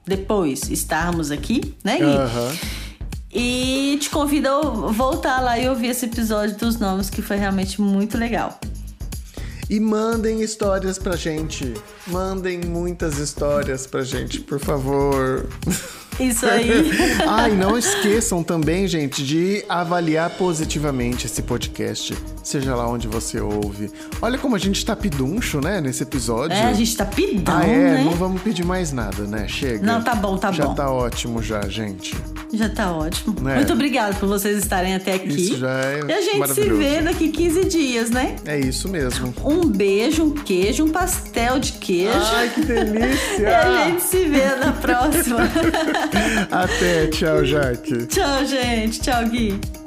depois 0.05 0.69
estarmos 0.71 1.31
aqui, 1.31 1.77
né, 1.85 1.99
Gui? 1.99 2.05
Aham. 2.05 2.53
E 3.33 3.97
te 4.01 4.11
convido 4.11 4.49
a 4.49 4.61
voltar 4.91 5.41
lá 5.41 5.57
e 5.57 5.69
ouvir 5.69 5.87
esse 5.87 6.05
episódio 6.05 6.57
dos 6.57 6.81
nomes, 6.81 7.09
que 7.09 7.23
foi 7.23 7.37
realmente 7.37 7.81
muito 7.81 8.19
legal. 8.19 8.59
E 9.73 9.81
mandem 9.81 10.43
histórias 10.43 10.99
pra 10.99 11.17
gente. 11.17 11.73
Mandem 12.07 12.61
muitas 12.61 13.17
histórias 13.17 13.87
pra 13.87 14.03
gente, 14.03 14.39
por 14.39 14.61
favor. 14.61 15.49
Isso 16.21 16.45
aí. 16.47 16.71
Ah, 17.27 17.49
e 17.49 17.55
não 17.55 17.77
esqueçam 17.79 18.43
também, 18.43 18.87
gente, 18.87 19.25
de 19.25 19.65
avaliar 19.69 20.31
positivamente 20.31 21.27
esse 21.27 21.43
podcast, 21.43 22.15
seja 22.43 22.75
lá 22.75 22.87
onde 22.89 23.09
você 23.09 23.41
ouve. 23.41 23.91
Olha 24.21 24.39
como 24.39 24.55
a 24.55 24.59
gente 24.59 24.85
tá 24.85 24.95
piduncho, 24.95 25.61
né, 25.61 25.81
nesse 25.81 26.03
episódio. 26.03 26.57
É, 26.57 26.65
a 26.65 26.73
gente 26.73 26.97
tá 26.97 27.05
pidão, 27.05 27.57
Ah, 27.59 27.67
é? 27.67 27.77
né? 27.95 28.05
Não 28.05 28.13
vamos 28.13 28.43
pedir 28.43 28.65
mais 28.65 28.93
nada, 28.93 29.25
né? 29.25 29.47
Chega. 29.49 29.85
Não, 29.85 30.03
tá 30.03 30.15
bom, 30.15 30.37
tá 30.37 30.53
já 30.53 30.67
bom. 30.67 30.75
tá 30.75 30.91
ótimo 30.91 31.43
já, 31.43 31.61
gente. 31.69 32.15
Já 32.53 32.69
tá 32.69 32.93
ótimo. 32.93 33.35
Né? 33.41 33.57
Muito 33.57 33.73
obrigada 33.73 34.15
por 34.15 34.29
vocês 34.29 34.59
estarem 34.59 34.95
até 34.95 35.15
aqui. 35.15 35.29
Isso 35.29 35.57
já 35.59 35.71
é 35.71 36.01
E 36.07 36.13
a 36.13 36.21
gente 36.21 36.53
se 36.53 36.69
vê 36.69 37.01
daqui 37.01 37.29
15 37.31 37.65
dias, 37.65 38.11
né? 38.11 38.37
É 38.45 38.59
isso 38.59 38.91
mesmo. 38.91 39.33
Um 39.43 39.65
beijo, 39.67 40.23
um 40.25 40.31
queijo, 40.33 40.85
um 40.85 40.91
pastel 40.91 41.59
de 41.59 41.73
queijo. 41.73 42.13
Ai, 42.35 42.51
que 42.51 42.61
E 42.61 42.65
delícia! 42.65 43.59
a 43.59 43.85
gente 43.89 44.03
se 44.03 44.25
vê 44.27 44.55
na 44.57 44.73
próxima. 44.73 45.39
Até, 46.51 47.09
tchau, 47.09 47.45
Jaque. 47.45 48.07
Tchau, 48.07 48.47
gente. 48.47 49.01
Tchau, 49.01 49.25
Gui. 49.29 49.82